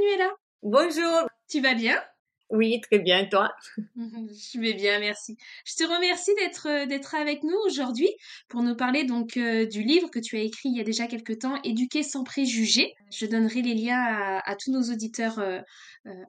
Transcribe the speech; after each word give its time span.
Manuela. 0.00 0.30
Bonjour. 0.62 1.28
Tu 1.48 1.60
vas 1.60 1.74
bien? 1.74 2.02
Oui, 2.48 2.80
très 2.80 2.98
bien, 2.98 3.26
toi? 3.26 3.52
Je 3.76 4.58
vais 4.58 4.72
bien, 4.72 4.98
merci. 4.98 5.36
Je 5.66 5.74
te 5.74 5.84
remercie 5.84 6.34
d'être 6.36 6.68
euh, 6.68 6.86
d'être 6.86 7.14
avec 7.14 7.42
nous 7.42 7.56
aujourd'hui 7.66 8.08
pour 8.48 8.62
nous 8.62 8.74
parler 8.74 9.04
donc 9.04 9.36
euh, 9.36 9.66
du 9.66 9.82
livre 9.82 10.10
que 10.10 10.18
tu 10.18 10.36
as 10.36 10.40
écrit 10.40 10.70
il 10.70 10.76
y 10.76 10.80
a 10.80 10.84
déjà 10.84 11.06
quelques 11.06 11.40
temps, 11.40 11.60
Éduquer 11.64 12.02
sans 12.02 12.24
préjugés. 12.24 12.94
Je 13.12 13.26
donnerai 13.26 13.62
les 13.62 13.74
liens 13.74 14.40
à, 14.44 14.56
tous 14.56 14.72
nos 14.72 14.90
auditeurs 14.92 15.38
euh, 15.38 15.60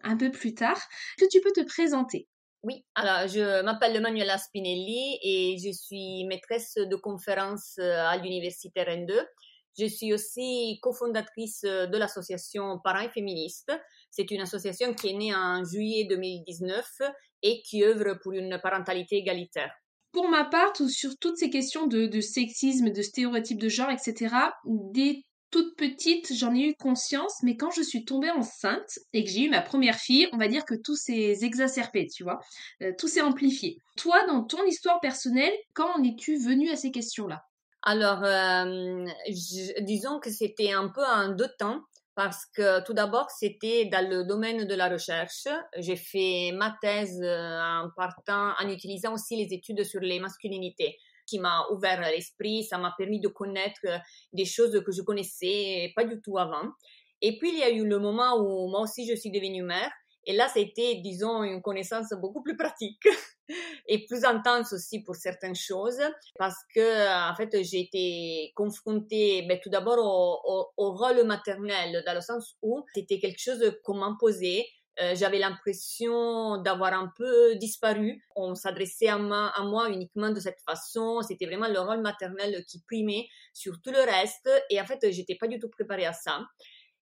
un 0.03 0.17
peu 0.17 0.31
plus 0.31 0.53
tard. 0.53 0.79
Que 1.17 1.25
tu 1.31 1.39
peux 1.39 1.51
te 1.53 1.65
présenter? 1.65 2.27
Oui, 2.63 2.83
alors 2.93 3.27
je 3.27 3.63
m'appelle 3.63 3.99
Manuela 4.01 4.37
Spinelli 4.37 5.17
et 5.23 5.57
je 5.63 5.71
suis 5.71 6.25
maîtresse 6.25 6.75
de 6.75 6.95
conférences 6.95 7.79
à 7.79 8.17
l'université 8.17 8.83
Rennes 8.83 9.07
2 9.07 9.19
je 9.77 9.85
suis 9.85 10.13
aussi 10.13 10.79
cofondatrice 10.81 11.63
euh, 11.65 11.87
de 11.87 11.97
l'association 11.97 12.79
Parents 12.83 13.09
féministes. 13.09 13.71
C'est 14.09 14.29
une 14.31 14.41
association 14.41 14.93
qui 14.93 15.09
est 15.09 15.13
née 15.13 15.35
en 15.35 15.63
juillet 15.63 16.05
2019 16.09 16.85
et 17.43 17.61
qui 17.63 17.83
œuvre 17.83 18.19
pour 18.21 18.33
une 18.33 18.59
parentalité 18.61 19.17
égalitaire. 19.17 19.71
Pour 20.11 20.27
ma 20.27 20.43
part, 20.43 20.73
sur 20.89 21.17
toutes 21.17 21.37
ces 21.37 21.49
questions 21.49 21.87
de, 21.87 22.19
sexisme, 22.19 22.91
de 22.91 23.01
stéréotypes 23.01 23.59
de 23.59 23.69
genre, 23.69 23.89
etc., 23.89 24.35
dès 24.65 25.23
toute 25.51 25.75
petite, 25.75 26.33
j'en 26.33 26.53
ai 26.55 26.69
eu 26.69 26.75
conscience, 26.75 27.35
mais 27.43 27.57
quand 27.57 27.71
je 27.71 27.81
suis 27.81 28.05
tombée 28.05 28.31
enceinte 28.31 28.99
et 29.13 29.23
que 29.23 29.29
j'ai 29.29 29.45
eu 29.45 29.49
ma 29.49 29.61
première 29.61 29.97
fille, 29.97 30.27
on 30.31 30.37
va 30.37 30.47
dire 30.47 30.65
que 30.65 30.75
tout 30.75 30.95
s'est 30.95 31.37
exacerbé, 31.41 32.07
tu 32.07 32.23
vois, 32.23 32.39
euh, 32.81 32.93
tout 32.97 33.07
s'est 33.07 33.21
amplifié. 33.21 33.77
Toi, 33.97 34.25
dans 34.27 34.43
ton 34.43 34.63
histoire 34.65 34.99
personnelle, 35.01 35.53
quand 35.73 35.91
en 35.97 36.03
es-tu 36.03 36.37
venue 36.37 36.69
à 36.69 36.77
ces 36.77 36.91
questions-là? 36.91 37.43
Alors, 37.83 38.23
euh, 38.23 39.05
disons 39.81 40.19
que 40.19 40.29
c'était 40.29 40.71
un 40.71 40.89
peu 40.89 41.03
en 41.03 41.29
deux 41.29 41.49
temps 41.57 41.81
parce 42.13 42.45
que 42.45 42.83
tout 42.85 42.93
d'abord, 42.93 43.31
c'était 43.31 43.85
dans 43.85 44.07
le 44.07 44.23
domaine 44.23 44.65
de 44.65 44.75
la 44.75 44.87
recherche. 44.89 45.47
J'ai 45.77 45.95
fait 45.95 46.51
ma 46.53 46.77
thèse 46.81 47.19
euh, 47.23 47.59
en 47.59 47.89
partant, 47.95 48.53
en 48.59 48.69
utilisant 48.69 49.13
aussi 49.13 49.35
les 49.35 49.51
études 49.53 49.83
sur 49.83 50.01
les 50.01 50.19
masculinités 50.19 50.97
qui 51.25 51.39
m'a 51.39 51.65
ouvert 51.71 52.01
l'esprit, 52.01 52.63
ça 52.63 52.77
m'a 52.77 52.93
permis 52.97 53.21
de 53.21 53.29
connaître 53.29 53.79
des 54.33 54.45
choses 54.45 54.83
que 54.85 54.91
je 54.91 55.01
connaissais 55.01 55.93
pas 55.95 56.03
du 56.03 56.19
tout 56.21 56.37
avant. 56.37 56.69
Et 57.21 57.37
puis, 57.37 57.51
il 57.51 57.59
y 57.59 57.63
a 57.63 57.69
eu 57.69 57.87
le 57.87 57.99
moment 57.99 58.35
où 58.35 58.69
moi 58.69 58.81
aussi 58.81 59.07
je 59.07 59.15
suis 59.15 59.31
devenue 59.31 59.63
mère 59.63 59.91
et 60.25 60.33
là, 60.33 60.47
c'était, 60.53 60.95
disons, 61.03 61.43
une 61.43 61.61
connaissance 61.61 62.09
beaucoup 62.21 62.43
plus 62.43 62.55
pratique 62.55 63.07
et 63.87 64.05
plus 64.05 64.23
intense 64.23 64.71
aussi 64.73 65.01
pour 65.03 65.15
certaines 65.15 65.55
choses 65.55 66.01
parce 66.37 66.57
que, 66.75 67.31
en 67.31 67.35
fait, 67.35 67.63
j'ai 67.63 67.81
été 67.81 68.51
confrontée 68.55 69.43
ben, 69.47 69.59
tout 69.61 69.69
d'abord 69.69 69.97
au, 69.97 70.67
au, 70.77 70.93
rôle 70.93 71.23
maternel 71.25 72.03
dans 72.05 72.13
le 72.13 72.21
sens 72.21 72.55
où 72.61 72.83
c'était 72.93 73.19
quelque 73.19 73.41
chose 73.41 73.75
qu'on 73.83 73.95
m'imposait. 73.95 74.65
Euh, 75.01 75.15
j'avais 75.15 75.39
l'impression 75.39 76.61
d'avoir 76.61 76.93
un 76.93 77.11
peu 77.17 77.55
disparu. 77.55 78.21
On 78.35 78.53
s'adressait 78.53 79.07
à 79.07 79.15
à 79.15 79.63
moi 79.63 79.89
uniquement 79.89 80.29
de 80.29 80.39
cette 80.39 80.59
façon. 80.61 81.21
C'était 81.21 81.45
vraiment 81.47 81.69
le 81.69 81.79
rôle 81.79 82.01
maternel 82.01 82.63
qui 82.67 82.81
primait 82.81 83.27
sur 83.53 83.81
tout 83.81 83.91
le 83.91 84.01
reste. 84.01 84.49
Et 84.69 84.79
en 84.79 84.85
fait, 84.85 84.99
j'étais 85.11 85.35
pas 85.35 85.47
du 85.47 85.59
tout 85.59 85.69
préparée 85.69 86.05
à 86.05 86.13
ça. 86.13 86.41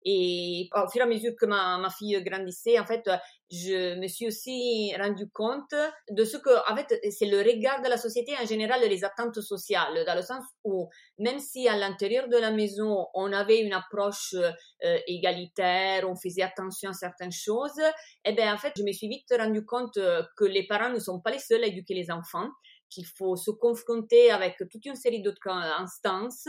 Et 0.05 0.69
au 0.73 0.89
fur 0.89 1.01
et 1.01 1.03
à 1.03 1.07
mesure 1.07 1.33
que 1.39 1.45
ma, 1.45 1.77
ma 1.77 1.89
fille 1.89 2.21
grandissait, 2.23 2.79
en 2.79 2.85
fait, 2.85 3.09
je 3.51 3.99
me 3.99 4.07
suis 4.07 4.27
aussi 4.27 4.93
rendu 4.97 5.29
compte 5.29 5.73
de 6.09 6.23
ce 6.23 6.37
que, 6.37 6.71
en 6.71 6.75
fait, 6.75 6.99
c'est 7.11 7.25
le 7.25 7.39
regard 7.39 7.81
de 7.81 7.89
la 7.89 7.97
société 7.97 8.33
en 8.41 8.45
général, 8.45 8.81
les 8.87 9.03
attentes 9.03 9.41
sociales, 9.41 10.05
dans 10.05 10.15
le 10.15 10.21
sens 10.21 10.43
où 10.63 10.87
même 11.17 11.39
si 11.39 11.67
à 11.67 11.75
l'intérieur 11.75 12.29
de 12.29 12.37
la 12.37 12.51
maison, 12.51 13.07
on 13.13 13.33
avait 13.33 13.59
une 13.59 13.73
approche 13.73 14.35
euh, 14.35 14.97
égalitaire, 15.07 16.09
on 16.09 16.15
faisait 16.15 16.43
attention 16.43 16.91
à 16.91 16.93
certaines 16.93 17.31
choses, 17.31 17.81
eh 18.23 18.31
bien, 18.33 18.53
en 18.53 18.57
fait, 18.57 18.73
je 18.77 18.83
me 18.83 18.91
suis 18.91 19.09
vite 19.09 19.33
rendu 19.37 19.65
compte 19.65 19.99
que 20.37 20.45
les 20.45 20.65
parents 20.65 20.91
ne 20.91 20.99
sont 20.99 21.19
pas 21.19 21.31
les 21.31 21.39
seuls 21.39 21.63
à 21.63 21.67
éduquer 21.67 21.93
les 21.93 22.11
enfants 22.11 22.47
qu'il 22.89 23.05
faut 23.05 23.35
se 23.35 23.51
confronter 23.51 24.31
avec 24.31 24.57
toute 24.57 24.85
une 24.85 24.95
série 24.95 25.21
d'autres 25.21 25.49
instances. 25.49 26.47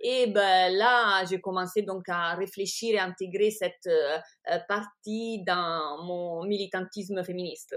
Et 0.00 0.26
ben 0.28 0.72
là, 0.74 1.24
j'ai 1.26 1.40
commencé 1.40 1.82
donc 1.82 2.08
à 2.08 2.34
réfléchir 2.34 2.94
et 2.94 2.98
à 2.98 3.04
intégrer 3.04 3.50
cette 3.50 3.86
euh, 3.86 4.18
euh, 4.50 4.58
partie 4.68 5.42
dans 5.44 6.04
mon 6.04 6.44
militantisme 6.44 7.22
féministe. 7.24 7.76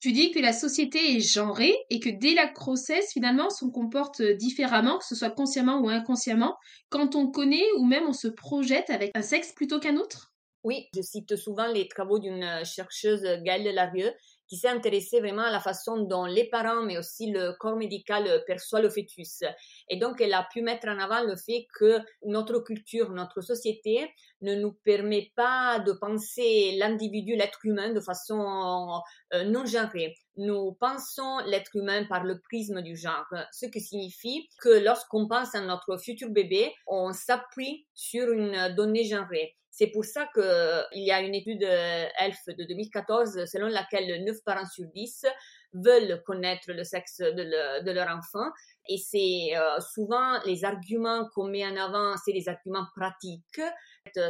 Tu 0.00 0.12
dis 0.12 0.30
que 0.30 0.38
la 0.38 0.52
société 0.52 1.16
est 1.16 1.20
genrée 1.20 1.74
et 1.90 1.98
que 1.98 2.08
dès 2.08 2.34
la 2.34 2.46
grossesse, 2.46 3.12
finalement, 3.12 3.46
on 3.46 3.50
se 3.50 3.64
comporte 3.64 4.22
différemment, 4.22 4.98
que 4.98 5.04
ce 5.04 5.16
soit 5.16 5.30
consciemment 5.30 5.80
ou 5.80 5.88
inconsciemment, 5.88 6.56
quand 6.88 7.16
on 7.16 7.32
connaît 7.32 7.66
ou 7.78 7.84
même 7.84 8.04
on 8.06 8.12
se 8.12 8.28
projette 8.28 8.90
avec 8.90 9.10
un 9.16 9.22
sexe 9.22 9.52
plutôt 9.52 9.80
qu'un 9.80 9.96
autre? 9.96 10.32
Oui, 10.62 10.86
je 10.94 11.02
cite 11.02 11.34
souvent 11.34 11.66
les 11.66 11.88
travaux 11.88 12.20
d'une 12.20 12.64
chercheuse, 12.64 13.22
Gaëlle 13.42 13.74
Larieux, 13.74 14.12
qui 14.48 14.56
s'est 14.56 14.68
intéressée 14.68 15.20
vraiment 15.20 15.42
à 15.42 15.50
la 15.50 15.60
façon 15.60 15.98
dont 15.98 16.24
les 16.24 16.48
parents, 16.48 16.82
mais 16.82 16.98
aussi 16.98 17.30
le 17.30 17.52
corps 17.58 17.76
médical 17.76 18.26
euh, 18.26 18.38
perçoit 18.46 18.80
le 18.80 18.90
fœtus. 18.90 19.42
Et 19.88 19.98
donc, 19.98 20.20
elle 20.20 20.34
a 20.34 20.46
pu 20.52 20.62
mettre 20.62 20.88
en 20.88 20.98
avant 20.98 21.22
le 21.22 21.36
fait 21.36 21.66
que 21.78 21.98
notre 22.24 22.58
culture, 22.60 23.10
notre 23.10 23.40
société 23.40 24.10
ne 24.40 24.54
nous 24.54 24.72
permet 24.72 25.32
pas 25.34 25.80
de 25.80 25.92
penser 25.92 26.76
l'individu, 26.78 27.36
l'être 27.36 27.60
humain, 27.64 27.92
de 27.92 28.00
façon 28.00 29.02
euh, 29.34 29.44
non 29.44 29.66
genrée. 29.66 30.14
Nous 30.36 30.76
pensons 30.80 31.38
l'être 31.46 31.74
humain 31.74 32.04
par 32.08 32.24
le 32.24 32.40
prisme 32.40 32.80
du 32.82 32.96
genre, 32.96 33.26
ce 33.52 33.66
qui 33.66 33.80
signifie 33.80 34.48
que 34.60 34.84
lorsqu'on 34.84 35.26
pense 35.26 35.54
à 35.54 35.60
notre 35.60 35.98
futur 35.98 36.30
bébé, 36.30 36.72
on 36.86 37.12
s'appuie 37.12 37.86
sur 37.94 38.30
une 38.30 38.74
donnée 38.76 39.04
genrée. 39.04 39.56
C'est 39.78 39.92
pour 39.92 40.04
ça 40.04 40.28
qu'il 40.34 41.04
y 41.04 41.12
a 41.12 41.20
une 41.20 41.36
étude 41.36 41.62
euh, 41.62 42.06
ELF 42.18 42.46
de 42.48 42.64
2014 42.64 43.44
selon 43.44 43.68
laquelle 43.68 44.24
9 44.24 44.36
parents 44.44 44.66
sur 44.66 44.86
10 44.92 45.24
veulent 45.72 46.20
connaître 46.26 46.72
le 46.72 46.82
sexe 46.82 47.18
de, 47.18 47.92
leur 47.92 48.08
enfant. 48.08 48.50
Et 48.88 48.96
c'est 48.98 49.56
euh, 49.56 49.78
souvent 49.78 50.40
les 50.44 50.64
arguments 50.64 51.28
qu'on 51.32 51.46
met 51.46 51.64
en 51.64 51.76
avant, 51.76 52.16
c'est 52.24 52.32
les 52.32 52.48
arguments 52.48 52.86
pratiques. 52.96 53.60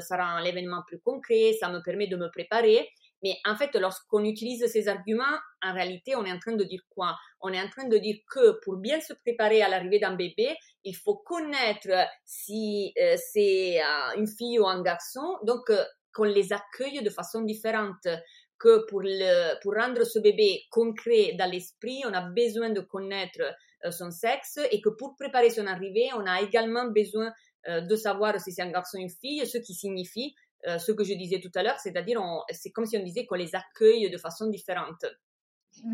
Ça 0.01 0.17
rend 0.19 0.41
l'événement 0.41 0.83
plus 0.87 1.01
concret, 1.01 1.57
ça 1.59 1.71
me 1.71 1.81
permet 1.83 2.09
de 2.09 2.17
me 2.17 2.29
préparer. 2.31 2.87
Mais 3.23 3.37
en 3.45 3.57
fait, 3.57 3.75
lorsqu'on 3.75 4.25
utilise 4.25 4.67
ces 4.67 4.89
arguments, 4.89 5.25
en 5.63 5.73
réalité, 5.73 6.15
on 6.15 6.25
est 6.25 6.33
en 6.33 6.39
train 6.39 6.55
de 6.55 6.65
dire 6.65 6.83
quoi? 6.91 7.17
On 7.41 7.53
est 7.53 7.61
en 7.61 7.69
train 7.69 7.89
de 7.89 7.99
dire 7.99 8.17
que 8.31 8.59
pour 8.63 8.77
bien 8.77 9.01
se 9.01 9.13
préparer 9.13 9.63
à 9.63 9.69
l'arrivée 9.69 9.99
d'un 9.99 10.15
bébé, 10.15 10.57
il 10.85 10.95
faut 10.95 11.17
connaître 11.17 11.89
si 12.25 12.93
euh, 13.01 13.17
c'est 13.33 13.81
euh, 13.81 14.17
une 14.17 14.29
fille 14.29 14.59
ou 14.59 14.67
un 14.67 14.83
garçon, 14.83 15.37
donc 15.43 15.71
euh, 15.71 15.85
qu'on 16.15 16.25
les 16.25 16.53
accueille 16.53 17.03
de 17.03 17.11
façon 17.11 17.43
différente. 17.43 18.07
Que 18.61 18.85
pour, 18.89 19.03
le, 19.03 19.55
pour 19.63 19.75
rendre 19.75 20.03
ce 20.03 20.19
bébé 20.19 20.65
concret 20.73 21.37
dans 21.39 21.49
l'esprit, 21.49 22.03
on 22.05 22.13
a 22.13 22.23
besoin 22.23 22.71
de 22.71 22.81
connaître 22.81 23.55
son 23.93 24.11
sexe 24.11 24.59
et 24.73 24.81
que 24.81 24.89
pour 24.89 25.15
préparer 25.15 25.51
son 25.51 25.69
arrivée, 25.69 26.09
on 26.17 26.27
a 26.27 26.43
également 26.43 26.87
besoin 26.91 27.33
de 27.69 27.95
savoir 27.95 28.41
si 28.41 28.51
c'est 28.51 28.63
un 28.63 28.73
garçon 28.73 28.99
ou 28.99 29.03
une 29.03 29.11
fille, 29.11 29.47
ce 29.47 29.59
qui 29.59 29.75
signifie 29.75 30.35
euh, 30.67 30.79
ce 30.79 30.93
que 30.93 31.05
je 31.05 31.15
disais 31.15 31.41
tout 31.41 31.51
à 31.55 31.63
l'heure, 31.63 31.79
c'est-à-dire 31.79 32.21
c'est 32.51 32.71
comme 32.71 32.87
si 32.87 32.97
on 32.97 33.03
disait 33.03 33.27
qu'on 33.27 33.37
les 33.37 33.55
accueille 33.55 34.11
de 34.11 34.19
façon 34.19 34.49
différente. 34.49 35.05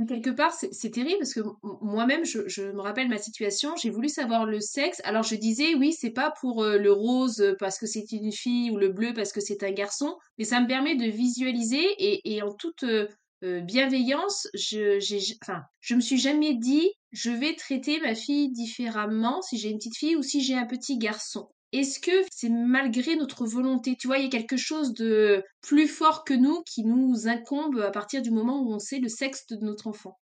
Quelque 0.09 0.31
part, 0.31 0.53
c'est 0.53 0.91
terrible 0.91 1.19
parce 1.19 1.35
que 1.35 1.41
moi-même, 1.83 2.25
je, 2.25 2.73
me 2.73 2.81
rappelle 2.81 3.09
ma 3.09 3.19
situation. 3.19 3.77
J'ai 3.77 3.91
voulu 3.91 4.09
savoir 4.09 4.47
le 4.47 4.61
sexe. 4.61 5.03
Alors 5.05 5.25
je 5.25 5.35
disais, 5.35 5.75
oui, 5.75 5.93
c'est 5.93 6.11
pas 6.11 6.33
pour 6.41 6.63
euh, 6.63 6.79
le 6.79 6.93
rose 6.93 7.55
parce 7.59 7.79
que 7.79 7.87
c'est 7.87 8.11
une 8.13 8.33
fille 8.33 8.71
ou 8.71 8.77
le 8.77 8.89
bleu 8.89 9.13
parce 9.13 9.33
que 9.33 9.41
c'est 9.41 9.63
un 9.63 9.73
garçon, 9.73 10.17
mais 10.39 10.45
ça 10.45 10.61
me 10.61 10.67
permet 10.67 10.97
de 10.97 11.05
visualiser 11.05 11.85
et, 11.99 12.43
en 12.43 12.55
toute 12.55 12.85
euh, 12.85 13.61
bienveillance, 13.61 14.49
je, 14.55 14.99
enfin, 15.43 15.63
je 15.81 15.95
me 15.95 16.01
suis 16.01 16.17
jamais 16.17 16.55
dit, 16.55 16.91
je 17.13 17.31
vais 17.31 17.55
traiter 17.55 18.01
ma 18.01 18.15
fille 18.15 18.51
différemment 18.51 19.43
si 19.43 19.59
j'ai 19.59 19.69
une 19.69 19.77
petite 19.77 19.99
fille 19.99 20.17
ou 20.17 20.23
si 20.23 20.41
j'ai 20.41 20.55
un 20.55 20.67
petit 20.67 20.97
garçon. 20.97 21.51
Est-ce 21.75 21.99
que 21.99 22.12
c'est 22.31 22.50
malgré 22.50 23.17
notre 23.17 23.47
volonté? 23.47 23.97
Tu 23.97 24.06
vois, 24.06 24.19
il 24.19 24.25
y 24.25 24.26
a 24.29 24.31
quelque 24.31 24.56
chose 24.56 24.94
de 24.94 25.43
plus 25.61 25.88
fort 25.88 26.25
que 26.25 26.32
nous 26.32 26.62
qui 26.62 26.85
nous 26.85 27.26
incombe 27.26 27.81
à 27.81 27.91
partir 27.91 28.23
du 28.23 28.31
moment 28.31 28.61
où 28.61 28.73
on 28.73 28.79
sait 28.79 29.00
le 29.00 29.09
sexe 29.09 29.49
de 29.49 29.56
notre 29.56 29.88
enfant. 29.88 30.17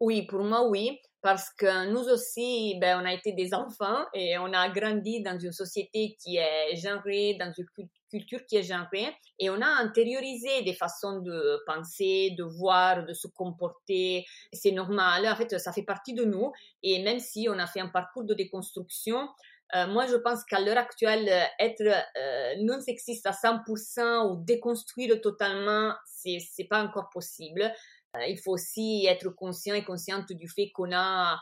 Oui, 0.00 0.26
pour 0.26 0.42
moi, 0.42 0.66
oui, 0.66 0.98
parce 1.20 1.50
que 1.58 1.90
nous 1.92 2.08
aussi, 2.08 2.78
ben, 2.80 3.02
on 3.02 3.04
a 3.04 3.12
été 3.12 3.32
des 3.32 3.52
enfants 3.52 4.04
et 4.14 4.38
on 4.38 4.52
a 4.54 4.68
grandi 4.70 5.22
dans 5.22 5.38
une 5.38 5.52
société 5.52 6.16
qui 6.18 6.38
est 6.38 6.74
genrée, 6.76 7.36
dans 7.38 7.52
une 7.56 7.66
culture 8.10 8.40
qui 8.46 8.56
est 8.56 8.62
genrée, 8.62 9.14
et 9.38 9.50
on 9.50 9.60
a 9.60 9.66
intériorisé 9.66 10.62
des 10.62 10.72
façons 10.72 11.20
de 11.20 11.62
penser, 11.66 12.34
de 12.36 12.44
voir, 12.44 13.04
de 13.04 13.12
se 13.12 13.28
comporter. 13.28 14.24
C'est 14.54 14.72
normal, 14.72 15.26
en 15.26 15.36
fait, 15.36 15.58
ça 15.58 15.70
fait 15.72 15.84
partie 15.84 16.14
de 16.14 16.24
nous, 16.24 16.50
et 16.82 17.02
même 17.02 17.20
si 17.20 17.46
on 17.50 17.58
a 17.58 17.66
fait 17.66 17.80
un 17.80 17.88
parcours 17.88 18.24
de 18.24 18.32
déconstruction, 18.32 19.28
euh, 19.74 19.86
moi, 19.86 20.06
je 20.06 20.16
pense 20.16 20.44
qu'à 20.44 20.60
l'heure 20.60 20.76
actuelle, 20.76 21.30
être 21.58 21.80
euh, 21.80 22.54
non 22.60 22.80
sexiste 22.80 23.26
à 23.26 23.30
100% 23.30 24.30
ou 24.30 24.44
déconstruire 24.44 25.20
totalement, 25.20 25.94
c'est 26.04 26.38
c'est 26.40 26.64
pas 26.64 26.82
encore 26.82 27.08
possible. 27.08 27.72
Euh, 28.14 28.26
il 28.26 28.38
faut 28.38 28.52
aussi 28.52 29.06
être 29.08 29.30
conscient 29.30 29.74
et 29.74 29.84
consciente 29.84 30.30
du 30.32 30.46
fait 30.46 30.70
qu'on 30.74 30.92
a, 30.92 31.40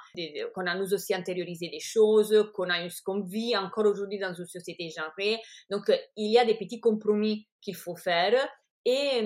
qu'on 0.54 0.66
a 0.66 0.76
nous 0.76 0.94
aussi 0.94 1.12
intériorisé 1.12 1.68
des 1.68 1.80
choses, 1.80 2.48
qu'on 2.54 2.70
a 2.70 2.88
ce 2.88 3.02
qu'on 3.02 3.20
vit 3.20 3.56
encore 3.56 3.86
aujourd'hui 3.86 4.20
dans 4.20 4.32
une 4.32 4.46
société 4.46 4.88
genrée. 4.90 5.40
Donc, 5.68 5.90
il 6.16 6.30
y 6.30 6.38
a 6.38 6.44
des 6.44 6.54
petits 6.54 6.80
compromis 6.80 7.48
qu'il 7.60 7.74
faut 7.74 7.96
faire. 7.96 8.34
Et 8.84 9.20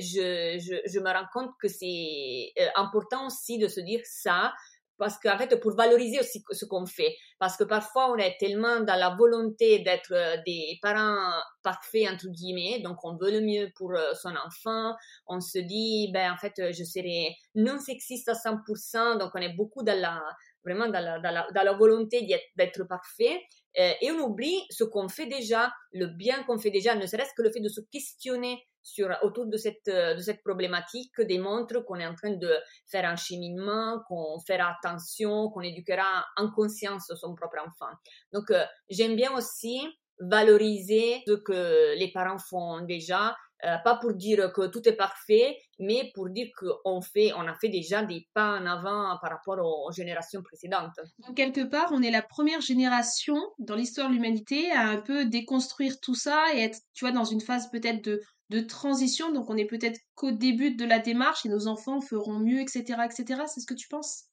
je, 0.00 0.98
me 0.98 1.12
rends 1.12 1.28
compte 1.32 1.50
que 1.60 1.68
c'est 1.68 2.52
important 2.74 3.26
aussi 3.26 3.58
de 3.58 3.68
se 3.68 3.80
dire 3.80 4.00
ça, 4.04 4.52
parce 5.00 5.18
qu'en 5.18 5.38
fait, 5.38 5.58
pour 5.58 5.74
valoriser 5.74 6.20
aussi 6.20 6.44
ce 6.50 6.66
qu'on 6.66 6.84
fait, 6.84 7.16
parce 7.38 7.56
que 7.56 7.64
parfois 7.64 8.12
on 8.12 8.16
est 8.16 8.36
tellement 8.38 8.80
dans 8.80 8.96
la 8.96 9.16
volonté 9.18 9.78
d'être 9.78 10.12
euh, 10.12 10.36
des 10.46 10.78
parents 10.82 11.40
parfaits, 11.62 12.06
entre 12.12 12.28
guillemets, 12.28 12.80
donc 12.80 12.98
on 13.02 13.16
veut 13.16 13.32
le 13.32 13.40
mieux 13.40 13.70
pour 13.76 13.92
euh, 13.94 14.12
son 14.12 14.34
enfant, 14.36 14.94
on 15.26 15.40
se 15.40 15.58
dit, 15.58 16.10
ben 16.12 16.30
en 16.30 16.36
fait, 16.36 16.52
je 16.72 16.84
serai 16.84 17.34
non 17.54 17.78
sexiste 17.78 18.28
à 18.28 18.34
100%, 18.34 19.18
donc 19.18 19.30
on 19.34 19.40
est 19.40 19.56
beaucoup 19.56 19.82
vraiment 19.82 20.88
dans 20.88 21.02
la, 21.02 21.72
volonté 21.72 22.28
d'être 22.56 22.84
parfait, 22.84 23.40
et 23.74 24.10
on 24.10 24.18
oublie 24.18 24.60
ce 24.70 24.84
qu'on 24.84 25.08
fait 25.08 25.26
déjà, 25.26 25.72
le 25.92 26.06
bien 26.06 26.42
qu'on 26.44 26.58
fait 26.58 26.70
déjà, 26.70 26.94
ne 26.94 27.06
serait-ce 27.06 27.34
que 27.36 27.42
le 27.42 27.50
fait 27.50 27.60
de 27.60 27.68
se 27.68 27.80
questionner 27.92 28.58
sur, 28.82 29.14
autour 29.22 29.46
de 29.46 29.56
cette, 29.56 29.88
euh, 29.88 30.14
de 30.14 30.20
cette 30.20 30.42
problématique 30.42 31.20
démontre 31.20 31.80
qu'on 31.84 31.96
est 31.96 32.06
en 32.06 32.14
train 32.14 32.32
de 32.32 32.52
faire 32.90 33.04
un 33.04 33.16
cheminement, 33.16 34.00
qu'on 34.08 34.38
fera 34.46 34.74
attention, 34.82 35.50
qu'on 35.50 35.60
éduquera 35.60 36.24
en 36.36 36.50
conscience 36.50 37.12
son 37.20 37.34
propre 37.34 37.58
enfant. 37.60 37.92
Donc, 38.32 38.50
euh, 38.50 38.64
j'aime 38.88 39.16
bien 39.16 39.32
aussi 39.36 39.80
valoriser 40.18 41.22
ce 41.26 41.32
que 41.32 41.98
les 41.98 42.10
parents 42.12 42.38
font 42.38 42.80
déjà 42.82 43.34
euh, 43.64 43.76
pas 43.84 43.96
pour 43.96 44.14
dire 44.14 44.52
que 44.52 44.66
tout 44.66 44.88
est 44.88 44.96
parfait, 44.96 45.58
mais 45.78 46.10
pour 46.14 46.28
dire 46.30 46.48
qu'on 46.58 47.00
fait, 47.00 47.32
on 47.34 47.46
a 47.46 47.54
fait 47.54 47.68
déjà 47.68 48.02
des 48.02 48.26
pas 48.34 48.58
en 48.58 48.66
avant 48.66 49.18
par 49.20 49.30
rapport 49.30 49.58
aux 49.58 49.92
générations 49.92 50.42
précédentes. 50.42 50.98
Donc, 51.18 51.36
quelque 51.36 51.64
part, 51.64 51.90
on 51.92 52.02
est 52.02 52.10
la 52.10 52.22
première 52.22 52.60
génération 52.60 53.36
dans 53.58 53.74
l'histoire 53.74 54.08
de 54.08 54.14
l'humanité 54.14 54.70
à 54.72 54.88
un 54.88 54.98
peu 54.98 55.24
déconstruire 55.24 56.00
tout 56.00 56.14
ça 56.14 56.46
et 56.54 56.60
être, 56.60 56.78
tu 56.94 57.04
vois, 57.04 57.12
dans 57.12 57.24
une 57.24 57.40
phase 57.40 57.70
peut-être 57.70 58.02
de, 58.02 58.20
de 58.50 58.60
transition. 58.60 59.32
Donc, 59.32 59.50
on 59.50 59.56
est 59.56 59.66
peut-être 59.66 60.00
qu'au 60.14 60.30
début 60.30 60.74
de 60.74 60.84
la 60.84 60.98
démarche 60.98 61.44
et 61.44 61.48
nos 61.48 61.66
enfants 61.66 62.00
feront 62.00 62.38
mieux, 62.38 62.60
etc., 62.60 63.00
etc. 63.04 63.42
C'est 63.46 63.60
ce 63.60 63.66
que 63.66 63.74
tu 63.74 63.88
penses? 63.88 64.29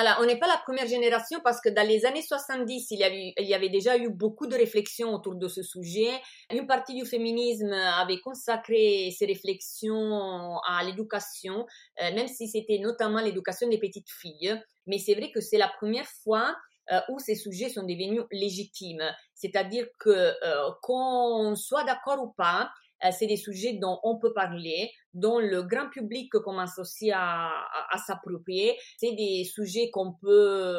Alors, 0.00 0.18
on 0.20 0.26
n'est 0.26 0.38
pas 0.38 0.46
la 0.46 0.58
première 0.58 0.86
génération 0.86 1.40
parce 1.42 1.60
que 1.60 1.68
dans 1.70 1.84
les 1.84 2.06
années 2.06 2.22
70, 2.22 2.92
il 2.92 3.00
y, 3.00 3.02
avait, 3.02 3.32
il 3.36 3.46
y 3.48 3.54
avait 3.54 3.68
déjà 3.68 3.98
eu 3.98 4.10
beaucoup 4.10 4.46
de 4.46 4.54
réflexions 4.54 5.12
autour 5.12 5.34
de 5.34 5.48
ce 5.48 5.64
sujet. 5.64 6.12
Une 6.52 6.68
partie 6.68 6.94
du 6.94 7.04
féminisme 7.04 7.72
avait 7.72 8.20
consacré 8.20 9.10
ces 9.18 9.26
réflexions 9.26 10.56
à 10.68 10.84
l'éducation, 10.84 11.66
euh, 12.00 12.14
même 12.14 12.28
si 12.28 12.46
c'était 12.46 12.78
notamment 12.78 13.20
l'éducation 13.20 13.68
des 13.68 13.78
petites 13.78 14.08
filles. 14.08 14.56
Mais 14.86 14.98
c'est 14.98 15.14
vrai 15.14 15.32
que 15.32 15.40
c'est 15.40 15.58
la 15.58 15.68
première 15.68 16.06
fois 16.22 16.54
euh, 16.92 17.00
où 17.08 17.18
ces 17.18 17.34
sujets 17.34 17.68
sont 17.68 17.82
devenus 17.82 18.22
légitimes. 18.30 19.02
C'est-à-dire 19.34 19.88
que 19.98 20.10
euh, 20.10 20.70
qu'on 20.80 21.56
soit 21.56 21.82
d'accord 21.82 22.22
ou 22.22 22.32
pas, 22.34 22.70
c'est 23.12 23.26
des 23.26 23.36
sujets 23.36 23.74
dont 23.74 23.98
on 24.02 24.18
peut 24.18 24.32
parler, 24.32 24.90
dont 25.14 25.38
le 25.38 25.62
grand 25.62 25.88
public 25.90 26.30
commence 26.30 26.78
aussi 26.78 27.10
à, 27.10 27.50
à, 27.90 27.98
s'approprier. 27.98 28.76
C'est 28.96 29.12
des 29.12 29.44
sujets 29.44 29.90
qu'on 29.90 30.14
peut 30.14 30.74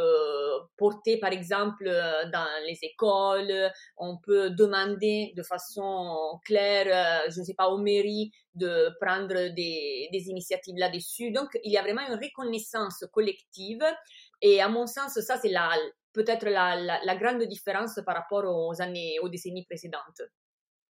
porter, 0.78 1.18
par 1.18 1.32
exemple, 1.32 1.86
dans 2.32 2.48
les 2.68 2.78
écoles. 2.84 3.72
On 3.98 4.18
peut 4.18 4.50
demander 4.50 5.34
de 5.36 5.44
façon 5.44 6.40
claire, 6.46 6.88
euh, 7.26 7.32
je 7.32 7.40
ne 7.40 7.46
sais 7.46 7.54
pas, 7.54 7.70
aux 7.70 7.78
mairies 7.78 8.32
de 8.56 8.90
prendre 9.02 9.54
des, 9.54 10.10
des 10.12 10.30
initiatives 10.30 10.78
là-dessus. 10.78 11.32
Donc, 11.32 11.50
il 11.64 11.72
y 11.72 11.78
a 11.78 11.82
vraiment 11.82 12.06
une 12.08 12.20
reconnaissance 12.22 13.04
collective. 13.12 13.84
Et 14.42 14.62
à 14.62 14.70
mon 14.70 14.88
sens, 14.88 15.20
ça, 15.20 15.38
c'est 15.38 15.50
la, 15.50 15.70
peut-être 16.14 16.46
la, 16.46 16.76
la, 16.76 17.00
la 17.04 17.16
grande 17.16 17.44
différence 17.44 18.00
par 18.06 18.16
rapport 18.16 18.44
aux 18.46 18.82
années, 18.82 19.20
aux 19.22 19.30
décennies 19.30 19.66
précédentes. 19.66 20.22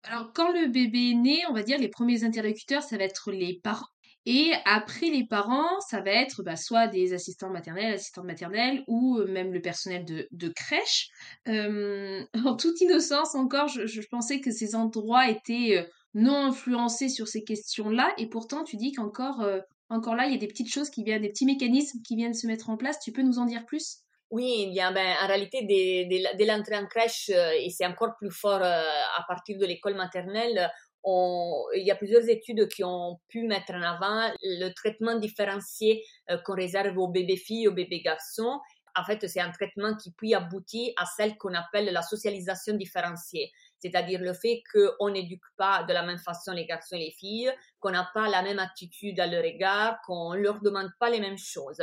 Alors, 0.03 0.31
quand 0.33 0.51
le 0.51 0.67
bébé 0.67 1.11
est 1.11 1.15
né, 1.15 1.41
on 1.49 1.53
va 1.53 1.63
dire 1.63 1.77
les 1.77 1.89
premiers 1.89 2.23
interlocuteurs, 2.23 2.83
ça 2.83 2.97
va 2.97 3.03
être 3.03 3.31
les 3.31 3.59
parents. 3.61 3.87
Et 4.25 4.51
après 4.65 5.09
les 5.09 5.25
parents, 5.25 5.79
ça 5.79 6.01
va 6.01 6.11
être 6.11 6.43
bah, 6.43 6.57
soit 6.57 6.87
des 6.87 7.13
assistants 7.13 7.49
maternels, 7.49 7.93
assistantes 7.93 8.25
maternelles, 8.25 8.83
ou 8.87 9.17
euh, 9.19 9.25
même 9.25 9.53
le 9.53 9.61
personnel 9.61 10.05
de, 10.05 10.49
crèche. 10.49 11.09
Euh, 11.47 12.23
en 12.45 12.57
toute 12.57 12.81
innocence 12.81 13.35
encore, 13.35 13.69
je, 13.69 14.01
pensais 14.11 14.41
que 14.41 14.51
ces 14.51 14.75
endroits 14.75 15.29
étaient 15.29 15.77
euh, 15.77 15.83
non 16.13 16.47
influencés 16.47 17.07
sur 17.07 17.27
ces 17.27 17.43
questions-là, 17.43 18.13
et 18.17 18.27
pourtant 18.27 18.65
tu 18.65 18.75
dis 18.75 18.91
qu'encore 18.91 19.45
encore 19.89 20.15
là, 20.15 20.25
il 20.25 20.33
y 20.33 20.35
a 20.35 20.39
des 20.39 20.47
petites 20.47 20.71
choses 20.71 20.89
qui 20.89 21.03
viennent, 21.03 21.21
des 21.21 21.29
petits 21.29 21.45
mécanismes 21.45 22.01
qui 22.01 22.15
viennent 22.15 22.33
se 22.33 22.47
mettre 22.47 22.69
en 22.69 22.75
place. 22.75 22.99
Tu 22.99 23.11
peux 23.13 23.21
nous 23.21 23.39
en 23.39 23.45
dire 23.45 23.65
plus? 23.65 23.99
Oui, 24.29 24.73
ben, 24.75 25.15
en 25.23 25.27
réalité, 25.27 25.63
dès, 25.63 26.45
l'entrée 26.45 26.77
en 26.77 26.85
crèche, 26.85 27.29
euh, 27.29 27.51
et 27.51 27.69
c'est 27.69 27.85
encore 27.85 28.15
plus 28.17 28.31
fort 28.31 28.61
euh, 28.61 28.83
à 29.17 29.23
partir 29.27 29.57
de 29.57 29.65
l'école 29.65 29.95
maternelle, 29.95 30.69
on, 31.03 31.63
il 31.75 31.85
y 31.85 31.91
a 31.91 31.95
plusieurs 31.95 32.27
études 32.27 32.67
qui 32.67 32.83
ont 32.83 33.19
pu 33.29 33.43
mettre 33.47 33.73
en 33.73 33.81
avant 33.81 34.29
le 34.41 34.69
traitement 34.73 35.17
différencié 35.17 36.03
euh, 36.29 36.37
qu'on 36.43 36.55
réserve 36.55 36.97
aux 36.97 37.07
bébés 37.07 37.37
filles 37.37 37.69
aux 37.69 37.73
bébés 37.73 38.01
garçons. 38.01 38.59
En 38.97 39.05
fait, 39.05 39.25
c'est 39.27 39.39
un 39.39 39.51
traitement 39.51 39.95
qui 39.95 40.11
puis 40.11 40.33
aboutit 40.33 40.93
à 40.97 41.05
celle 41.05 41.37
qu'on 41.37 41.53
appelle 41.53 41.85
la 41.93 42.01
socialisation 42.01 42.73
différenciée 42.73 43.51
c'est-à-dire 43.79 44.19
le 44.21 44.33
fait 44.33 44.63
qu'on 44.73 45.09
n'éduque 45.09 45.45
pas 45.57 45.83
de 45.83 45.93
la 45.93 46.03
même 46.03 46.17
façon 46.17 46.51
les 46.51 46.65
garçons 46.65 46.95
et 46.95 46.99
les 46.99 47.11
filles, 47.11 47.51
qu'on 47.79 47.91
n'a 47.91 48.09
pas 48.13 48.27
la 48.27 48.41
même 48.41 48.59
attitude 48.59 49.19
à 49.19 49.27
leur 49.27 49.43
égard, 49.43 49.99
qu'on 50.05 50.33
ne 50.33 50.39
leur 50.39 50.61
demande 50.61 50.89
pas 50.99 51.09
les 51.09 51.19
mêmes 51.19 51.37
choses. 51.37 51.81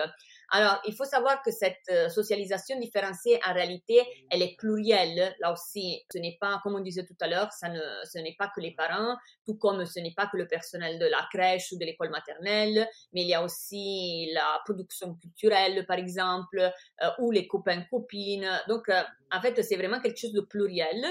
Alors, 0.50 0.80
il 0.86 0.94
faut 0.94 1.04
savoir 1.04 1.42
que 1.42 1.50
cette 1.50 1.76
euh, 1.90 2.08
socialisation 2.08 2.78
différenciée, 2.78 3.40
en 3.46 3.54
réalité, 3.54 4.02
elle 4.30 4.42
est 4.42 4.56
plurielle. 4.56 5.34
Là 5.40 5.52
aussi, 5.52 6.02
ce 6.12 6.18
n'est 6.18 6.36
pas, 6.40 6.60
comme 6.62 6.74
on 6.74 6.80
disait 6.80 7.06
tout 7.06 7.16
à 7.20 7.26
l'heure, 7.26 7.52
ce 7.52 8.18
n'est 8.18 8.36
pas 8.38 8.50
que 8.54 8.60
les 8.60 8.72
parents, 8.72 9.16
tout 9.46 9.56
comme 9.56 9.84
ce 9.84 10.00
n'est 10.00 10.14
pas 10.14 10.26
que 10.26 10.36
le 10.36 10.46
personnel 10.46 10.98
de 10.98 11.06
la 11.06 11.26
crèche 11.32 11.72
ou 11.72 11.78
de 11.78 11.84
l'école 11.84 12.10
maternelle, 12.10 12.88
mais 13.12 13.22
il 13.22 13.28
y 13.28 13.34
a 13.34 13.42
aussi 13.42 14.30
la 14.32 14.60
production 14.64 15.14
culturelle, 15.14 15.86
par 15.86 15.98
exemple, 15.98 16.58
euh, 16.58 17.10
ou 17.18 17.30
les 17.30 17.46
copains-copines. 17.46 18.48
Donc, 18.68 18.88
euh, 18.88 19.02
en 19.32 19.40
fait, 19.40 19.62
c'est 19.62 19.76
vraiment 19.76 20.00
quelque 20.00 20.18
chose 20.18 20.32
de 20.32 20.40
pluriel 20.40 21.04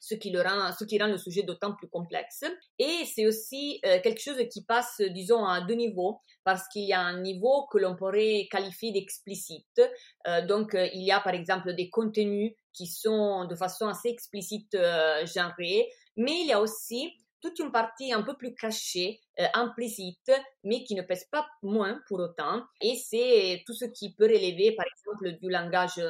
ce 0.00 0.14
qui, 0.14 0.36
rend, 0.36 0.72
ce 0.72 0.84
qui 0.84 1.00
rend 1.00 1.08
le 1.08 1.18
sujet 1.18 1.42
d'autant 1.42 1.74
plus 1.74 1.88
complexe. 1.88 2.44
Et 2.78 3.04
c'est 3.04 3.26
aussi 3.26 3.80
euh, 3.84 4.00
quelque 4.02 4.20
chose 4.20 4.38
qui 4.50 4.64
passe, 4.64 5.00
disons, 5.00 5.44
à 5.44 5.60
deux 5.60 5.74
niveaux, 5.74 6.20
parce 6.44 6.66
qu'il 6.68 6.84
y 6.84 6.92
a 6.92 7.00
un 7.00 7.20
niveau 7.20 7.66
que 7.70 7.78
l'on 7.78 7.96
pourrait 7.96 8.48
qualifier 8.50 8.92
d'explicite. 8.92 9.80
Euh, 10.26 10.46
donc, 10.46 10.74
euh, 10.74 10.88
il 10.94 11.02
y 11.02 11.12
a 11.12 11.20
par 11.20 11.34
exemple 11.34 11.74
des 11.74 11.90
contenus 11.90 12.52
qui 12.72 12.86
sont 12.86 13.44
de 13.46 13.56
façon 13.56 13.88
assez 13.88 14.08
explicite 14.08 14.76
genrés, 15.24 15.88
mais 16.16 16.40
il 16.42 16.46
y 16.46 16.52
a 16.52 16.60
aussi 16.60 17.12
toute 17.40 17.58
une 17.58 17.72
partie 17.72 18.12
un 18.12 18.22
peu 18.22 18.36
plus 18.36 18.54
cachée, 18.54 19.20
implicite, 19.54 20.30
mais 20.62 20.84
qui 20.84 20.94
ne 20.94 21.02
pèse 21.02 21.24
pas 21.30 21.46
moins 21.62 22.00
pour 22.06 22.20
autant. 22.20 22.62
Et 22.80 22.96
c'est 22.96 23.62
tout 23.66 23.72
ce 23.72 23.86
qui 23.86 24.14
peut 24.14 24.26
relever, 24.26 24.76
par 24.76 24.86
exemple, 24.86 25.38
du 25.40 25.50
langage 25.50 26.00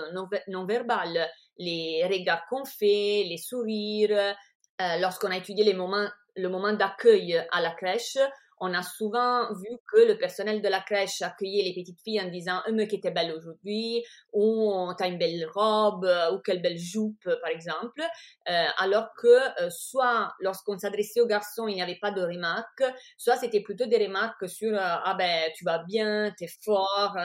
non 0.49 0.67
verbal, 0.67 1.31
les 1.59 2.07
regards 2.07 2.47
qu'on 2.49 2.65
fait, 2.65 3.25
les 3.29 3.39
sourires. 3.39 4.35
Euh, 4.81 4.97
lorsqu'on 4.99 5.31
a 5.31 5.37
étudié 5.37 5.65
le 5.73 6.49
moment 6.49 6.73
d'accueil 6.73 7.43
à 7.51 7.61
la 7.61 7.73
crèche, 7.73 8.19
on 8.61 8.75
a 8.75 8.83
souvent 8.83 9.53
vu 9.55 9.69
que 9.93 9.99
le 10.07 10.19
personnel 10.19 10.63
de 10.63 10.69
la 10.69 10.81
crèche 10.81 11.23
accueillait 11.23 11.63
les 11.63 11.75
petites 11.75 12.01
filles 12.01 12.21
en 12.21 12.29
disant 12.29 12.61
«mais 12.73 12.89
qui 12.89 12.97
était 12.97 13.11
belle 13.11 13.33
aujourd'hui» 13.33 14.05
ou 14.33 14.91
«t'as 14.99 15.09
une 15.09 15.19
belle 15.19 15.47
robe» 15.55 16.09
ou 16.33 16.39
«quelle 16.45 16.63
belle 16.63 16.79
jupe» 16.79 17.25
par 17.43 17.51
exemple, 17.51 18.03
euh, 18.49 18.65
alors 18.79 19.09
que 19.21 19.63
euh, 19.63 19.71
soit 19.71 20.33
lorsqu'on 20.41 20.79
s'adressait 20.79 21.21
aux 21.21 21.27
garçons, 21.27 21.69
il 21.69 21.75
n'y 21.75 21.83
avait 21.83 21.99
pas 22.01 22.11
de 22.11 22.23
remarques, 22.23 22.85
soit 23.17 23.37
c'était 23.37 23.61
plutôt 23.61 23.87
des 23.87 24.07
remarques 24.07 24.49
sur 24.49 24.75
euh, 24.75 24.79
Ah 24.81 25.15
ben, 25.19 25.51
tu 25.57 25.65
vas 25.65 25.79
bien, 25.85 26.33
t'es 26.37 26.49
fort», 26.65 27.17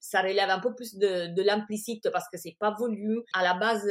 ça 0.00 0.22
relève 0.22 0.50
un 0.50 0.60
peu 0.60 0.74
plus 0.74 0.96
de, 0.96 1.34
de 1.34 1.42
l'implicite 1.42 2.10
parce 2.10 2.28
que 2.28 2.38
c'est 2.38 2.56
pas 2.58 2.74
voulu. 2.78 3.22
À 3.34 3.42
la 3.42 3.54
base, 3.54 3.86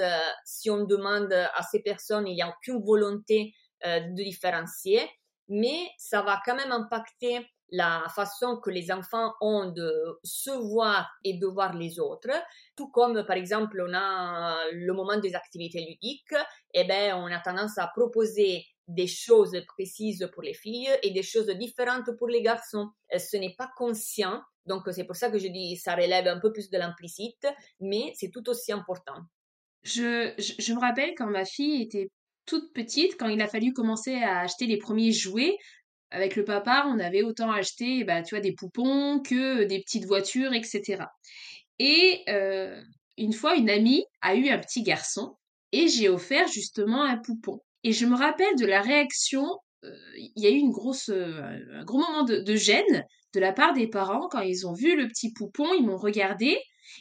si 0.45 0.69
on 0.69 0.85
demande 0.85 1.33
à 1.33 1.63
ces 1.63 1.81
personnes, 1.81 2.27
il 2.27 2.35
n'y 2.35 2.41
a 2.41 2.49
aucune 2.49 2.81
volonté 2.81 3.53
de 3.83 4.23
différencier 4.23 5.01
mais 5.47 5.89
ça 5.97 6.21
va 6.21 6.41
quand 6.45 6.55
même 6.55 6.71
impacter 6.71 7.45
la 7.71 8.05
façon 8.13 8.57
que 8.57 8.69
les 8.69 8.91
enfants 8.91 9.33
ont 9.41 9.71
de 9.71 10.19
se 10.23 10.51
voir 10.51 11.09
et 11.23 11.37
de 11.37 11.47
voir 11.47 11.73
les 11.73 11.99
autres, 11.99 12.29
tout 12.75 12.89
comme 12.89 13.25
par 13.25 13.37
exemple 13.37 13.83
on 13.87 13.93
a 13.93 14.57
le 14.71 14.93
moment 14.93 15.17
des 15.17 15.35
activités 15.35 15.85
ludiques, 15.85 16.35
eh 16.73 16.83
ben 16.83 17.15
on 17.15 17.25
a 17.25 17.39
tendance 17.39 17.77
à 17.77 17.87
proposer 17.87 18.65
des 18.87 19.07
choses 19.07 19.59
précises 19.67 20.29
pour 20.33 20.43
les 20.43 20.53
filles 20.53 20.91
et 21.01 21.11
des 21.11 21.23
choses 21.23 21.47
différentes 21.47 22.15
pour 22.17 22.27
les 22.27 22.43
garçons. 22.43 22.89
Ce 23.17 23.35
n'est 23.37 23.55
pas 23.55 23.69
conscient, 23.75 24.41
donc 24.65 24.83
c'est 24.91 25.05
pour 25.05 25.15
ça 25.15 25.31
que 25.31 25.39
je 25.39 25.47
dis 25.47 25.75
ça 25.77 25.95
relève 25.95 26.27
un 26.27 26.39
peu 26.39 26.51
plus 26.51 26.69
de 26.69 26.77
l'implicite, 26.77 27.47
mais 27.79 28.13
c'est 28.15 28.29
tout 28.29 28.47
aussi 28.49 28.71
important. 28.71 29.21
Je, 29.83 30.33
je, 30.39 30.73
me 30.73 30.79
rappelle 30.79 31.13
quand 31.15 31.27
ma 31.27 31.45
fille 31.45 31.83
était 31.83 32.09
toute 32.45 32.73
petite, 32.73 33.17
quand 33.17 33.27
il 33.27 33.41
a 33.41 33.47
fallu 33.47 33.73
commencer 33.73 34.15
à 34.15 34.39
acheter 34.39 34.65
les 34.67 34.77
premiers 34.77 35.11
jouets, 35.11 35.57
avec 36.11 36.35
le 36.35 36.45
papa, 36.45 36.85
on 36.87 36.99
avait 36.99 37.23
autant 37.23 37.51
acheté, 37.51 38.03
bah, 38.03 38.21
tu 38.21 38.35
vois, 38.35 38.41
des 38.41 38.53
poupons 38.53 39.19
que 39.19 39.63
des 39.63 39.79
petites 39.81 40.05
voitures, 40.05 40.53
etc. 40.53 41.03
Et 41.79 42.21
euh, 42.29 42.81
une 43.17 43.33
fois, 43.33 43.55
une 43.55 43.69
amie 43.69 44.05
a 44.21 44.35
eu 44.35 44.49
un 44.49 44.59
petit 44.59 44.83
garçon 44.83 45.35
et 45.71 45.87
j'ai 45.87 46.09
offert 46.09 46.47
justement 46.47 47.03
un 47.03 47.17
poupon. 47.17 47.59
Et 47.83 47.91
je 47.91 48.05
me 48.05 48.15
rappelle 48.15 48.55
de 48.57 48.65
la 48.65 48.81
réaction. 48.81 49.45
Euh, 49.83 49.89
il 50.15 50.41
y 50.41 50.47
a 50.47 50.51
eu 50.51 50.57
une 50.57 50.71
grosse, 50.71 51.09
euh, 51.09 51.41
un 51.73 51.83
gros 51.83 51.99
moment 51.99 52.23
de, 52.23 52.55
gêne 52.55 53.03
de 53.33 53.39
la 53.39 53.51
part 53.51 53.73
des 53.73 53.87
parents 53.87 54.27
quand 54.29 54.41
ils 54.41 54.65
ont 54.65 54.73
vu 54.73 54.95
le 54.95 55.07
petit 55.07 55.33
poupon. 55.33 55.67
Ils 55.73 55.85
m'ont 55.85 55.97
regardé 55.97 56.57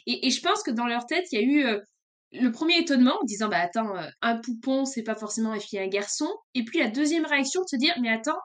et, 0.07 0.29
je 0.29 0.41
pense 0.41 0.61
que 0.63 0.71
dans 0.71 0.87
leur 0.87 1.05
tête, 1.05 1.25
il 1.31 1.39
y 1.39 1.43
a 1.43 1.45
eu 1.45 1.79
le 2.39 2.51
premier 2.51 2.77
étonnement 2.79 3.17
en 3.21 3.25
disant 3.25 3.49
bah 3.49 3.59
attends, 3.59 3.93
un 4.21 4.37
poupon, 4.37 4.85
c'est 4.85 5.03
pas 5.03 5.15
forcément 5.15 5.53
une 5.53 5.61
fille 5.61 5.79
un 5.79 5.87
garçon. 5.87 6.27
Et 6.53 6.63
puis 6.63 6.79
la 6.79 6.89
deuxième 6.89 7.25
réaction 7.25 7.61
de 7.61 7.67
se 7.67 7.75
dire 7.77 7.93
mais 8.01 8.09
attends, 8.09 8.39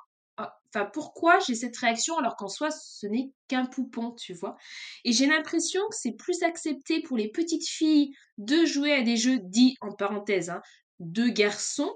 Enfin, 0.72 0.88
pourquoi 0.92 1.38
j'ai 1.40 1.54
cette 1.56 1.76
réaction 1.76 2.16
alors 2.18 2.36
qu'en 2.36 2.48
soi, 2.48 2.70
ce 2.70 3.06
n'est 3.06 3.32
qu'un 3.48 3.66
poupon, 3.66 4.12
tu 4.12 4.34
vois? 4.34 4.56
Et 5.04 5.12
j'ai 5.12 5.26
l'impression 5.26 5.80
que 5.90 5.96
c'est 5.96 6.12
plus 6.12 6.42
accepté 6.42 7.02
pour 7.02 7.16
les 7.16 7.28
petites 7.28 7.68
filles 7.68 8.12
de 8.38 8.64
jouer 8.64 8.92
à 8.92 9.02
des 9.02 9.16
jeux 9.16 9.40
dits, 9.42 9.76
en 9.80 9.92
parenthèse, 9.92 10.50
hein, 10.50 10.62
de 11.00 11.26
garçons, 11.28 11.92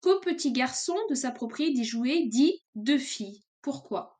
qu'aux 0.00 0.20
petits 0.20 0.52
garçons 0.52 0.98
de 1.10 1.14
s'approprier 1.14 1.74
des 1.74 1.84
jouets 1.84 2.24
dits 2.26 2.62
de 2.74 2.96
filles. 2.96 3.42
Pourquoi? 3.60 4.13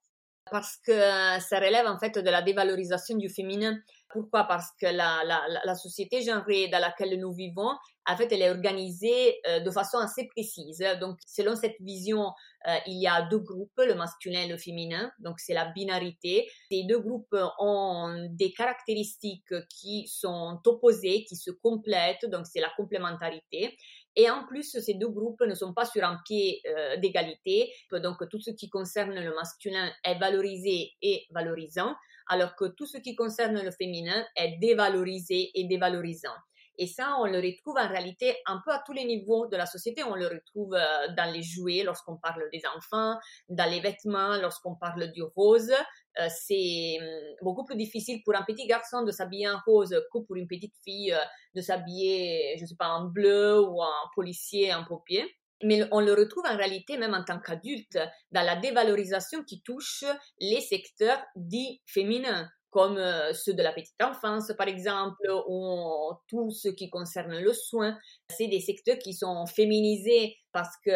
Parce 0.54 0.76
que 0.86 0.92
ça 1.40 1.58
relève 1.58 1.88
en 1.88 1.98
fait 1.98 2.16
de 2.16 2.30
la 2.30 2.40
dévalorisation 2.40 3.16
du 3.16 3.28
féminin. 3.28 3.76
Pourquoi? 4.08 4.44
Parce 4.44 4.68
que 4.80 4.86
la 4.86 5.74
société 5.74 6.22
genrée 6.22 6.68
dans 6.68 6.78
laquelle 6.78 7.18
nous 7.18 7.32
vivons, 7.32 7.72
en 8.06 8.16
fait, 8.16 8.30
elle 8.32 8.42
est 8.42 8.50
organisée 8.50 9.40
euh, 9.48 9.60
de 9.60 9.70
façon 9.70 9.98
assez 9.98 10.26
précise. 10.28 10.84
Donc, 11.00 11.18
selon 11.26 11.56
cette 11.56 11.80
vision, 11.80 12.32
euh, 12.68 12.76
il 12.86 13.00
y 13.00 13.06
a 13.06 13.22
deux 13.22 13.38
groupes, 13.38 13.72
le 13.78 13.94
masculin 13.94 14.42
et 14.42 14.48
le 14.48 14.58
féminin. 14.58 15.10
Donc, 15.20 15.40
c'est 15.40 15.54
la 15.54 15.72
binarité. 15.72 16.46
Ces 16.70 16.84
deux 16.84 17.00
groupes 17.00 17.34
ont 17.58 18.28
des 18.30 18.52
caractéristiques 18.52 19.54
qui 19.70 20.06
sont 20.06 20.60
opposées, 20.66 21.24
qui 21.24 21.36
se 21.36 21.50
complètent. 21.50 22.26
Donc, 22.26 22.46
c'est 22.46 22.60
la 22.60 22.70
complémentarité. 22.76 23.74
Et 24.16 24.30
en 24.30 24.44
plus, 24.46 24.78
ces 24.78 24.94
deux 24.94 25.08
groupes 25.08 25.40
ne 25.40 25.54
sont 25.54 25.74
pas 25.74 25.84
sur 25.84 26.04
un 26.04 26.18
pied 26.24 26.62
euh, 26.66 26.96
d'égalité. 26.98 27.72
Donc, 27.90 28.28
tout 28.28 28.40
ce 28.40 28.50
qui 28.50 28.68
concerne 28.68 29.14
le 29.14 29.34
masculin 29.34 29.90
est 30.04 30.18
valorisé 30.18 30.92
et 31.02 31.26
valorisant, 31.30 31.94
alors 32.28 32.54
que 32.56 32.66
tout 32.66 32.86
ce 32.86 32.98
qui 32.98 33.16
concerne 33.16 33.60
le 33.60 33.70
féminin 33.70 34.24
est 34.36 34.58
dévalorisé 34.58 35.50
et 35.54 35.64
dévalorisant. 35.64 36.34
Et 36.76 36.86
ça, 36.86 37.16
on 37.20 37.26
le 37.26 37.38
retrouve 37.38 37.76
en 37.78 37.88
réalité 37.88 38.36
un 38.46 38.60
peu 38.64 38.72
à 38.72 38.82
tous 38.84 38.92
les 38.92 39.04
niveaux 39.04 39.46
de 39.46 39.56
la 39.56 39.66
société. 39.66 40.02
On 40.02 40.14
le 40.14 40.26
retrouve 40.26 40.74
euh, 40.74 41.08
dans 41.16 41.32
les 41.32 41.42
jouets 41.42 41.82
lorsqu'on 41.84 42.16
parle 42.16 42.48
des 42.52 42.62
enfants, 42.76 43.16
dans 43.48 43.70
les 43.70 43.80
vêtements 43.80 44.36
lorsqu'on 44.40 44.74
parle 44.74 45.12
du 45.12 45.22
rose. 45.22 45.70
Euh, 45.70 46.28
c'est 46.28 46.98
hum, 47.00 47.36
beaucoup 47.42 47.64
plus 47.64 47.76
difficile 47.76 48.22
pour 48.24 48.34
un 48.34 48.42
petit 48.42 48.66
garçon 48.66 49.02
de 49.02 49.10
s'habiller 49.12 49.48
en 49.48 49.58
rose 49.66 49.94
que 50.12 50.18
pour 50.18 50.36
une 50.36 50.48
petite 50.48 50.74
fille 50.84 51.12
euh, 51.12 51.18
de 51.54 51.60
s'habiller, 51.60 52.56
je 52.58 52.66
sais 52.66 52.76
pas, 52.76 52.88
en 52.88 53.04
bleu 53.04 53.60
ou 53.60 53.80
en 53.80 54.08
policier, 54.14 54.74
en 54.74 54.84
paupier. 54.84 55.24
Mais 55.62 55.82
on 55.92 56.00
le 56.00 56.12
retrouve 56.12 56.44
en 56.46 56.56
réalité 56.56 56.98
même 56.98 57.14
en 57.14 57.24
tant 57.24 57.38
qu'adulte 57.38 57.98
dans 58.32 58.42
la 58.42 58.56
dévalorisation 58.56 59.44
qui 59.44 59.62
touche 59.62 60.04
les 60.40 60.60
secteurs 60.60 61.22
dits 61.36 61.80
féminins 61.86 62.48
comme 62.74 62.98
euh, 62.98 63.32
ceux 63.32 63.54
de 63.54 63.62
la 63.62 63.72
petite 63.72 64.02
enfance, 64.02 64.52
par 64.58 64.66
exemple, 64.66 65.30
ou 65.46 66.10
tout 66.26 66.50
ce 66.50 66.68
qui 66.68 66.90
concerne 66.90 67.38
le 67.38 67.52
soin. 67.52 67.96
C'est 68.28 68.48
des 68.48 68.58
secteurs 68.58 68.98
qui 68.98 69.14
sont 69.14 69.46
féminisés 69.46 70.36
parce 70.50 70.76
que 70.84 70.90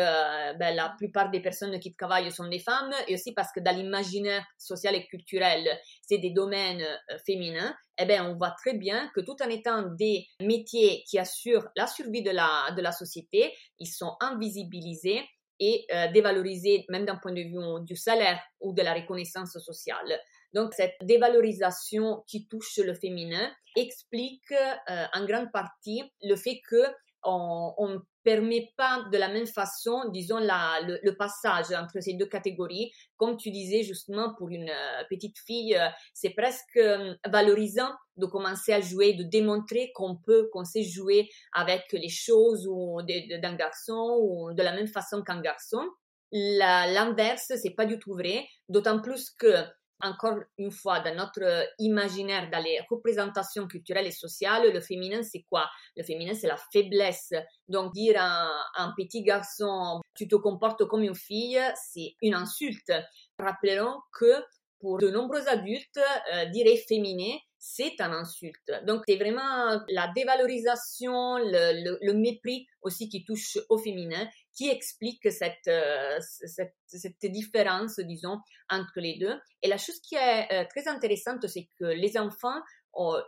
ben, 0.58 0.74
la 0.74 0.92
plupart 0.98 1.30
des 1.30 1.38
personnes 1.38 1.78
qui 1.78 1.94
travaillent 1.94 2.32
sont 2.32 2.48
des 2.48 2.58
femmes 2.58 2.92
et 3.06 3.14
aussi 3.14 3.32
parce 3.32 3.52
que 3.52 3.60
dans 3.60 3.76
l'imaginaire 3.76 4.44
social 4.58 4.96
et 4.96 5.06
culturel, 5.06 5.68
c'est 6.02 6.18
des 6.18 6.30
domaines 6.30 6.82
euh, 6.82 7.18
féminins. 7.24 7.72
Eh 7.96 8.06
bien, 8.06 8.28
on 8.28 8.36
voit 8.36 8.56
très 8.58 8.74
bien 8.74 9.08
que 9.14 9.20
tout 9.20 9.36
en 9.40 9.48
étant 9.48 9.82
des 9.82 10.26
métiers 10.42 11.04
qui 11.08 11.16
assurent 11.16 11.68
la 11.76 11.86
survie 11.86 12.22
de 12.22 12.32
la, 12.32 12.72
de 12.76 12.82
la 12.82 12.90
société, 12.90 13.52
ils 13.78 13.86
sont 13.86 14.16
invisibilisés 14.18 15.22
et 15.60 15.86
euh, 15.92 16.10
dévalorisés 16.10 16.86
même 16.88 17.04
d'un 17.04 17.16
point 17.16 17.32
de 17.32 17.42
vue 17.42 17.84
du 17.84 17.94
salaire 17.94 18.40
ou 18.60 18.72
de 18.72 18.82
la 18.82 18.94
reconnaissance 18.94 19.56
sociale. 19.58 20.18
Donc 20.54 20.74
cette 20.74 20.96
dévalorisation 21.02 22.24
qui 22.26 22.46
touche 22.48 22.78
le 22.78 22.94
féminin 22.94 23.50
explique 23.76 24.52
euh, 24.52 25.04
en 25.14 25.24
grande 25.24 25.52
partie 25.52 26.02
le 26.22 26.36
fait 26.36 26.60
que 26.68 26.84
on, 27.24 27.88
ne 27.88 27.98
permet 28.22 28.72
pas 28.76 29.04
de 29.10 29.18
la 29.18 29.28
même 29.28 29.46
façon, 29.46 30.08
disons, 30.10 30.38
la, 30.38 30.80
le, 30.80 31.16
passage 31.16 31.72
entre 31.72 32.00
ces 32.00 32.14
deux 32.14 32.26
catégories. 32.26 32.92
Comme 33.16 33.36
tu 33.36 33.50
disais 33.50 33.82
justement, 33.82 34.34
pour 34.34 34.50
une 34.50 34.70
euh, 34.70 35.02
petite 35.10 35.38
fille, 35.38 35.76
euh, 35.76 35.88
c'est 36.14 36.30
presque 36.30 36.78
valorisant 37.26 37.90
de 38.16 38.26
commencer 38.26 38.72
à 38.72 38.80
jouer, 38.80 39.14
de 39.14 39.24
démontrer 39.24 39.90
qu'on 39.94 40.16
peut, 40.16 40.48
qu'on 40.52 40.64
sait 40.64 40.84
jouer 40.84 41.28
avec 41.52 41.84
les 41.92 42.08
choses 42.08 42.66
ou 42.68 43.00
d'un 43.02 43.54
garçon 43.54 44.18
ou 44.22 44.52
de 44.52 44.62
la 44.62 44.72
même 44.72 44.88
façon 44.88 45.22
qu'un 45.22 45.40
garçon. 45.40 45.84
L'inverse, 46.30 47.52
c'est 47.60 47.74
pas 47.74 47.86
du 47.86 47.98
tout 47.98 48.14
vrai, 48.14 48.46
d'autant 48.68 49.00
plus 49.00 49.30
que 49.30 49.64
encore 50.02 50.38
une 50.58 50.70
fois, 50.70 51.00
dans 51.00 51.14
notre 51.14 51.66
imaginaire, 51.78 52.50
dans 52.50 52.62
les 52.62 52.78
représentations 52.88 53.66
culturelles 53.66 54.06
et 54.06 54.12
sociales, 54.12 54.72
le 54.72 54.80
féminin, 54.80 55.22
c'est 55.22 55.42
quoi 55.42 55.68
Le 55.96 56.04
féminin, 56.04 56.34
c'est 56.34 56.46
la 56.46 56.56
faiblesse. 56.72 57.32
Donc, 57.68 57.92
dire 57.92 58.16
à 58.18 58.48
un, 58.76 58.92
petit 58.96 59.22
garçon, 59.22 60.00
tu 60.14 60.28
te 60.28 60.36
comportes 60.36 60.84
comme 60.86 61.02
une 61.02 61.14
fille, 61.14 61.60
c'est 61.74 62.14
une 62.22 62.34
insulte. 62.34 62.92
Rappelons 63.38 64.00
que 64.12 64.44
pour 64.80 64.98
de 64.98 65.10
nombreux 65.10 65.48
adultes, 65.48 66.00
euh, 66.34 66.44
dire 66.46 66.66
féminin, 66.86 67.36
c'est 67.58 68.00
un 68.00 68.12
insulte. 68.12 68.70
Donc, 68.86 69.02
c'est 69.08 69.16
vraiment 69.16 69.80
la 69.88 70.10
dévalorisation, 70.14 71.38
le, 71.38 72.12
mépris 72.12 72.66
aussi 72.82 73.08
qui 73.08 73.24
touche 73.24 73.58
au 73.68 73.78
féminin 73.78 74.28
qui 74.54 74.68
explique 74.68 75.30
cette, 75.30 75.68
euh, 75.68 76.18
cette, 76.20 77.14
différence, 77.22 78.00
disons, 78.00 78.38
entre 78.70 79.00
les 79.00 79.18
deux. 79.18 79.38
Et 79.62 79.68
la 79.68 79.78
chose 79.78 80.00
qui 80.00 80.16
est 80.16 80.52
euh, 80.52 80.64
très 80.68 80.88
intéressante, 80.88 81.46
c'est 81.46 81.68
que 81.78 81.84
les 81.84 82.18
enfants 82.18 82.60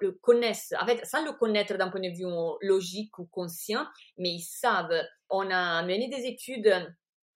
le 0.01 0.13
connaissent, 0.21 0.75
en 0.81 0.87
fait, 0.87 1.05
sans 1.07 1.25
le 1.25 1.33
connaître 1.33 1.77
d'un 1.77 1.89
point 1.91 2.01
de 2.01 2.09
vue 2.09 2.27
logique 2.63 3.17
ou 3.19 3.27
conscient, 3.27 3.87
mais 4.19 4.31
ils 4.31 4.43
savent. 4.43 5.05
On 5.29 5.49
a 5.51 5.83
mené 5.85 6.09
des 6.09 6.27
études 6.27 6.73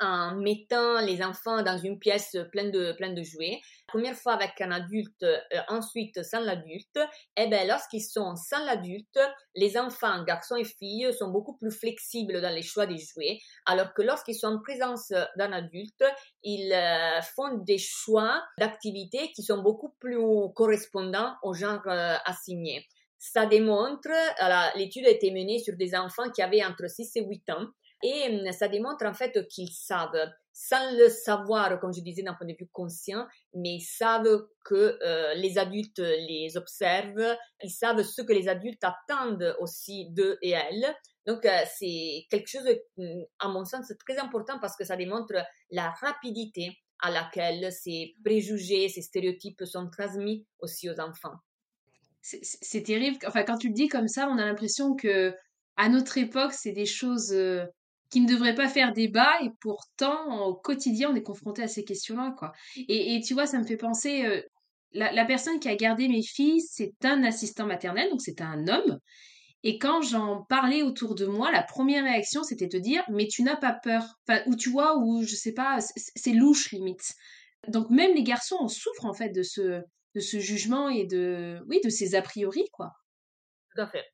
en 0.01 0.37
mettant 0.37 1.01
les 1.01 1.23
enfants 1.23 1.63
dans 1.63 1.79
une 1.79 1.99
pièce 1.99 2.37
pleine 2.53 2.71
de, 2.71 2.93
pleine 2.93 3.15
de 3.15 3.23
jouets. 3.23 3.61
La 3.89 3.93
première 3.93 4.17
fois 4.17 4.33
avec 4.33 4.61
un 4.61 4.71
adulte, 4.71 5.23
euh, 5.23 5.39
ensuite 5.69 6.23
sans 6.25 6.41
l'adulte. 6.41 6.97
Et 7.37 7.45
eh 7.45 7.47
bien, 7.47 7.65
lorsqu'ils 7.65 8.03
sont 8.03 8.35
sans 8.37 8.65
l'adulte, 8.65 9.19
les 9.55 9.79
enfants, 9.79 10.25
garçons 10.25 10.57
et 10.57 10.65
filles, 10.65 11.13
sont 11.17 11.31
beaucoup 11.31 11.57
plus 11.57 11.71
flexibles 11.71 12.41
dans 12.41 12.53
les 12.53 12.63
choix 12.63 12.87
des 12.87 12.99
jouets, 12.99 13.39
alors 13.67 13.95
que 13.95 14.03
lorsqu'ils 14.03 14.35
sont 14.35 14.49
en 14.49 14.61
présence 14.61 15.13
d'un 15.37 15.53
adulte, 15.53 16.05
ils 16.43 16.73
euh, 16.73 17.21
font 17.35 17.59
des 17.59 17.79
choix 17.79 18.43
d'activités 18.59 19.31
qui 19.33 19.43
sont 19.43 19.63
beaucoup 19.63 19.95
plus 20.01 20.19
correspondants 20.55 21.35
au 21.43 21.55
genre 21.55 21.83
euh, 21.87 22.17
assigné. 22.25 22.87
Ça 23.19 23.47
démontre, 23.47 24.11
l'étude 24.77 25.07
a 25.07 25.11
été 25.11 25.31
menée 25.31 25.59
sur 25.59 25.77
des 25.77 25.95
enfants 25.95 26.31
qui 26.31 26.43
avaient 26.43 26.63
entre 26.63 26.91
6 26.91 27.17
et 27.17 27.25
8 27.25 27.51
ans, 27.51 27.67
et 28.05 28.29
hum, 28.29 28.53
ça 28.53 28.69
démontre 28.69 29.07
en 29.07 29.15
fait 29.15 29.49
qu'ils 29.49 29.73
savent, 29.73 30.31
sans 30.53 30.95
le 30.97 31.09
savoir, 31.09 31.81
comme 31.81 31.93
je 31.93 32.03
disais, 32.03 32.23
d'un 32.23 32.35
point 32.35 32.47
de 32.47 32.53
vue 32.53 32.69
conscient, 32.71 33.27
mais 33.55 33.77
ils 33.77 33.81
savent 33.81 34.47
que 34.65 34.99
euh, 35.03 35.35
les 35.35 35.57
adultes 35.57 35.99
les 35.99 36.57
observent, 36.57 37.37
ils 37.63 37.71
savent 37.71 38.03
ce 38.03 38.21
que 38.21 38.35
les 38.35 38.47
adultes 38.47 38.85
attendent 38.85 39.57
aussi 39.59 40.11
d'eux 40.11 40.37
et 40.43 40.51
elles. 40.51 40.95
Donc, 41.27 41.47
euh, 41.47 41.59
c'est 41.75 42.27
quelque 42.31 42.49
chose, 42.49 42.69
hum, 42.99 43.25
à 43.39 43.49
mon 43.49 43.65
sens, 43.65 43.91
très 44.07 44.19
important 44.19 44.59
parce 44.61 44.77
que 44.77 44.85
ça 44.85 44.97
démontre 44.97 45.35
la 45.71 45.91
rapidité 45.91 46.77
à 47.01 47.11
laquelle 47.11 47.73
ces 47.73 48.15
préjugés, 48.23 48.91
ces 48.91 49.03
stéréotypes 49.03 49.65
sont 49.65 49.89
transmis 49.91 50.47
aussi 50.61 50.91
aux 50.91 51.01
enfants. 51.01 51.37
C'est 52.21 52.83
terrible. 52.83 53.19
Enfin, 53.27 53.43
quand 53.43 53.59
tu 53.59 53.69
le 53.69 53.75
dis 53.75 53.89
comme 53.89 54.09
ça, 54.09 54.29
on 54.31 54.39
a 54.39 54.47
l'impression 54.47 54.95
que 54.95 55.35
à 55.77 55.89
notre 55.89 56.19
époque, 56.19 56.53
c'est 56.53 56.73
des 56.73 56.87
choses 56.87 57.33
euh, 57.33 57.67
qui 58.15 58.21
ne 58.21 58.29
devrait 58.29 58.55
pas 58.55 58.69
faire 58.69 58.93
débat 58.93 59.33
et 59.43 59.51
pourtant 59.61 60.47
au 60.47 60.55
quotidien 60.55 61.11
on 61.11 61.17
est 61.17 61.23
confronté 61.25 61.65
à 61.65 61.67
ces 61.67 61.83
questions-là 61.83 62.33
quoi. 62.39 62.53
Et, 62.77 63.17
et, 63.17 63.21
tu 63.21 63.35
vois 63.35 63.47
ça 63.47 63.59
me 63.59 63.65
fait 63.65 63.77
penser 63.77 64.25
euh, 64.25 64.41
la, 64.93 65.11
la, 65.11 65.25
personne 65.25 65.59
qui 65.59 65.69
a 65.69 65.75
gardé 65.75 66.07
mes 66.07 66.23
filles 66.23 66.61
c'est 66.61 66.95
un 67.03 67.25
assistant 67.25 67.67
maternel 67.67 68.09
donc 68.11 68.21
c'est 68.21 68.41
un 68.41 68.69
homme 68.69 69.01
et 69.65 69.81
quand 69.81 70.01
j'en 70.01 70.45
parlais 70.45 70.83
autour 70.83 71.17
de 71.17 71.27
moi 71.27 71.51
la 71.51 71.65
première 71.65 72.05
réaction 72.05 72.45
c'était 72.45 72.69
de 72.69 72.79
dire 72.79 73.03
mais 73.11 73.27
tu 73.27 73.43
n'as 73.43 73.57
pas 73.57 73.73
peur 73.73 74.05
enfin 74.29 74.43
ou 74.47 74.55
tu 74.55 74.71
vois 74.71 74.97
ou 74.97 75.25
je 75.25 75.35
sais 75.35 75.53
pas 75.53 75.81
c'est 75.81 76.35
louche 76.35 76.71
limite 76.71 77.15
donc 77.67 77.91
même 77.91 78.15
les 78.15 78.23
garçons 78.23 78.59
en 78.61 78.69
souffrent 78.69 79.07
en 79.07 79.15
fait 79.15 79.31
de 79.31 79.43
ce 79.43 79.83
de 80.15 80.21
ce 80.21 80.39
jugement 80.39 80.89
et 80.89 81.05
de 81.05 81.59
oui 81.69 81.81
de 81.83 81.91
ces 81.91 82.15
a 82.15 82.23
priori 82.23 82.65
quoi. 82.71 82.93
Tout 83.75 83.83
à 83.83 83.89
fait. 83.89 84.05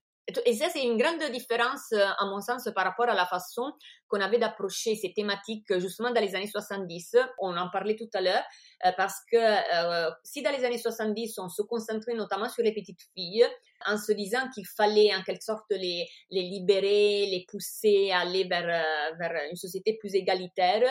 Et 0.45 0.55
ça, 0.55 0.69
c'est 0.69 0.83
une 0.83 0.97
grande 0.97 1.23
différence, 1.33 1.93
à 1.93 2.25
mon 2.27 2.41
sens, 2.41 2.69
par 2.75 2.85
rapport 2.85 3.09
à 3.09 3.15
la 3.15 3.27
façon 3.27 3.73
qu'on 4.09 4.21
avait 4.21 4.39
d'approcher 4.39 4.97
ces 4.97 5.13
thématiques 5.13 5.79
justement 5.79 6.11
dans 6.11 6.21
les 6.21 6.35
années 6.35 6.49
70. 6.49 7.17
On 7.39 7.57
en 7.57 7.71
parlait 7.71 7.97
tout 7.97 8.11
à 8.15 8.21
l'heure, 8.21 8.43
euh, 8.85 8.91
parce 8.97 9.21
que 9.31 9.37
euh, 9.37 10.11
si 10.25 10.43
dans 10.43 10.51
les 10.51 10.65
années 10.65 10.79
70, 10.79 11.39
on 11.39 11.49
se 11.49 11.63
concentrait 11.63 12.15
notamment 12.15 12.49
sur 12.49 12.63
les 12.63 12.75
petites 12.75 13.01
filles, 13.15 13.47
en 13.87 13.97
se 13.97 14.13
disant 14.13 14.49
qu'il 14.53 14.67
fallait 14.67 15.15
en 15.15 15.23
quelque 15.23 15.45
sorte 15.45 15.71
les, 15.71 16.07
les 16.31 16.43
libérer, 16.43 17.27
les 17.27 17.47
pousser 17.49 18.11
à 18.11 18.21
aller 18.21 18.45
vers, 18.45 18.67
euh, 18.69 19.17
vers 19.19 19.33
une 19.51 19.57
société 19.57 19.97
plus 19.99 20.15
égalitaire, 20.15 20.83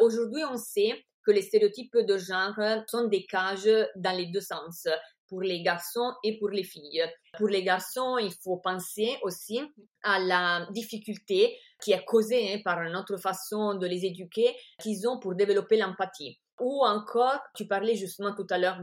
aujourd'hui, 0.00 0.42
on 0.44 0.56
sait 0.56 1.04
que 1.24 1.32
les 1.32 1.42
stéréotypes 1.42 1.96
de 1.96 2.16
genre 2.16 2.58
sont 2.86 3.08
des 3.08 3.24
cages 3.26 3.68
dans 3.96 4.16
les 4.16 4.26
deux 4.26 4.40
sens 4.40 4.86
pour 5.28 5.42
les 5.42 5.62
garçons 5.62 6.12
et 6.24 6.38
pour 6.38 6.50
les 6.50 6.64
filles. 6.64 7.04
Pour 7.36 7.48
les 7.48 7.62
garçons, 7.62 8.18
il 8.18 8.32
faut 8.42 8.56
penser 8.58 9.16
aussi 9.22 9.60
à 10.02 10.18
la 10.18 10.66
difficulté 10.72 11.56
qui 11.82 11.92
est 11.92 12.04
causée 12.04 12.54
hein, 12.54 12.60
par 12.64 12.82
notre 12.90 13.16
façon 13.16 13.74
de 13.74 13.86
les 13.86 14.04
éduquer 14.04 14.56
qu'ils 14.80 15.06
ont 15.08 15.18
pour 15.20 15.34
développer 15.34 15.76
l'empathie. 15.76 16.38
Ou 16.60 16.84
encore, 16.84 17.40
tu 17.54 17.66
parlais 17.66 17.94
justement 17.94 18.34
tout 18.34 18.46
à 18.50 18.58
l'heure 18.58 18.82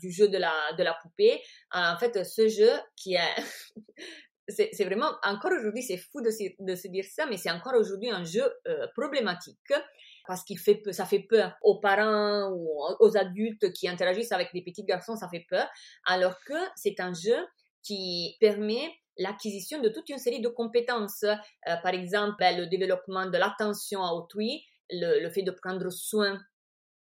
du 0.00 0.10
jeu 0.10 0.28
de 0.28 0.36
la, 0.36 0.98
poupée. 1.02 1.40
En 1.72 1.96
fait, 1.98 2.24
ce 2.24 2.48
jeu 2.48 2.70
qui 2.94 3.14
est... 3.14 3.34
c'est 4.48 4.84
vraiment, 4.84 5.10
encore 5.24 5.52
aujourd'hui, 5.52 5.82
c'est 5.82 5.96
fou 5.96 6.20
de, 6.20 6.30
de, 6.60 6.74
se 6.76 6.88
dire 6.88 7.04
ça, 7.04 7.26
mais 7.26 7.36
c'est 7.36 7.50
encore 7.50 7.74
aujourd'hui 7.74 8.10
un 8.10 8.22
jeu 8.22 8.44
euh, 8.68 8.86
problématique 8.94 9.72
parce 10.26 10.44
qu'il 10.44 10.58
fait 10.58 10.82
ça 10.92 11.04
fait 11.04 11.20
peur 11.20 11.56
aux 11.62 11.80
parents 11.80 12.50
ou 12.52 12.80
aux 13.00 13.16
adultes 13.16 13.72
qui 13.72 13.88
interagissent 13.88 14.32
avec 14.32 14.52
des 14.52 14.62
petits 14.62 14.84
garçons, 14.84 15.16
ça 15.16 15.28
fait 15.28 15.46
peur, 15.48 15.68
alors 16.04 16.36
que 16.44 16.54
c'est 16.74 17.00
un 17.00 17.12
jeu 17.12 17.36
qui 17.82 18.36
permet 18.40 18.90
l'acquisition 19.18 19.80
de 19.80 19.88
toute 19.88 20.08
une 20.08 20.18
série 20.18 20.40
de 20.40 20.48
compétences. 20.48 21.22
Euh, 21.22 21.76
par 21.82 21.94
exemple, 21.94 22.36
le 22.40 22.66
développement 22.66 23.26
de 23.26 23.38
l'attention 23.38 24.02
à 24.02 24.12
autrui, 24.12 24.62
le 24.90 25.28
fait 25.30 25.42
de 25.42 25.50
prendre 25.50 25.90
soin 25.90 26.38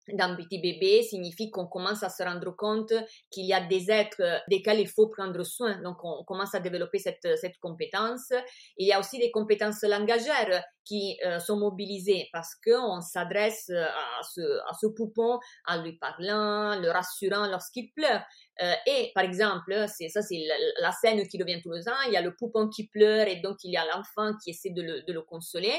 d'un 0.08 0.34
petit 0.36 0.60
bébé 0.60 1.02
signifie 1.02 1.50
qu'on 1.50 1.66
commence 1.66 2.02
à 2.02 2.08
se 2.08 2.22
rendre 2.22 2.50
compte 2.56 2.92
qu'il 3.30 3.46
y 3.46 3.52
a 3.52 3.60
des 3.60 3.90
êtres 3.90 4.42
desquels 4.48 4.80
il 4.80 4.88
faut 4.88 5.08
prendre 5.08 5.42
soin. 5.44 5.80
Donc, 5.82 5.98
on 6.02 6.24
commence 6.24 6.54
à 6.54 6.60
développer 6.60 6.98
cette, 6.98 7.28
cette 7.40 7.58
compétence. 7.58 8.32
Il 8.76 8.86
y 8.86 8.92
a 8.92 8.98
aussi 8.98 9.18
des 9.18 9.30
compétences 9.30 9.82
langagères 9.82 10.64
qui 10.84 11.16
euh, 11.24 11.38
sont 11.38 11.56
mobilisées 11.56 12.28
parce 12.32 12.54
qu'on 12.64 13.00
s'adresse 13.00 13.70
à 13.70 14.22
ce, 14.34 14.40
à 14.68 14.72
ce 14.80 14.88
poupon 14.88 15.38
en 15.66 15.82
lui 15.82 15.96
parlant, 15.98 16.80
le 16.80 16.90
rassurant 16.90 17.46
lorsqu'il 17.46 17.92
pleure. 17.92 18.22
Euh, 18.60 18.74
et 18.86 19.10
par 19.14 19.24
exemple, 19.24 19.86
c'est 19.88 20.08
ça, 20.08 20.20
c'est 20.20 20.44
la, 20.80 20.92
scène 20.92 21.26
qui 21.26 21.38
les 21.38 21.88
ans. 21.88 22.00
Il 22.06 22.12
y 22.12 22.16
a 22.16 22.20
le 22.20 22.34
poupon 22.34 22.68
qui 22.68 22.86
pleure 22.86 23.26
et 23.26 23.36
donc 23.36 23.56
il 23.64 23.72
y 23.72 23.76
a 23.76 23.84
l'enfant 23.86 24.32
qui 24.42 24.50
essaie 24.50 24.70
de 24.70 24.82
le, 24.82 25.22
consoler 25.22 25.72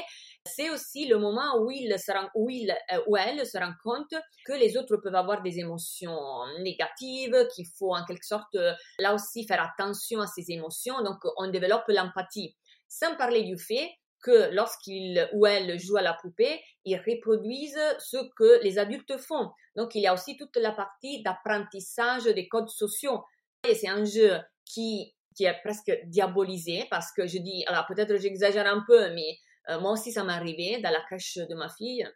c'est 0.46 0.70
aussi 0.70 1.06
le 1.06 1.18
moment 1.18 1.58
où 1.58 1.70
il, 1.70 1.98
se 1.98 2.12
rend, 2.12 2.28
où 2.34 2.50
euh, 2.50 3.00
ou 3.06 3.16
elle 3.16 3.46
se 3.46 3.56
rend 3.56 3.72
compte 3.82 4.14
que 4.44 4.52
les 4.52 4.76
autres 4.76 4.96
peuvent 4.98 5.14
avoir 5.14 5.42
des 5.42 5.58
émotions 5.58 6.44
négatives, 6.60 7.48
qu'il 7.54 7.66
faut 7.78 7.94
en 7.94 8.04
quelque 8.04 8.26
sorte 8.26 8.54
euh, 8.54 8.72
là 8.98 9.14
aussi 9.14 9.46
faire 9.46 9.62
attention 9.62 10.20
à 10.20 10.26
ces 10.26 10.50
émotions. 10.50 11.02
Donc 11.02 11.18
on 11.38 11.48
développe 11.48 11.84
l'empathie. 11.88 12.56
Sans 12.88 13.16
parler 13.16 13.42
du 13.42 13.58
fait 13.58 13.90
que 14.24 14.52
lorsqu'il 14.54 15.28
ou 15.34 15.46
elle 15.46 15.78
joue 15.78 15.96
à 15.98 16.02
la 16.02 16.14
poupée, 16.14 16.60
ils 16.84 16.96
reproduisent 16.96 17.78
ce 17.98 18.16
que 18.36 18.62
les 18.64 18.78
adultes 18.78 19.18
font. 19.18 19.50
Donc 19.76 19.94
il 19.94 20.00
y 20.00 20.06
a 20.06 20.14
aussi 20.14 20.36
toute 20.36 20.56
la 20.56 20.72
partie 20.72 21.22
d'apprentissage 21.22 22.24
des 22.24 22.48
codes 22.48 22.70
sociaux. 22.70 23.22
Et 23.68 23.74
c'est 23.74 23.88
un 23.88 24.04
jeu 24.04 24.40
qui, 24.64 25.14
qui 25.36 25.44
est 25.44 25.60
presque 25.62 25.92
diabolisé 26.06 26.86
parce 26.90 27.12
que 27.12 27.26
je 27.26 27.38
dis, 27.38 27.64
alors 27.66 27.86
peut-être 27.86 28.16
j'exagère 28.16 28.66
un 28.66 28.82
peu, 28.86 29.12
mais 29.12 29.38
euh, 29.68 29.78
moi 29.80 29.92
aussi, 29.92 30.10
ça 30.10 30.24
m'est 30.24 30.32
arrivé 30.32 30.80
dans 30.80 30.90
la 30.90 31.00
crèche 31.02 31.36
de 31.36 31.54
ma 31.54 31.68
fille. 31.68 32.08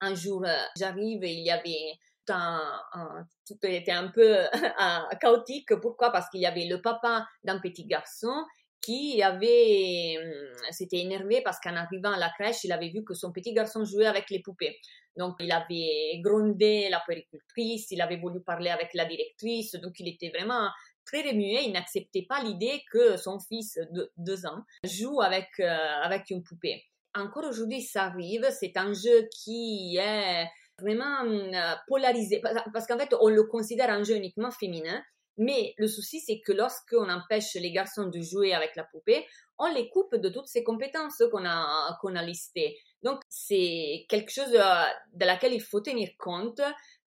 Un 0.00 0.14
jour, 0.14 0.42
euh, 0.46 0.56
j'arrive 0.76 1.22
et 1.22 1.32
il 1.32 1.44
y 1.44 1.50
avait 1.50 1.98
un, 2.28 3.26
tout 3.46 3.58
était 3.64 3.92
un 3.92 4.08
peu 4.08 4.36
chaotique. 5.20 5.74
Pourquoi? 5.80 6.10
Parce 6.10 6.28
qu'il 6.30 6.40
y 6.40 6.46
avait 6.46 6.66
le 6.66 6.80
papa 6.80 7.26
d'un 7.44 7.58
petit 7.58 7.84
garçon 7.84 8.44
qui 8.82 9.22
avait 9.22 10.18
hum, 10.18 10.72
s'était 10.72 10.98
énervé 10.98 11.40
parce 11.42 11.58
qu'en 11.60 11.76
arrivant 11.76 12.12
à 12.12 12.18
la 12.18 12.30
crèche, 12.30 12.64
il 12.64 12.72
avait 12.72 12.90
vu 12.90 13.04
que 13.04 13.14
son 13.14 13.32
petit 13.32 13.52
garçon 13.52 13.84
jouait 13.84 14.06
avec 14.06 14.30
les 14.30 14.40
poupées. 14.40 14.78
Donc, 15.16 15.36
il 15.40 15.52
avait 15.52 16.20
grondé 16.20 16.88
la 16.90 17.00
puéricultrice, 17.00 17.90
il 17.90 18.00
avait 18.00 18.16
voulu 18.16 18.40
parler 18.42 18.70
avec 18.70 18.94
la 18.94 19.04
directrice, 19.04 19.72
donc 19.72 19.92
il 19.98 20.08
était 20.08 20.30
vraiment 20.30 20.68
très 21.04 21.22
remué, 21.22 21.64
il 21.64 21.72
n'acceptait 21.72 22.26
pas 22.28 22.42
l'idée 22.42 22.82
que 22.90 23.16
son 23.16 23.38
fils 23.38 23.78
de 23.90 24.10
deux 24.16 24.46
ans 24.46 24.62
joue 24.84 25.20
avec, 25.20 25.48
euh, 25.60 25.66
avec 26.02 26.30
une 26.30 26.42
poupée. 26.42 26.82
Encore 27.14 27.44
aujourd'hui, 27.44 27.82
ça 27.82 28.04
arrive, 28.04 28.46
c'est 28.50 28.76
un 28.76 28.92
jeu 28.94 29.28
qui 29.42 29.98
est 30.00 30.46
vraiment 30.78 31.24
euh, 31.24 31.74
polarisé, 31.86 32.40
parce 32.72 32.86
qu'en 32.86 32.98
fait, 32.98 33.14
on 33.20 33.28
le 33.28 33.42
considère 33.44 33.90
un 33.90 34.02
jeu 34.02 34.16
uniquement 34.16 34.50
féminin, 34.50 35.02
mais 35.38 35.74
le 35.78 35.86
souci, 35.86 36.20
c'est 36.20 36.40
que 36.40 36.52
lorsqu'on 36.52 37.08
empêche 37.08 37.54
les 37.54 37.72
garçons 37.72 38.06
de 38.06 38.20
jouer 38.20 38.52
avec 38.52 38.76
la 38.76 38.84
poupée, 38.84 39.26
on 39.58 39.72
les 39.72 39.88
coupe 39.88 40.16
de 40.16 40.28
toutes 40.28 40.48
ces 40.48 40.64
compétences 40.64 41.22
qu'on 41.30 41.44
a, 41.44 41.98
a 42.02 42.22
listées. 42.22 42.78
Donc, 43.02 43.20
c'est 43.28 44.06
quelque 44.08 44.30
chose 44.30 44.54
euh, 44.54 44.84
de 45.14 45.24
laquelle 45.24 45.52
il 45.52 45.62
faut 45.62 45.80
tenir 45.80 46.10
compte. 46.18 46.60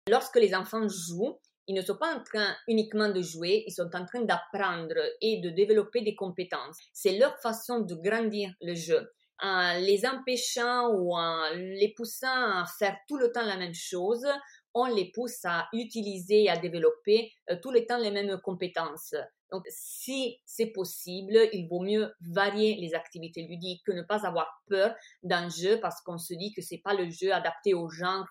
Lorsque 0.07 0.37
les 0.37 0.53
enfants 0.53 0.87
jouent, 0.87 1.39
ils 1.67 1.75
ne 1.75 1.81
sont 1.81 1.97
pas 1.97 2.13
en 2.13 2.23
train 2.23 2.55
uniquement 2.67 3.09
de 3.09 3.21
jouer, 3.21 3.63
ils 3.67 3.71
sont 3.71 3.89
en 3.93 4.05
train 4.05 4.21
d'apprendre 4.21 4.95
et 5.21 5.39
de 5.39 5.49
développer 5.49 6.01
des 6.01 6.15
compétences. 6.15 6.77
C'est 6.91 7.17
leur 7.17 7.39
façon 7.39 7.79
de 7.79 7.95
grandir 7.95 8.51
le 8.61 8.75
jeu. 8.75 9.11
En 9.39 9.79
les 9.79 10.05
empêchant 10.05 10.89
ou 10.89 11.15
en 11.15 11.49
les 11.55 11.93
poussant 11.95 12.27
à 12.27 12.65
faire 12.77 12.97
tout 13.07 13.17
le 13.17 13.31
temps 13.31 13.45
la 13.45 13.57
même 13.57 13.73
chose, 13.73 14.27
on 14.73 14.85
les 14.85 15.11
pousse 15.11 15.43
à 15.45 15.67
utiliser 15.73 16.43
et 16.43 16.49
à 16.49 16.57
développer 16.57 17.31
euh, 17.49 17.57
tout 17.61 17.71
le 17.71 17.85
temps 17.85 17.97
les 17.97 18.11
mêmes 18.11 18.39
compétences. 18.41 19.15
Donc, 19.51 19.63
si 19.67 20.37
c'est 20.45 20.67
possible, 20.67 21.37
il 21.51 21.67
vaut 21.67 21.81
mieux 21.81 22.13
varier 22.21 22.75
les 22.79 22.93
activités 22.93 23.43
ludiques 23.43 23.83
que 23.85 23.91
ne 23.91 24.01
pas 24.01 24.25
avoir 24.25 24.47
peur 24.67 24.95
d'un 25.23 25.49
jeu 25.49 25.79
parce 25.81 26.01
qu'on 26.01 26.17
se 26.17 26.33
dit 26.33 26.53
que 26.53 26.61
c'est 26.61 26.81
pas 26.83 26.93
le 26.93 27.09
jeu 27.09 27.33
adapté 27.33 27.73
au 27.73 27.89
genre 27.89 28.27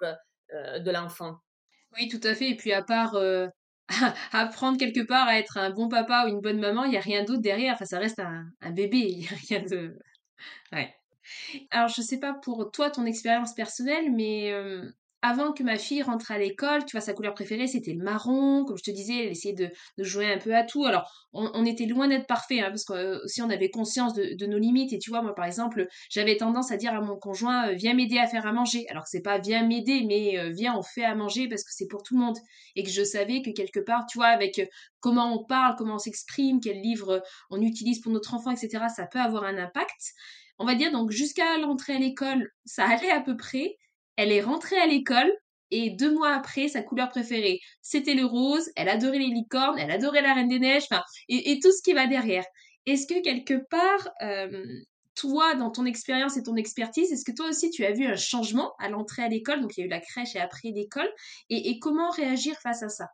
euh, 0.55 0.79
de 0.79 0.91
l'enfant. 0.91 1.37
Oui, 1.97 2.09
tout 2.09 2.21
à 2.25 2.35
fait. 2.35 2.51
Et 2.51 2.57
puis 2.57 2.73
à 2.73 2.83
part 2.83 3.17
euh, 3.17 3.49
apprendre 4.33 4.79
quelque 4.79 5.07
part 5.07 5.29
à 5.29 5.39
être 5.39 5.59
un 5.59 5.71
bon 5.71 5.89
papa 5.89 6.25
ou 6.25 6.29
une 6.29 6.41
bonne 6.41 6.59
maman, 6.59 6.85
il 6.85 6.91
n'y 6.91 6.97
a 6.97 7.01
rien 7.01 7.25
d'autre 7.25 7.43
derrière. 7.43 7.75
Enfin, 7.75 7.85
ça 7.85 7.99
reste 7.99 8.21
un, 8.21 8.71
bébé. 8.71 8.99
Il 9.09 9.19
n'y 9.19 9.27
a 9.27 9.37
rien 9.49 9.63
de. 9.63 9.99
Ouais. 10.73 10.95
Alors, 11.71 11.89
je 11.89 12.01
sais 12.01 12.19
pas 12.19 12.33
pour 12.33 12.71
toi, 12.73 12.91
ton 12.91 13.05
expérience 13.05 13.55
personnelle, 13.55 14.11
mais 14.11 14.51
euh, 14.53 14.91
avant 15.23 15.53
que 15.53 15.63
ma 15.63 15.77
fille 15.77 16.03
rentre 16.03 16.31
à 16.31 16.39
l'école, 16.39 16.85
tu 16.87 16.93
vois, 16.97 17.01
sa 17.01 17.13
couleur 17.13 17.35
préférée, 17.35 17.67
c'était 17.67 17.93
le 17.93 18.03
marron. 18.03 18.65
Comme 18.65 18.79
je 18.79 18.83
te 18.83 18.91
disais, 18.91 19.25
elle 19.25 19.33
essayait 19.33 19.55
de, 19.55 19.71
jouer 19.99 20.33
un 20.33 20.39
peu 20.39 20.55
à 20.55 20.65
tout. 20.65 20.85
Alors, 20.85 21.11
on, 21.33 21.65
était 21.67 21.87
loin 21.87 22.09
d'être 22.09 22.27
parfait, 22.27 22.61
hein, 22.61 22.71
parce 22.71 22.85
que 22.85 22.93
euh, 22.95 23.25
aussi 23.25 23.43
on 23.43 23.51
avait 23.51 23.71
conscience 23.71 24.15
de, 24.15 24.35
de, 24.35 24.47
nos 24.47 24.59
limites. 24.59 24.93
Et 24.93 24.99
tu 24.99 25.11
vois, 25.11 25.21
moi, 25.21 25.35
par 25.35 25.45
exemple, 25.45 25.87
j'avais 26.09 26.37
tendance 26.37 26.73
à 26.73 26.77
dire 26.77 26.95
à 26.95 27.01
mon 27.01 27.17
conjoint, 27.17 27.69
euh, 27.69 27.75
viens 27.75 27.95
m'aider 27.95 28.19
à 28.19 28.27
faire 28.27 28.47
à 28.47 28.53
manger. 28.53 28.87
Alors 28.89 29.05
que 29.05 29.11
c'est 29.11 29.21
pas 29.21 29.39
viens 29.39 29.67
m'aider, 29.67 30.05
mais 30.07 30.39
euh, 30.39 30.51
viens, 30.51 30.75
on 30.77 30.83
fait 30.83 31.05
à 31.05 31.15
manger 31.15 31.49
parce 31.49 31.65
que 31.65 31.71
c'est 31.73 31.87
pour 31.87 32.03
tout 32.03 32.15
le 32.15 32.25
monde. 32.25 32.39
Et 32.75 32.83
que 32.83 32.91
je 32.91 33.05
savais 33.05 33.43
que 33.43 33.51
quelque 33.51 33.81
part, 33.81 34.07
tu 34.07 34.19
vois, 34.19 34.29
avec 34.29 34.61
comment 35.01 35.35
on 35.35 35.45
parle, 35.45 35.77
comment 35.77 35.97
on 35.97 35.99
s'exprime, 35.99 36.61
quel 36.61 36.81
livre 36.81 37.23
on 37.51 37.61
utilise 37.61 38.01
pour 38.01 38.13
notre 38.13 38.35
enfant, 38.35 38.53
etc., 38.53 38.85
ça 38.95 39.07
peut 39.07 39.21
avoir 39.21 39.45
un 39.45 39.59
impact. 39.59 40.13
On 40.59 40.67
va 40.67 40.75
dire 40.75 40.93
donc 40.93 41.11
jusqu'à 41.11 41.57
l'entrée 41.59 41.95
à 41.95 41.99
l'école, 41.99 42.51
ça 42.65 42.85
allait 42.85 43.11
à 43.11 43.21
peu 43.21 43.37
près. 43.37 43.77
Elle 44.21 44.33
est 44.33 44.43
rentrée 44.43 44.77
à 44.77 44.87
l'école 44.87 45.33
et 45.71 45.89
deux 45.89 46.13
mois 46.13 46.35
après, 46.35 46.69
sa 46.69 46.83
couleur 46.83 47.09
préférée, 47.09 47.59
c'était 47.81 48.13
le 48.13 48.27
rose. 48.27 48.71
Elle 48.77 48.91
adorait 48.91 49.19
les 49.19 49.29
licornes, 49.29 49.79
elle 49.79 49.91
adorait 49.91 50.21
la 50.21 50.35
Reine 50.35 50.49
des 50.49 50.59
Neiges, 50.59 50.83
enfin, 50.91 51.03
et, 51.31 51.59
tout 51.59 51.73
ce 51.73 51.83
qui 51.83 51.95
va 51.95 52.07
derrière. 52.07 52.45
Est-ce 52.85 53.07
que 53.07 53.23
quelque 53.23 53.55
part, 53.71 54.11
euh, 54.21 54.63
toi, 55.15 55.55
dans 55.55 55.71
ton 55.71 55.87
expérience 55.87 56.37
et 56.37 56.43
ton 56.43 56.57
expertise, 56.57 57.11
est-ce 57.11 57.25
que 57.25 57.35
toi 57.35 57.49
aussi 57.49 57.71
tu 57.71 57.83
as 57.87 57.93
vu 57.93 58.05
un 58.05 58.17
changement 58.17 58.75
à 58.79 58.91
l'entrée 58.91 59.23
à 59.23 59.29
l'école? 59.29 59.63
Donc 59.63 59.75
il 59.79 59.81
y 59.81 59.83
a 59.85 59.87
eu 59.87 59.91
la 59.91 60.01
crèche 60.01 60.37
et 60.37 60.41
après 60.41 60.69
l'école. 60.69 61.11
Et, 61.49 61.71
et 61.71 61.79
comment 61.79 62.11
réagir 62.11 62.57
face 62.59 62.83
à 62.83 62.91
ça? 62.91 63.07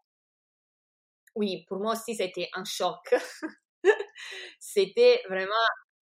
Oui, 1.37 1.64
pour 1.69 1.79
moi 1.79 1.92
aussi, 1.92 2.16
c'était 2.16 2.49
un 2.53 2.64
choc. 2.64 3.14
c'était 4.59 5.23
vraiment 5.29 5.53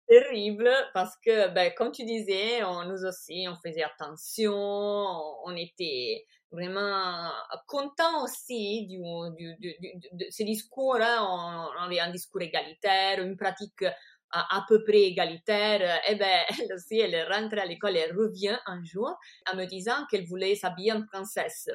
terrible 0.08 0.70
parce 0.94 1.16
que, 1.24 1.48
ben, 1.48 1.72
comme 1.76 1.92
tu 1.92 2.04
disais, 2.04 2.62
on, 2.64 2.84
nous 2.84 3.04
aussi, 3.04 3.46
on 3.48 3.56
faisait 3.56 3.82
attention, 3.82 4.54
on, 4.54 5.56
était 5.56 6.24
vraiment 6.50 7.30
content 7.66 8.24
aussi 8.24 8.86
du, 8.86 8.98
de 8.98 10.26
ce 10.30 10.42
discours-là. 10.42 11.24
On, 11.24 11.82
avait 11.82 12.00
un 12.00 12.10
discours 12.10 12.42
égalitaire, 12.42 13.22
une 13.22 13.36
pratique 13.36 13.84
à, 14.30 14.64
peu 14.68 14.82
près 14.84 15.02
égalitaire. 15.02 16.00
Et 16.08 16.16
ben, 16.16 16.44
elle 16.60 16.74
aussi, 16.74 16.98
elle 16.98 17.32
rentre 17.32 17.58
à 17.58 17.66
l'école, 17.66 17.96
elle 17.96 18.16
revient 18.16 18.58
un 18.66 18.82
jour 18.84 19.14
en 19.50 19.56
me 19.56 19.64
disant 19.64 20.06
qu'elle 20.10 20.26
voulait 20.26 20.54
s'habiller 20.54 20.92
en 20.92 21.04
princesse. 21.06 21.68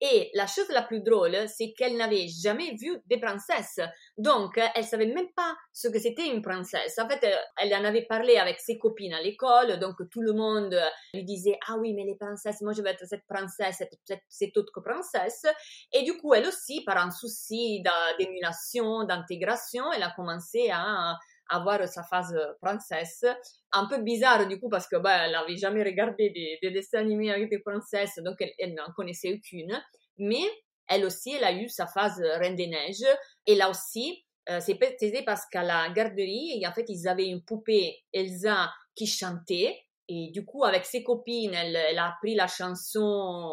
Et 0.00 0.30
la 0.34 0.46
chose 0.46 0.68
la 0.70 0.82
plus 0.82 1.00
drôle, 1.00 1.36
c'est 1.48 1.72
qu'elle 1.76 1.96
n'avait 1.96 2.26
jamais 2.28 2.74
vu 2.74 2.98
des 3.06 3.18
princesses. 3.18 3.80
Donc, 4.16 4.58
elle 4.74 4.84
savait 4.84 5.06
même 5.06 5.30
pas 5.36 5.54
ce 5.72 5.88
que 5.88 5.98
c'était 5.98 6.26
une 6.26 6.40
princesse. 6.40 6.98
En 6.98 7.08
fait, 7.08 7.24
elle 7.58 7.74
en 7.74 7.84
avait 7.84 8.06
parlé 8.06 8.36
avec 8.36 8.60
ses 8.60 8.78
copines 8.78 9.12
à 9.12 9.20
l'école. 9.20 9.78
Donc, 9.78 9.96
tout 10.10 10.22
le 10.22 10.32
monde 10.32 10.74
lui 11.12 11.24
disait, 11.24 11.58
ah 11.68 11.76
oui, 11.78 11.92
mais 11.92 12.04
les 12.04 12.16
princesses, 12.16 12.62
moi 12.62 12.72
je 12.72 12.80
veux 12.80 12.88
être 12.88 13.06
cette 13.06 13.26
princesse, 13.28 13.76
cette, 13.78 14.22
cette 14.28 14.56
autre 14.56 14.80
princesse. 14.80 15.44
Et 15.92 16.02
du 16.02 16.16
coup, 16.16 16.32
elle 16.34 16.46
aussi, 16.46 16.82
par 16.84 16.96
un 16.96 17.10
souci 17.10 17.82
d'émulation, 18.18 19.04
d'intégration, 19.04 19.92
elle 19.92 20.02
a 20.02 20.12
commencé 20.16 20.70
à 20.72 21.16
avoir 21.50 21.86
sa 21.88 22.02
phase 22.02 22.34
princesse. 22.62 23.24
Un 23.72 23.86
peu 23.86 23.98
bizarre 23.98 24.46
du 24.46 24.58
coup 24.58 24.68
parce 24.68 24.88
que 24.88 24.96
bah, 24.96 25.26
elle 25.26 25.32
n'avait 25.32 25.56
jamais 25.56 25.82
regardé 25.82 26.30
des, 26.30 26.70
dessins 26.70 27.00
animés 27.00 27.30
avec 27.30 27.50
des 27.50 27.58
princesses, 27.58 28.18
donc 28.24 28.36
elle, 28.58 28.74
n'en 28.74 28.92
connaissait 28.94 29.34
aucune. 29.34 29.80
Mais 30.18 30.44
elle 30.88 31.04
aussi, 31.04 31.32
elle 31.34 31.44
a 31.44 31.52
eu 31.52 31.68
sa 31.68 31.86
phase 31.86 32.20
Reine 32.20 32.56
des 32.56 32.66
Neiges. 32.66 33.06
Et 33.46 33.54
là 33.54 33.70
aussi, 33.70 34.24
euh, 34.48 34.60
peut-être 34.66 35.24
parce 35.24 35.46
qu'à 35.46 35.62
la 35.62 35.88
garderie, 35.90 36.62
en 36.66 36.72
fait, 36.72 36.86
ils 36.88 37.06
avaient 37.08 37.28
une 37.28 37.42
poupée 37.42 38.02
Elsa 38.12 38.70
qui 38.94 39.06
chantait. 39.06 39.78
Et 40.08 40.30
du 40.32 40.44
coup, 40.44 40.64
avec 40.64 40.84
ses 40.84 41.04
copines, 41.04 41.54
elle, 41.54 41.76
a 41.76 42.08
appris 42.08 42.34
la 42.34 42.48
chanson 42.48 43.48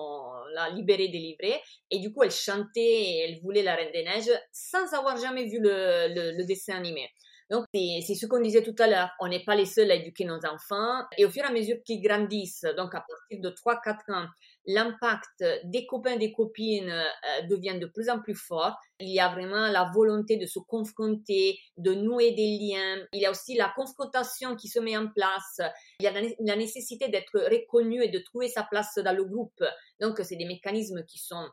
La 0.56 0.70
libérée, 0.70 1.10
délivrée. 1.10 1.62
Et 1.92 2.00
du 2.00 2.12
coup, 2.12 2.24
elle 2.24 2.32
chantait, 2.32 3.28
elle 3.28 3.40
voulait 3.42 3.62
la 3.62 3.76
Reine 3.76 3.92
des 3.92 4.04
Neiges 4.04 4.32
sans 4.52 4.92
avoir 4.94 5.18
jamais 5.18 5.46
vu 5.46 5.60
le 5.62 6.44
dessin 6.46 6.76
animé. 6.76 7.08
Donc, 7.50 7.66
c'est 7.74 8.16
ce 8.16 8.26
qu'on 8.26 8.42
disait 8.42 8.64
tout 8.64 8.76
à 8.80 8.88
l'heure. 8.88 9.10
On 9.20 9.28
n'est 9.28 9.44
pas 9.44 9.56
les 9.56 9.66
seuls 9.66 9.90
à 9.90 9.96
éduquer 9.96 10.26
nos 10.26 10.40
enfants. 10.46 11.04
Et 11.18 11.26
au 11.26 11.30
fur 11.30 11.44
et 11.44 11.48
à 11.48 11.52
mesure 11.52 11.78
qu'ils 11.86 12.02
grandissent, 12.02 12.66
donc 12.76 12.94
à 12.94 13.06
partir 13.08 13.40
de 13.40 13.50
3-4 13.50 14.14
ans, 14.14 14.28
l'impact 14.66 15.46
des 15.64 15.86
copains, 15.86 16.18
des 16.18 16.34
copines 16.34 16.90
euh, 16.90 17.48
devient 17.50 17.80
de 17.80 17.86
plus 17.86 18.10
en 18.10 18.20
plus 18.20 18.36
fort. 18.36 18.76
Il 19.00 19.10
y 19.10 19.20
a 19.20 19.30
vraiment 19.30 19.68
la 19.68 19.90
volonté 19.94 20.36
de 20.36 20.46
se 20.46 20.60
confronter, 20.60 21.58
de 21.78 21.94
nouer 21.94 22.32
des 22.32 22.58
liens. 22.60 23.06
Il 23.14 23.22
y 23.22 23.26
a 23.26 23.32
aussi 23.32 23.56
la 23.56 23.72
confrontation 23.76 24.56
qui 24.58 24.68
se 24.68 24.80
met 24.80 24.98
en 24.98 25.08
place. 25.08 25.62
Il 26.00 26.04
y 26.04 26.08
a 26.08 26.12
la 26.12 26.56
nécessité 26.58 27.08
d'être 27.08 27.40
reconnu 27.40 28.04
et 28.04 28.10
de 28.10 28.20
trouver 28.20 28.50
sa 28.50 28.64
place 28.64 28.96
dans 28.98 29.16
le 29.16 29.24
groupe. 29.24 29.64
Donc, 30.02 30.20
c'est 30.24 30.36
des 30.36 30.46
mécanismes 30.46 31.06
qui 31.06 31.20
sont 31.20 31.48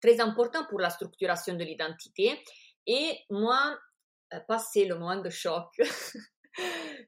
très 0.00 0.20
importants 0.20 0.66
pour 0.68 0.78
la 0.78 0.90
structuration 0.90 1.54
de 1.54 1.64
l'identité. 1.64 2.38
Et 2.86 3.18
moi, 3.30 3.76
passer 4.40 4.84
le 4.84 4.96
moment 4.96 5.20
de 5.20 5.30
choc. 5.30 5.68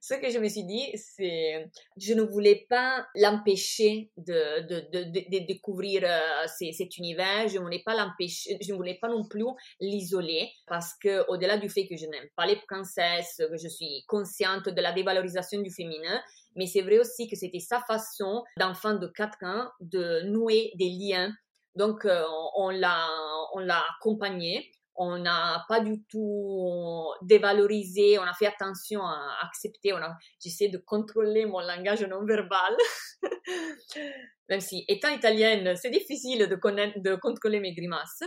Ce 0.01 0.15
que 0.15 0.31
je 0.31 0.39
me 0.39 0.49
suis 0.49 0.65
dit, 0.65 0.91
c'est 0.95 1.71
je 1.97 2.15
ne 2.15 2.23
voulais 2.23 2.67
pas 2.69 3.07
l'empêcher 3.15 4.11
de, 4.17 4.67
de, 4.67 4.81
de, 4.91 5.05
de, 5.05 5.47
découvrir 5.47 6.03
euh, 6.05 6.47
cet 6.47 6.97
univers, 6.97 7.49
je 7.49 7.59
ne 7.59 7.63
voulais 7.63 7.83
pas 7.85 7.95
l'empêcher, 7.95 8.57
je 8.61 8.73
ne 8.73 8.77
voulais 8.77 8.99
pas 9.01 9.09
non 9.09 9.27
plus 9.29 9.45
l'isoler 9.81 10.51
parce 10.67 10.95
que 11.03 11.29
au-delà 11.29 11.59
du 11.59 11.69
fait 11.69 11.87
que 11.87 11.97
je 11.97 12.07
n'aime 12.07 12.29
pas 12.37 12.47
les 12.47 12.57
princesses, 12.69 13.37
que 13.39 13.57
je 13.57 13.69
suis 13.69 14.05
consciente 14.07 14.69
de 14.69 14.81
la 14.81 14.93
dévalorisation 14.93 15.61
du 15.61 15.71
féminin, 15.71 16.23
mais 16.57 16.67
c'est 16.67 16.83
vrai 16.83 16.99
aussi 16.99 17.29
que 17.29 17.37
c'était 17.37 17.61
sa 17.61 17.81
façon 17.81 18.45
d'enfant 18.59 18.95
de 18.95 19.07
4 19.09 19.39
ans 19.45 19.69
de 19.81 20.23
nouer 20.23 20.73
des 20.77 20.89
liens. 20.89 21.33
Donc 21.77 22.05
euh, 22.05 22.25
on 22.57 22.71
l'a 22.71 23.09
on 23.55 23.59
l'a 23.59 23.83
accompagné 23.99 24.71
on 24.97 25.19
n'a 25.19 25.65
pas 25.69 25.81
du 25.81 26.03
tout 26.05 27.05
dévalorisé, 27.23 28.19
on 28.19 28.23
a 28.23 28.35
fait 28.35 28.47
attention 28.47 29.03
à 29.03 29.39
accepter, 29.43 29.93
on 29.93 29.97
a, 29.97 30.17
j'essaie 30.43 30.69
de 30.69 30.79
contrôler 30.79 31.47
mon 31.47 31.61
langage 31.61 32.03
non 32.03 32.25
verbal. 32.25 32.77
Même 34.49 34.61
si, 34.61 34.85
étant 34.89 35.09
italienne, 35.09 35.75
c'est 35.77 35.91
difficile 35.91 36.47
de, 36.49 37.01
de 37.01 37.15
contrôler 37.17 37.61
mes 37.61 37.75
grimaces. 37.75 38.23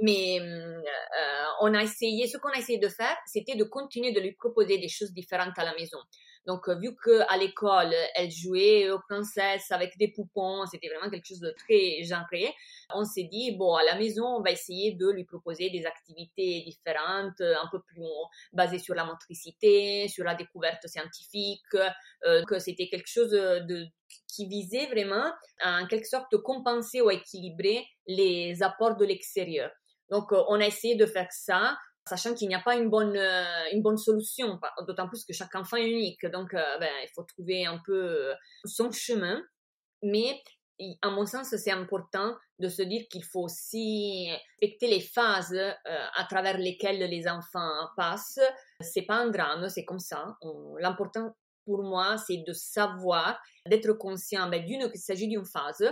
Mais 0.00 0.40
euh, 0.40 0.82
on 1.60 1.72
a 1.74 1.82
essayé, 1.82 2.26
ce 2.26 2.36
qu'on 2.38 2.50
a 2.50 2.58
essayé 2.58 2.78
de 2.78 2.88
faire, 2.88 3.16
c'était 3.26 3.54
de 3.54 3.64
continuer 3.64 4.12
de 4.12 4.20
lui 4.20 4.32
proposer 4.32 4.78
des 4.78 4.88
choses 4.88 5.12
différentes 5.12 5.58
à 5.58 5.64
la 5.64 5.74
maison. 5.74 5.98
Donc, 6.46 6.68
euh, 6.68 6.74
vu 6.74 6.94
qu'à 6.94 7.36
l'école, 7.38 7.94
elle 8.14 8.30
jouait 8.30 8.90
aux 8.90 8.98
princesses 9.08 9.70
avec 9.70 9.96
des 9.96 10.08
poupons, 10.08 10.66
c'était 10.66 10.88
vraiment 10.88 11.10
quelque 11.10 11.26
chose 11.26 11.40
de 11.40 11.54
très 11.56 12.02
genré, 12.02 12.54
on 12.94 13.04
s'est 13.04 13.28
dit, 13.30 13.52
bon, 13.52 13.74
à 13.74 13.82
la 13.82 13.96
maison, 13.96 14.26
on 14.26 14.42
va 14.42 14.50
essayer 14.50 14.92
de 14.92 15.10
lui 15.10 15.24
proposer 15.24 15.70
des 15.70 15.86
activités 15.86 16.62
différentes, 16.66 17.40
euh, 17.40 17.54
un 17.62 17.68
peu 17.70 17.80
plus 17.80 18.02
basées 18.52 18.78
sur 18.78 18.94
la 18.94 19.04
motricité, 19.04 20.08
sur 20.08 20.24
la 20.24 20.34
découverte 20.34 20.86
scientifique, 20.86 21.62
euh, 22.24 22.42
que 22.44 22.58
c'était 22.58 22.88
quelque 22.88 23.08
chose 23.08 23.34
qui 24.28 24.46
visait 24.46 24.86
vraiment 24.86 25.32
à, 25.60 25.80
en 25.82 25.86
quelque 25.86 26.06
sorte, 26.06 26.36
compenser 26.38 27.00
ou 27.00 27.10
équilibrer 27.10 27.86
les 28.06 28.62
apports 28.62 28.96
de 28.96 29.04
l'extérieur. 29.06 29.70
Donc, 30.10 30.32
on 30.32 30.60
a 30.60 30.66
essayé 30.66 30.96
de 30.96 31.06
faire 31.06 31.30
ça 31.30 31.76
sachant 32.08 32.34
qu'il 32.34 32.48
n'y 32.48 32.54
a 32.54 32.60
pas 32.60 32.76
une 32.76 32.90
bonne, 32.90 33.16
euh, 33.16 33.64
une 33.72 33.82
bonne 33.82 33.96
solution, 33.96 34.60
d'autant 34.86 35.08
plus 35.08 35.24
que 35.24 35.32
chaque 35.32 35.54
enfant 35.54 35.76
est 35.76 35.88
unique. 35.88 36.24
Donc, 36.26 36.52
euh, 36.54 36.78
ben, 36.78 36.92
il 37.02 37.08
faut 37.14 37.22
trouver 37.22 37.66
un 37.66 37.80
peu 37.84 38.30
euh, 38.30 38.34
son 38.64 38.90
chemin. 38.90 39.42
Mais, 40.02 40.42
à 41.02 41.10
mon 41.10 41.24
sens, 41.24 41.54
c'est 41.56 41.70
important 41.70 42.36
de 42.58 42.68
se 42.68 42.82
dire 42.82 43.06
qu'il 43.10 43.24
faut 43.24 43.44
aussi 43.44 44.28
respecter 44.60 44.88
les 44.88 45.00
phases 45.00 45.56
à 45.84 46.24
travers 46.28 46.58
lesquelles 46.58 46.98
les 46.98 47.28
enfants 47.28 47.88
passent. 47.96 48.40
C'est 48.80 49.02
pas 49.02 49.14
un 49.14 49.30
drame, 49.30 49.68
c'est 49.68 49.84
comme 49.84 50.00
ça. 50.00 50.36
L'important 50.80 51.32
pour 51.64 51.84
moi, 51.84 52.18
c'est 52.18 52.42
de 52.46 52.52
savoir, 52.52 53.40
d'être 53.66 53.92
conscient 53.92 54.48
ben, 54.50 54.64
d'une 54.64 54.90
qu'il 54.90 55.00
s'agit 55.00 55.28
d'une 55.28 55.46
phase 55.46 55.88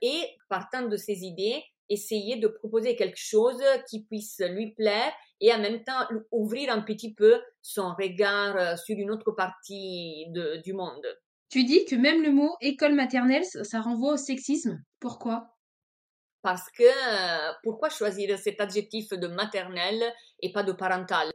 et 0.00 0.24
partant 0.48 0.82
de 0.82 0.96
ces 0.96 1.24
idées, 1.24 1.62
essayer 1.90 2.36
de 2.36 2.48
proposer 2.48 2.96
quelque 2.96 3.18
chose 3.18 3.62
qui 3.88 4.04
puisse 4.04 4.40
lui 4.48 4.72
plaire 4.72 5.12
et 5.40 5.52
en 5.52 5.58
même 5.58 5.84
temps 5.84 6.06
ouvrir 6.30 6.72
un 6.72 6.80
petit 6.80 7.12
peu 7.12 7.40
son 7.60 7.94
regard 7.94 8.56
euh, 8.56 8.76
sur 8.76 8.96
une 8.96 9.10
autre 9.10 9.32
partie 9.32 10.26
du 10.64 10.72
monde. 10.72 11.06
Tu 11.50 11.64
dis 11.64 11.84
que 11.84 11.96
même 11.96 12.22
le 12.22 12.30
mot 12.30 12.54
école 12.60 12.94
maternelle, 12.94 13.44
ça 13.44 13.80
renvoie 13.80 14.14
au 14.14 14.16
sexisme. 14.16 14.80
Pourquoi? 15.00 15.56
Parce 16.42 16.70
que 16.70 16.84
euh, 16.84 17.52
pourquoi 17.64 17.90
choisir 17.90 18.38
cet 18.38 18.60
adjectif 18.60 19.10
de 19.10 19.26
maternelle 19.26 20.02
et 20.40 20.52
pas 20.52 20.62
de 20.62 20.72
parental 20.72 21.30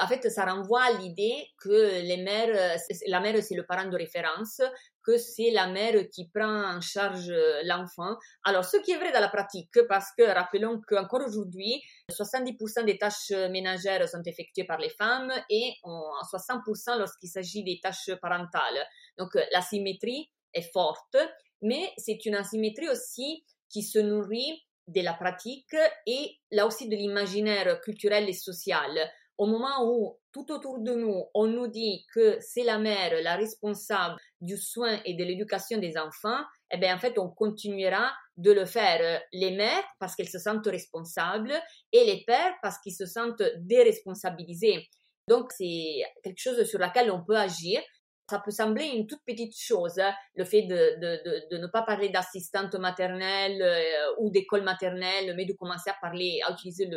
en 0.00 0.06
fait, 0.06 0.28
ça 0.30 0.44
renvoie 0.44 0.82
à 0.82 0.92
l'idée 0.92 1.48
que 1.60 2.06
la 2.06 3.20
mère 3.20 3.40
c'est 3.40 3.54
le 3.54 3.66
parent 3.66 3.88
de 3.88 3.96
référence, 3.96 4.60
que 5.04 5.16
c'est 5.18 5.50
la 5.50 5.68
mère 5.68 6.08
qui 6.12 6.28
prend 6.28 6.76
en 6.76 6.80
charge 6.80 7.32
l'enfant. 7.64 8.16
Alors, 8.44 8.64
ce 8.64 8.76
qui 8.78 8.90
est 8.92 8.96
vrai 8.96 9.12
dans 9.12 9.20
la 9.20 9.28
pratique, 9.28 9.78
parce 9.88 10.08
que 10.18 10.24
rappelons 10.24 10.80
qu'encore 10.86 11.22
aujourd'hui, 11.26 11.80
70% 12.10 12.84
des 12.84 12.98
tâches 12.98 13.30
ménagères 13.50 14.08
sont 14.08 14.22
effectuées 14.24 14.64
par 14.64 14.78
les 14.78 14.90
femmes 14.90 15.32
et 15.48 15.74
60% 15.84 16.98
lorsqu'il 16.98 17.28
s'agit 17.28 17.62
des 17.62 17.78
tâches 17.82 18.10
parentales. 18.20 18.86
Donc, 19.18 19.30
la 19.52 19.62
symétrie 19.62 20.30
est 20.52 20.72
forte, 20.72 21.16
mais 21.62 21.92
c'est 21.98 22.24
une 22.26 22.34
asymétrie 22.34 22.88
aussi 22.88 23.44
qui 23.68 23.82
se 23.82 23.98
nourrit 23.98 24.62
de 24.88 25.00
la 25.00 25.14
pratique 25.14 25.74
et 26.06 26.38
là 26.52 26.64
aussi 26.64 26.88
de 26.88 26.94
l'imaginaire 26.94 27.80
culturel 27.80 28.28
et 28.28 28.32
social 28.32 28.90
au 29.38 29.46
moment 29.46 29.84
où 29.84 30.18
tout 30.32 30.50
autour 30.52 30.80
de 30.80 30.92
nous, 30.92 31.24
on 31.34 31.46
nous 31.46 31.66
dit 31.66 32.04
que 32.14 32.38
c'est 32.40 32.62
la 32.62 32.78
mère 32.78 33.12
la 33.22 33.36
responsable 33.36 34.16
du 34.40 34.56
soin 34.56 35.00
et 35.04 35.14
de 35.14 35.24
l'éducation 35.24 35.78
des 35.78 35.96
enfants, 35.96 36.42
eh 36.70 36.78
bien, 36.78 36.94
en 36.94 36.98
fait, 36.98 37.18
on 37.18 37.28
continuera 37.28 38.12
de 38.36 38.52
le 38.52 38.66
faire. 38.66 39.22
Les 39.32 39.52
mères, 39.52 39.84
parce 39.98 40.14
qu'elles 40.14 40.28
se 40.28 40.38
sentent 40.38 40.66
responsables, 40.66 41.54
et 41.92 42.04
les 42.04 42.24
pères, 42.26 42.54
parce 42.62 42.78
qu'ils 42.78 42.94
se 42.94 43.06
sentent 43.06 43.42
déresponsabilisés. 43.58 44.88
Donc, 45.28 45.52
c'est 45.52 46.02
quelque 46.22 46.40
chose 46.40 46.62
sur 46.64 46.78
laquelle 46.78 47.10
on 47.10 47.24
peut 47.24 47.36
agir. 47.36 47.80
Ça 48.28 48.42
peut 48.44 48.50
sembler 48.50 48.86
une 48.86 49.06
toute 49.06 49.22
petite 49.24 49.56
chose, 49.56 50.00
hein, 50.00 50.12
le 50.34 50.44
fait 50.44 50.62
de, 50.62 51.56
ne 51.56 51.66
pas 51.68 51.82
parler 51.82 52.08
d'assistante 52.08 52.74
maternelle 52.74 53.62
euh, 53.62 54.14
ou 54.18 54.30
d'école 54.30 54.62
maternelle, 54.62 55.34
mais 55.36 55.44
de 55.44 55.52
commencer 55.52 55.90
à 55.90 55.96
parler, 56.00 56.40
à 56.44 56.52
utiliser 56.52 56.90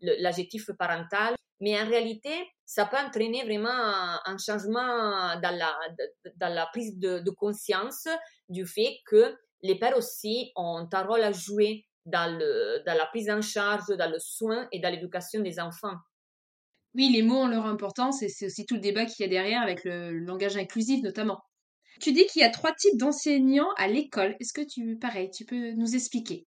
l'adjectif 0.00 0.70
parental. 0.76 1.36
Mais 1.62 1.80
en 1.80 1.86
réalité, 1.86 2.34
ça 2.66 2.86
peut 2.86 2.96
entraîner 2.96 3.44
vraiment 3.44 3.70
un, 3.70 4.36
changement 4.36 5.40
dans 5.40 5.56
la, 6.40 6.66
prise 6.72 6.98
de, 6.98 7.30
conscience 7.30 8.08
du 8.48 8.66
fait 8.66 8.96
que 9.06 9.36
les 9.62 9.78
pères 9.78 9.96
aussi 9.96 10.50
ont 10.56 10.88
un 10.92 11.02
rôle 11.04 11.22
à 11.22 11.30
jouer 11.30 11.86
dans, 12.04 12.36
dans 12.84 12.98
la 12.98 13.06
prise 13.06 13.30
en 13.30 13.40
charge, 13.40 13.86
dans 13.96 14.10
le 14.10 14.18
soin 14.18 14.66
et 14.72 14.80
dans 14.80 14.90
l'éducation 14.90 15.40
des 15.40 15.60
enfants. 15.60 15.94
Oui, 16.96 17.10
les 17.12 17.22
mots 17.22 17.42
ont 17.42 17.48
leur 17.48 17.66
importance 17.66 18.22
et 18.22 18.28
c'est 18.28 18.46
aussi 18.46 18.66
tout 18.66 18.74
le 18.74 18.80
débat 18.80 19.06
qu'il 19.06 19.24
y 19.24 19.28
a 19.28 19.30
derrière 19.30 19.62
avec 19.62 19.84
le 19.84 20.18
langage 20.18 20.56
inclusif 20.56 21.00
notamment. 21.04 21.40
Tu 22.00 22.12
dis 22.12 22.26
qu'il 22.26 22.42
y 22.42 22.44
a 22.44 22.50
trois 22.50 22.74
types 22.74 22.98
d'enseignants 22.98 23.70
à 23.76 23.86
l'école. 23.86 24.34
Est-ce 24.40 24.52
que 24.52 24.66
tu, 24.66 24.98
pareil, 24.98 25.30
tu 25.30 25.44
peux 25.44 25.72
nous 25.74 25.94
expliquer? 25.94 26.44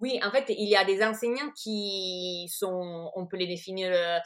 Oui, 0.00 0.20
en 0.24 0.30
fait, 0.30 0.44
il 0.48 0.68
y 0.68 0.76
a 0.76 0.84
des 0.84 1.02
enseignants 1.02 1.50
qui 1.56 2.48
sont, 2.48 3.10
on 3.14 3.26
peut 3.26 3.36
les 3.36 3.48
définir 3.48 3.90
euh, 3.92 4.18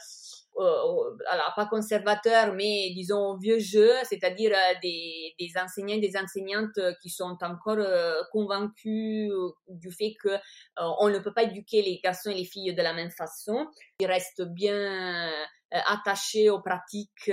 euh, 0.59 1.17
alors 1.31 1.53
pas 1.55 1.65
conservateurs, 1.65 2.53
mais 2.53 2.91
disons 2.93 3.37
vieux 3.37 3.57
jeu, 3.57 3.91
c'est-à-dire 4.03 4.51
euh, 4.53 4.73
des, 4.83 5.33
des 5.39 5.51
enseignants 5.59 5.95
et 5.95 5.99
des 5.99 6.15
enseignantes 6.15 6.79
qui 7.01 7.09
sont 7.09 7.37
encore 7.41 7.79
euh, 7.79 8.21
convaincus 8.31 9.31
du 9.67 9.91
fait 9.91 10.13
que 10.21 10.37
on 10.77 11.09
ne 11.09 11.17
peut 11.19 11.33
pas 11.33 11.43
éduquer 11.43 11.81
les 11.81 11.99
garçons 12.03 12.29
et 12.29 12.35
les 12.35 12.45
filles 12.45 12.75
de 12.75 12.81
la 12.81 12.93
même 12.93 13.09
façon. 13.09 13.67
Ils 13.99 14.05
restent 14.05 14.43
bien 14.43 15.31
attachés 15.71 16.51
aux 16.51 16.61
pratiques 16.61 17.31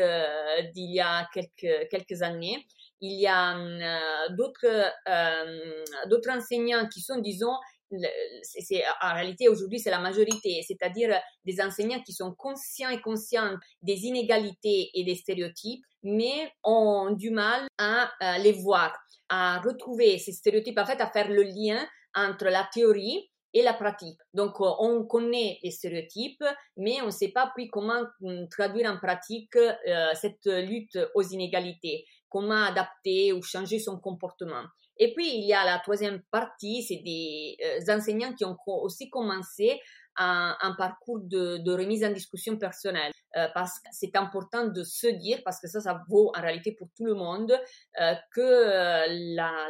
d'il 0.74 0.94
y 0.94 1.00
a 1.00 1.28
quelques, 1.34 1.88
quelques 1.90 2.22
années. 2.22 2.66
Il 3.02 3.20
y 3.20 3.26
a 3.26 3.54
d'autres 4.30 4.92
d'autres 6.08 6.30
enseignants 6.30 6.86
qui 6.88 7.00
sont, 7.00 7.18
disons, 7.18 7.54
c'est, 8.42 8.82
en 9.02 9.14
réalité 9.14 9.48
aujourd'hui 9.48 9.78
c'est 9.78 9.90
la 9.90 10.00
majorité, 10.00 10.62
c'est-à-dire 10.66 11.18
des 11.44 11.60
enseignants 11.60 12.02
qui 12.02 12.12
sont 12.12 12.34
conscients 12.34 12.90
et 12.90 13.00
conscients 13.00 13.56
des 13.82 14.04
inégalités 14.04 14.90
et 14.94 15.04
des 15.04 15.14
stéréotypes, 15.14 15.84
mais 16.02 16.52
ont 16.64 17.10
du 17.10 17.30
mal 17.30 17.66
à, 17.78 18.10
les 18.38 18.52
voir, 18.52 18.96
à 19.28 19.60
retrouver 19.60 20.18
ces 20.18 20.32
stéréotypes, 20.32 20.78
en 20.78 20.86
fait 20.86 21.00
à 21.00 21.10
faire 21.10 21.28
le 21.28 21.42
lien 21.42 21.86
entre 22.14 22.46
la 22.46 22.68
théorie 22.72 23.30
et 23.52 23.62
la 23.62 23.74
pratique. 23.74 24.18
Donc, 24.32 24.60
on 24.60 25.04
connaît 25.06 25.58
les 25.62 25.72
stéréotypes, 25.72 26.44
mais 26.76 27.00
on 27.02 27.06
ne 27.06 27.10
sait 27.10 27.32
pas 27.32 27.50
puis 27.54 27.68
comment 27.68 28.02
hum, 28.22 28.48
traduire 28.48 28.90
en 28.90 28.96
pratique 28.98 29.56
euh, 29.56 30.10
cette 30.14 30.46
lutte 30.46 30.98
aux 31.14 31.22
inégalités, 31.22 32.04
comment 32.28 32.62
adapter 32.62 33.32
ou 33.32 33.42
changer 33.42 33.80
son 33.80 33.98
comportement. 33.98 34.64
Et 35.02 35.14
puis, 35.14 35.34
il 35.34 35.46
y 35.46 35.54
a 35.54 35.64
la 35.64 35.78
troisième 35.78 36.20
partie, 36.30 36.82
c'est 36.82 37.02
des 37.02 37.56
euh, 37.64 37.96
enseignants 37.96 38.34
qui 38.34 38.44
ont 38.44 38.56
aussi 38.66 39.08
commencé 39.08 39.80
un, 40.18 40.54
un 40.60 40.74
parcours 40.74 41.20
de, 41.22 41.72
remise 41.72 42.04
en 42.04 42.12
discussion 42.12 42.58
personnelle, 42.58 43.12
euh, 43.34 43.46
parce 43.54 43.78
que 43.78 43.88
c'est 43.92 44.14
important 44.14 44.66
de 44.66 44.82
se 44.84 45.06
dire, 45.06 45.40
parce 45.42 45.58
que 45.58 45.68
ça, 45.68 45.80
ça 45.80 46.02
vaut 46.10 46.30
en 46.36 46.42
réalité 46.42 46.72
pour 46.72 46.88
tout 46.94 47.06
le 47.06 47.14
monde, 47.14 47.50
euh, 47.98 48.14
que 48.34 49.34
la, 49.36 49.68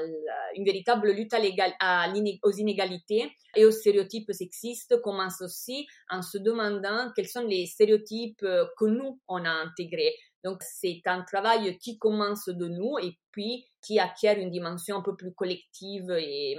une 0.57 0.65
véritable 0.65 1.13
lutte 1.13 1.33
à 1.33 2.09
aux 2.43 2.53
inégalités 2.53 3.31
et 3.55 3.65
aux 3.65 3.71
stéréotypes 3.71 4.33
sexistes 4.33 5.01
commence 5.01 5.41
aussi 5.43 5.87
en 6.09 6.23
se 6.23 6.39
demandant 6.39 7.13
quels 7.15 7.29
sont 7.29 7.47
les 7.47 7.67
stéréotypes 7.67 8.41
que 8.41 8.85
nous, 8.85 9.21
on 9.29 9.45
a 9.45 9.51
intégrés. 9.51 10.17
Donc, 10.45 10.63
c'est 10.63 11.03
un 11.07 11.23
travail 11.23 11.77
qui 11.79 11.99
commence 11.99 12.49
de 12.49 12.67
nous 12.67 12.99
et 13.03 13.19
puis 13.31 13.67
qui 13.83 13.99
acquiert 13.99 14.39
une 14.39 14.51
dimension 14.51 14.97
un 14.97 15.03
peu 15.03 15.17
plus 15.17 15.33
collective 15.35 16.11
et, 16.11 16.57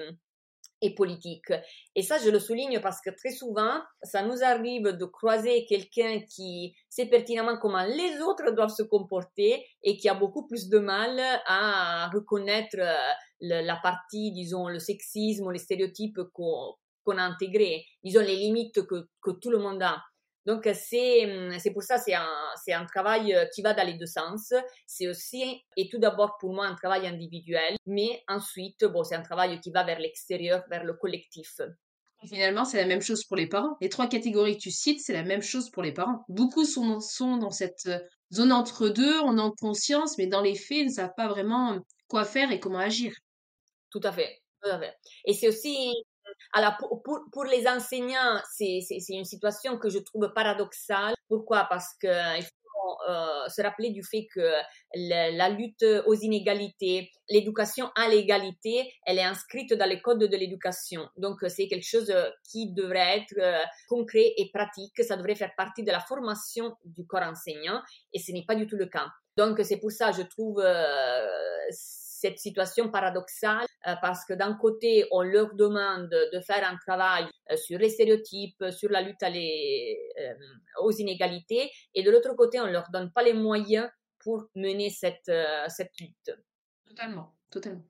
politique. 0.98 1.54
Et 1.96 2.02
ça, 2.02 2.17
je 2.17 2.32
le 2.32 2.39
souligne 2.39 2.80
parce 2.82 3.02
que 3.02 3.12
très 3.12 3.30
souvent, 3.30 3.82
ça 4.02 4.24
nous 4.24 4.44
arrive 4.44 4.88
de 4.88 5.06
croiser 5.06 5.65
quelqu'un 5.67 6.22
qui 6.22 6.76
sait 6.89 7.06
pertinemment 7.06 7.60
comment 7.60 7.84
les 7.84 8.20
autres 8.20 8.52
doivent 8.56 8.74
se 8.76 8.82
comporter 8.82 9.63
et 9.84 9.98
qui 9.98 10.10
a 10.10 10.15
beaucoup 10.15 10.48
plus 10.48 10.70
de 10.70 10.80
mal 10.80 11.20
à 11.46 12.10
reconnaître 12.12 12.80
euh, 12.80 13.62
la 13.62 13.76
partie, 13.76 14.32
disons, 14.32 14.70
le 14.70 14.80
sexisme 14.80 15.52
les 15.52 15.60
stéréotypes 15.60 16.20
qu'on 16.34 17.17
a 17.17 17.22
intégrés, 17.22 17.86
disons, 18.04 18.22
les 18.22 18.38
limites 18.38 18.82
que 18.82 19.32
tout 19.39 19.52
le 19.52 19.60
monde 19.60 19.84
a. 19.84 20.02
Donc, 20.45 20.67
c'est, 20.73 21.25
hum, 21.25 21.58
c'est 21.60 21.71
pour 21.71 21.84
ça, 21.84 21.97
c'est 21.97 22.13
un, 22.13 22.27
un 22.67 22.86
travail 22.86 23.34
euh, 23.34 23.45
qui 23.54 23.62
va 23.62 23.73
dans 23.73 23.86
les 23.86 23.93
deux 23.93 24.06
sens. 24.06 24.54
C'est 24.88 25.08
aussi, 25.08 25.63
et 25.77 25.89
tout 25.89 25.99
d'abord 25.99 26.38
pour 26.39 26.54
moi, 26.54 26.65
un 26.65 26.75
travail 26.75 27.08
individuel, 27.08 27.75
mais 27.86 28.23
ensuite, 28.27 28.84
bon, 28.86 29.04
c'est 29.04 29.15
un 29.15 29.21
travail 29.21 29.60
qui 29.60 29.71
va 29.71 29.84
vers 29.84 29.99
l'extérieur, 29.99 30.63
vers 30.69 30.84
le 30.84 30.93
collectif. 30.93 31.62
Finalement, 32.27 32.65
c'est 32.65 32.77
la 32.77 32.86
même 32.86 33.01
chose 33.01 33.23
pour 33.23 33.36
les 33.36 33.47
parents. 33.47 33.77
Les 33.82 33.89
trois 33.89 34.08
catégories 34.08 34.56
que 34.56 34.62
tu 34.62 34.71
cites, 34.71 34.99
c'est 34.99 35.13
la 35.13 35.23
même 35.23 35.41
chose 35.41 35.71
pour 35.71 35.82
les 35.82 35.91
parents. 35.91 36.23
Beaucoup 36.30 36.65
sont, 36.65 36.99
sont 36.99 37.38
dans 37.38 37.49
cette 37.49 37.88
euh, 37.88 37.99
zone 38.32 38.51
entre 38.51 38.89
deux, 38.89 39.19
on 39.21 39.38
en 39.39 39.51
conscience, 39.51 40.17
mais 40.17 40.27
dans 40.27 40.41
les 40.41 40.56
faits, 40.56 40.77
ils 40.77 40.86
ne 40.88 40.91
savent 40.91 41.15
pas 41.17 41.27
vraiment 41.27 41.80
quoi 42.08 42.25
faire 42.25 42.51
et 42.51 42.60
comment 42.60 42.80
agir. 42.80 43.13
Tout 43.89 44.01
à 44.04 44.12
fait. 44.12 44.41
Tout 44.62 44.69
à 44.69 44.80
fait. 44.80 44.95
Et 45.25 45.34
c'est 45.34 45.47
aussi 45.47 45.91
alors, 46.54 46.77
pour, 46.77 47.01
pour, 47.32 47.45
les 47.45 47.67
enseignants, 47.67 48.39
c'est 48.51 48.82
une 49.10 49.25
situation 49.25 49.77
que 49.77 49.89
je 49.89 49.99
trouve 49.99 50.32
paradoxale. 50.34 51.13
Pourquoi? 51.30 51.65
Parce 51.69 51.93
qu'il 51.99 52.43
faut 52.43 52.97
euh, 53.10 53.47
se 53.47 53.62
rappeler 53.62 53.91
du 53.91 54.04
fait 54.04 54.27
que 54.34 54.51
la, 54.95 55.49
lutte 55.49 55.86
aux 56.06 56.13
inégalités, 56.13 57.10
l'éducation 57.30 57.89
à 57.95 58.10
l'égalité, 58.10 58.91
elle 59.06 59.19
est 59.19 59.23
inscrite 59.23 59.73
dans 59.73 59.88
les 59.88 60.01
codes 60.01 60.23
de 60.23 60.38
l'éducation. 60.38 61.08
Donc, 61.15 61.38
c'est 61.47 61.67
quelque 61.67 61.88
chose 61.88 62.13
qui 62.49 62.73
devrait 62.73 63.19
être 63.19 63.38
euh, 63.38 63.63
concret 63.88 64.34
et 64.38 64.51
pratique. 64.54 65.01
Ça 65.04 65.15
devrait 65.15 65.36
faire 65.36 65.54
partie 65.56 65.84
de 65.84 65.91
la 65.91 66.01
formation 66.01 66.75
du 66.84 67.06
corps 67.08 67.23
enseignant 67.23 67.82
et 68.13 68.19
ce 68.19 68.32
n'est 68.34 68.45
pas 68.45 68.56
du 68.56 68.67
tout 68.67 68.77
le 68.77 68.88
cas. 68.88 69.08
Donc, 69.38 69.62
c'est 69.63 69.77
pour 69.77 69.91
ça, 69.91 70.12
je 70.12 70.23
trouve... 70.23 70.60
Euh, 70.60 71.25
cette 72.21 72.38
situation 72.38 72.89
paradoxale 72.89 73.65
euh, 73.88 73.95
parce 74.01 74.25
que 74.25 74.34
d'un 74.34 74.53
côté, 74.53 75.05
on 75.12 75.23
leur 75.23 75.55
demande 75.55 76.10
de 76.10 76.39
faire 76.39 76.67
un 76.69 76.77
travail 76.77 77.25
euh, 77.51 77.57
sur 77.57 77.79
les 77.79 77.89
stéréotypes, 77.89 78.63
sur 78.69 78.89
la 78.91 79.01
lutte 79.01 79.23
euh, 79.23 80.34
aux 80.81 80.91
inégalités, 80.91 81.71
et 81.95 82.03
de 82.03 82.12
l'autre 82.12 82.36
côté, 82.36 82.60
on 82.60 82.67
ne 82.67 82.71
leur 82.71 82.89
donne 82.91 83.12
pas 83.12 83.23
les 83.23 83.34
moyens 83.34 83.89
pour 84.19 84.45
mener 84.55 84.91
cette, 84.91 85.31
cette 85.69 85.99
lutte. 85.99 86.31
Totalement. 86.88 87.34
Totalement. 87.49 87.84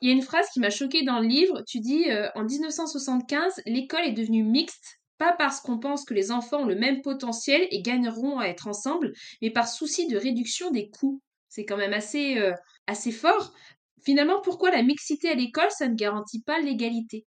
Il 0.00 0.08
y 0.08 0.12
a 0.12 0.14
une 0.14 0.22
phrase 0.22 0.48
qui 0.52 0.60
m'a 0.60 0.70
choquée 0.70 1.04
dans 1.04 1.20
le 1.20 1.26
livre. 1.28 1.62
Tu 1.68 1.78
dis 1.78 2.06
en 2.34 2.42
1975, 2.42 3.60
l'école 3.66 4.06
est 4.06 4.12
devenue 4.12 4.42
mixte, 4.42 4.98
pas 5.18 5.34
parce 5.36 5.60
qu'on 5.60 5.78
pense 5.78 6.04
que 6.04 6.14
les 6.14 6.32
enfants 6.32 6.62
ont 6.62 6.66
le 6.66 6.74
même 6.74 7.02
potentiel 7.02 7.68
et 7.70 7.82
gagneront 7.82 8.38
à 8.38 8.46
être 8.46 8.66
ensemble, 8.66 9.12
mais 9.42 9.50
par 9.50 9.68
souci 9.68 10.08
de 10.08 10.16
réduction 10.16 10.70
des 10.70 10.88
coûts. 10.88 11.20
C'est 11.48 11.66
quand 11.66 11.76
même 11.76 11.92
assez, 11.92 12.40
assez 12.86 13.12
fort. 13.12 13.52
Finalement, 14.04 14.40
pourquoi 14.42 14.70
la 14.70 14.82
mixité 14.82 15.30
à 15.30 15.34
l'école, 15.34 15.70
ça 15.70 15.88
ne 15.88 15.94
garantit 15.94 16.42
pas 16.42 16.58
l'égalité? 16.60 17.26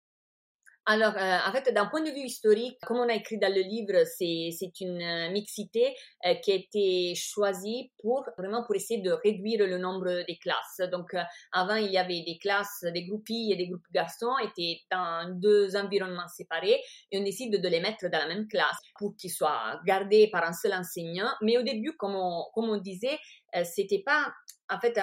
Alors, 0.89 1.17
euh, 1.17 1.37
en 1.45 1.51
fait, 1.51 1.69
d'un 1.73 1.87
point 1.87 1.99
de 1.99 2.11
vue 2.11 2.27
historique, 2.27 2.77
comme 2.85 2.99
on 2.99 3.09
a 3.09 3.13
écrit 3.13 3.37
dans 3.37 3.53
le 3.53 3.59
livre, 3.59 4.05
c'est, 4.05 4.69
une 4.79 5.01
euh, 5.01 5.29
mixité 5.31 5.93
euh, 6.25 6.33
qui 6.35 6.53
a 6.53 6.55
été 6.55 7.13
choisie 7.13 7.91
pour 7.99 8.25
vraiment 8.37 8.63
pour 8.63 8.73
essayer 8.73 9.01
de 9.01 9.11
réduire 9.11 9.67
le 9.67 9.79
nombre 9.79 10.23
des 10.25 10.37
classes. 10.37 10.89
Donc, 10.89 11.13
avant, 11.51 11.75
il 11.75 11.91
y 11.91 11.97
avait 11.97 12.23
des 12.25 12.37
classes, 12.41 12.85
des 12.93 13.05
groupes 13.05 13.27
filles 13.27 13.51
et 13.51 13.57
des 13.57 13.67
groupes 13.67 13.83
garçons 13.91 14.31
étaient 14.41 14.79
dans 14.89 15.29
deux 15.37 15.75
environnements 15.75 16.29
séparés 16.29 16.79
et 17.11 17.19
on 17.19 17.23
décide 17.23 17.61
de 17.61 17.67
les 17.67 17.81
mettre 17.81 18.07
dans 18.09 18.19
la 18.19 18.27
même 18.29 18.47
classe 18.47 18.77
pour 18.97 19.13
qu'ils 19.17 19.31
soient 19.31 19.81
gardés 19.85 20.29
par 20.31 20.45
un 20.45 20.53
seul 20.53 20.71
enseignant. 20.71 21.29
Mais 21.41 21.57
au 21.57 21.63
début, 21.63 21.97
comme 21.97 22.15
on, 22.15 22.45
comme 22.53 22.69
on 22.69 22.77
disait, 22.77 23.19
c'était 23.65 24.03
pas 24.05 24.31
en 24.69 24.79
fait, 24.79 24.99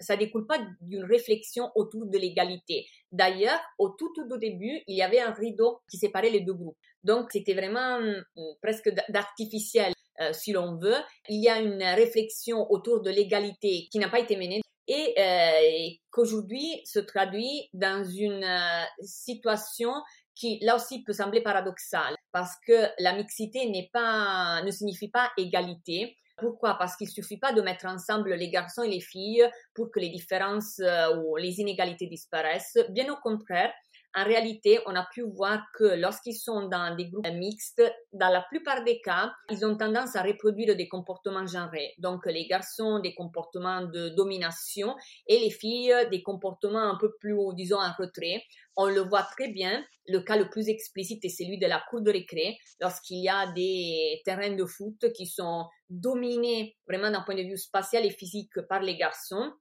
ça 0.00 0.16
découle 0.16 0.46
pas 0.46 0.58
d'une 0.80 1.04
réflexion 1.04 1.70
autour 1.74 2.06
de 2.06 2.18
l'égalité. 2.18 2.86
D'ailleurs, 3.12 3.60
au 3.78 3.90
tout, 3.90 4.12
tout 4.14 4.26
au 4.30 4.38
début, 4.38 4.82
il 4.86 4.96
y 4.96 5.02
avait 5.02 5.20
un 5.20 5.32
rideau 5.32 5.80
qui 5.90 5.98
séparait 5.98 6.30
les 6.30 6.40
deux 6.40 6.54
groupes. 6.54 6.78
Donc, 7.04 7.30
c'était 7.30 7.54
vraiment 7.54 7.96
hum, 7.96 8.54
presque 8.62 8.90
d'artificiel, 9.08 9.92
euh, 10.20 10.32
si 10.32 10.52
l'on 10.52 10.76
veut. 10.76 10.96
Il 11.28 11.42
y 11.42 11.48
a 11.48 11.60
une 11.60 11.82
réflexion 11.82 12.66
autour 12.70 13.02
de 13.02 13.10
l'égalité 13.10 13.88
qui 13.90 13.98
n'a 13.98 14.08
pas 14.08 14.18
été 14.18 14.36
menée 14.36 14.60
et, 14.88 15.14
euh, 15.18 15.90
qu'aujourd'hui 16.10 16.80
se 16.84 16.98
traduit 16.98 17.68
dans 17.72 18.02
une 18.04 18.42
euh, 18.42 18.84
situation 19.02 19.92
qui 20.34 20.58
là 20.62 20.76
aussi 20.76 21.02
peut 21.04 21.12
sembler 21.12 21.42
paradoxale 21.42 22.16
parce 22.32 22.54
que 22.66 22.88
la 22.98 23.14
mixité 23.14 23.68
n'est 23.68 23.90
pas 23.92 24.62
ne 24.64 24.70
signifie 24.70 25.08
pas 25.08 25.30
égalité 25.36 26.16
pourquoi? 26.38 26.74
Parce 26.74 26.96
qu'il 26.96 27.08
suffit 27.08 27.38
pas 27.38 27.52
de 27.52 27.60
mettre 27.60 27.86
ensemble 27.86 28.34
les 28.34 28.48
garçons 28.48 28.82
et 28.82 28.88
les 28.88 29.00
filles 29.00 29.48
pour 29.74 29.90
que 29.90 30.00
les 30.00 30.08
différences 30.08 30.78
euh, 30.80 31.16
ou 31.16 31.36
les 31.36 31.60
inégalités 31.60 32.06
disparaissent. 32.06 32.78
Bien 32.90 33.12
au 33.12 33.16
contraire, 33.16 33.72
en 34.18 34.24
réalité, 34.24 34.80
on 34.86 34.94
a 34.96 35.06
pu 35.12 35.22
voir 35.22 35.62
que 35.76 35.84
lorsqu'ils 35.84 36.36
sont 36.36 36.68
dans 36.68 36.96
des 36.96 37.08
groupes 37.08 37.26
mixtes, 37.32 37.82
dans 38.12 38.30
la 38.30 38.44
plupart 38.50 38.82
des 38.82 39.00
cas, 39.00 39.30
ils 39.50 39.64
ont 39.64 39.76
tendance 39.76 40.16
à 40.16 40.22
reproduire 40.22 40.76
des 40.76 40.88
comportements 40.88 41.46
genrés. 41.46 41.94
Donc, 41.98 42.26
les 42.26 42.46
garçons, 42.46 42.98
des 42.98 43.14
comportements 43.14 43.82
de 43.82 44.08
domination 44.10 44.96
et 45.28 45.38
les 45.38 45.50
filles, 45.50 45.94
des 46.10 46.22
comportements 46.22 46.90
un 46.90 46.98
peu 46.98 47.12
plus, 47.20 47.36
disons, 47.54 47.78
en 47.78 47.92
retrait. 47.96 48.42
On 48.76 48.86
le 48.86 49.00
voit 49.02 49.26
très 49.36 49.48
bien. 49.48 49.84
Le 50.06 50.20
cas 50.20 50.36
le 50.36 50.48
plus 50.48 50.68
explicite 50.68 51.24
est 51.24 51.28
celui 51.28 51.58
de 51.58 51.66
la 51.66 51.82
cour 51.88 52.00
de 52.00 52.10
récré, 52.10 52.58
lorsqu'il 52.80 53.22
y 53.22 53.28
a 53.28 53.52
des 53.52 54.20
terrains 54.24 54.56
de 54.56 54.64
foot 54.64 55.12
qui 55.14 55.26
sont 55.26 55.66
dominés 55.88 56.76
vraiment 56.88 57.10
d'un 57.10 57.22
point 57.22 57.36
de 57.36 57.42
vue 57.42 57.56
spatial 57.56 58.04
et 58.04 58.10
physique 58.10 58.60
par 58.68 58.80
les 58.80 58.96
garçons 58.96 59.52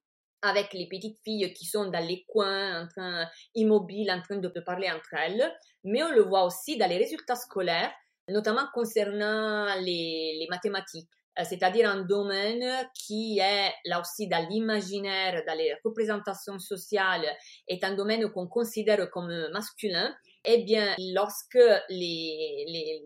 avec 0.42 0.74
les 0.74 0.88
petites 0.88 1.20
filles 1.24 1.54
qui 1.54 1.66
sont 1.66 1.90
dans 1.90 2.06
les 2.06 2.24
coins, 2.28 2.84
en 2.84 2.88
train, 2.88 3.28
immobiles, 3.56 4.12
en 4.12 4.22
train 4.22 4.38
de 4.38 4.60
parler 4.62 4.90
entre 4.90 5.14
elles. 5.14 5.52
Mais 5.84 6.04
on 6.04 6.12
le 6.12 6.22
voit 6.22 6.44
aussi 6.44 6.78
dans 6.78 6.90
les 6.90 6.98
résultats 6.98 7.36
scolaires. 7.36 7.92
notamment 8.30 8.68
concernant 8.74 9.74
les, 9.80 10.46
mathématiques 10.50 11.10
c'est-à-dire 11.44 11.88
un 11.88 12.02
domaine 12.02 12.66
qui 12.96 13.38
est 13.38 13.72
là 13.86 14.02
aussi 14.02 14.28
dans 14.28 14.44
l'imaginaire, 14.50 15.44
dans 15.46 15.56
les 15.56 15.76
représentations 15.86 16.58
sociales, 16.58 17.28
est 17.68 17.84
un 17.84 17.94
domaine 17.94 18.28
qu'on 18.32 18.48
considère 18.48 19.08
comme 19.12 19.32
masculin, 19.54 20.16
eh 20.46 20.64
bien, 20.64 20.96
lorsque 21.14 21.60
les, 21.90 22.66
les, 22.68 23.04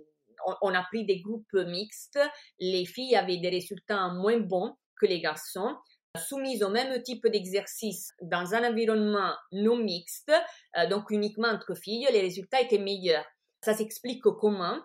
on 0.61 0.73
a 0.73 0.83
pris 0.83 1.05
des 1.05 1.19
groupes 1.21 1.53
mixtes, 1.53 2.19
les 2.59 2.85
filles 2.85 3.15
avaient 3.15 3.37
des 3.37 3.49
résultats 3.49 4.09
moins 4.09 4.39
bons 4.39 4.75
que 4.99 5.05
les 5.05 5.19
garçons. 5.19 5.75
Soumises 6.17 6.61
au 6.61 6.69
même 6.69 7.01
type 7.03 7.25
d'exercice 7.27 8.13
dans 8.21 8.53
un 8.53 8.69
environnement 8.69 9.33
non 9.53 9.77
mixte, 9.77 10.31
euh, 10.77 10.87
donc 10.89 11.09
uniquement 11.09 11.47
entre 11.47 11.73
filles, 11.73 12.07
les 12.11 12.19
résultats 12.19 12.59
étaient 12.59 12.77
meilleurs. 12.77 13.25
Ça 13.63 13.73
s'explique 13.73 14.21
comment? 14.21 14.77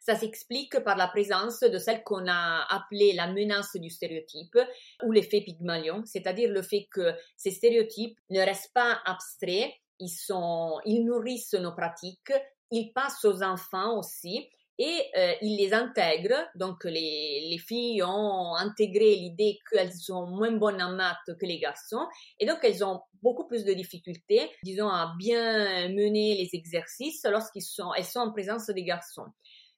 Ça 0.00 0.16
s'explique 0.16 0.80
par 0.80 0.96
la 0.96 1.06
présence 1.06 1.60
de 1.60 1.78
celle 1.78 2.02
qu'on 2.02 2.26
a 2.26 2.66
appelée 2.68 3.12
la 3.12 3.28
menace 3.28 3.76
du 3.76 3.90
stéréotype 3.90 4.58
ou 5.04 5.12
l'effet 5.12 5.42
Pygmalion, 5.42 6.02
c'est-à-dire 6.04 6.50
le 6.50 6.62
fait 6.62 6.88
que 6.90 7.14
ces 7.36 7.52
stéréotypes 7.52 8.18
ne 8.30 8.40
restent 8.40 8.72
pas 8.74 9.00
abstraits, 9.04 9.70
ils, 10.00 10.08
sont, 10.08 10.80
ils 10.84 11.04
nourrissent 11.04 11.54
nos 11.54 11.76
pratiques, 11.76 12.32
ils 12.72 12.92
passent 12.92 13.24
aux 13.24 13.44
enfants 13.44 13.96
aussi 13.96 14.50
et 14.82 15.10
euh, 15.16 15.32
ils 15.42 15.56
les 15.56 15.72
intègrent. 15.72 16.44
Donc 16.56 16.82
les, 16.84 17.48
les 17.50 17.58
filles 17.58 18.02
ont 18.02 18.56
intégré 18.56 19.14
l'idée 19.14 19.58
qu'elles 19.70 19.92
sont 19.92 20.26
moins 20.26 20.50
bonnes 20.50 20.82
en 20.82 20.92
maths 20.92 21.30
que 21.38 21.46
les 21.46 21.60
garçons 21.60 22.06
et 22.40 22.46
donc 22.46 22.58
elles 22.64 22.84
ont 22.84 23.00
beaucoup 23.22 23.46
plus 23.46 23.64
de 23.64 23.72
difficultés, 23.72 24.50
disons, 24.64 24.88
à 24.88 25.14
bien 25.16 25.88
mener 25.90 26.34
les 26.34 26.58
exercices 26.58 27.24
lorsqu'elles 27.30 27.62
sont, 27.62 27.92
sont 28.02 28.20
en 28.20 28.32
présence 28.32 28.66
des 28.66 28.82
garçons. 28.82 29.26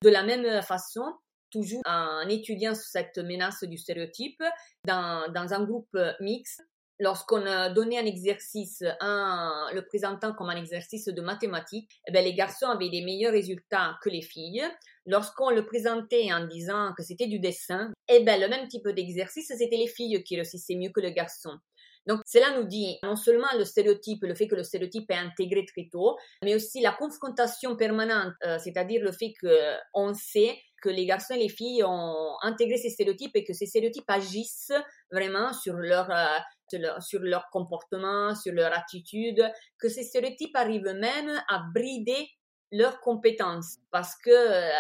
De 0.03 0.09
la 0.09 0.23
même 0.23 0.63
façon, 0.63 1.05
toujours 1.51 1.83
en 1.85 2.27
étudiant 2.29 2.75
cette 2.75 3.19
menace 3.19 3.63
du 3.65 3.77
stéréotype, 3.77 4.43
dans, 4.87 5.31
dans 5.33 5.53
un 5.53 5.65
groupe 5.65 5.97
mixte, 6.21 6.63
lorsqu'on 6.99 7.43
donnait 7.75 7.99
un 7.99 8.07
exercice, 8.07 8.83
en 9.01 9.69
le 9.73 9.83
présentant 9.87 10.33
comme 10.35 10.51
un 10.51 10.57
exercice 10.57 11.07
de 11.07 11.21
mathématiques, 11.21 11.91
eh 12.07 12.13
bien, 12.13 12.23
les 12.23 12.35
garçons 12.35 12.67
avaient 12.67 12.91
des 12.91 13.03
meilleurs 13.03 13.33
résultats 13.33 13.99
que 14.03 14.11
les 14.11 14.23
filles. 14.23 14.65
Lorsqu'on 15.07 15.51
le 15.51 15.67
présentait 15.67 16.33
en 16.33 16.47
disant 16.47 16.93
que 16.97 17.03
c'était 17.03 17.27
du 17.27 17.39
dessin, 17.39 17.93
eh 18.09 18.21
bien, 18.21 18.39
le 18.39 18.49
même 18.49 18.69
type 18.69 18.89
d'exercice, 18.89 19.53
c'était 19.57 19.77
les 19.77 19.89
filles 19.89 20.23
qui 20.25 20.37
réussissaient 20.37 20.77
mieux 20.77 20.91
que 20.91 21.01
le 21.01 21.11
garçon. 21.11 21.59
Donc 22.07 22.21
cela 22.27 22.59
nous 22.59 22.65
dit 22.65 22.99
non 23.03 23.17
seulement 23.17 23.49
le 23.57 23.65
stéréotype, 23.65 24.25
le 24.25 24.35
fait 24.35 24.47
que 24.47 24.55
le 24.55 24.63
stéréotype 24.63 25.11
est 25.11 25.17
intégré 25.17 25.65
très 25.65 25.89
tôt, 25.91 26.17
mais 26.43 26.55
aussi 26.55 26.81
la 26.81 26.93
confrontation 26.93 27.77
permanente, 27.77 28.35
euh, 28.45 28.59
c'est-à-dire 28.59 29.03
le 29.03 29.13
fait 29.13 29.33
qu'on 29.41 30.13
sait 30.13 30.59
que 30.85 30.91
les 30.91 31.07
garçons 31.07 31.33
et 31.33 31.39
les 31.39 31.49
filles 31.49 31.83
ont 31.83 32.37
intégré 32.43 32.77
ces 32.77 32.91
stéréotypes 32.91 33.35
et 33.35 33.43
que 33.43 33.55
ces 33.55 33.65
stéréotypes 33.65 34.09
agissent 34.09 34.73
vraiment 35.11 35.55
sur 35.55 35.73
leur, 35.77 36.11
euh, 36.11 37.01
sur 37.01 37.21
leur, 37.21 37.49
comportement, 37.51 38.35
sur 38.35 38.53
leur 38.53 38.71
attitude, 38.77 39.43
que 39.79 39.89
ces 39.89 40.03
stéréotypes 40.03 40.55
arrivent 40.55 40.95
même 41.01 41.43
à 41.49 41.63
brider 41.75 42.29
leurs 42.71 43.01
compétences 43.01 43.79
parce 43.91 44.15
que 44.23 44.31
euh, 44.31 44.71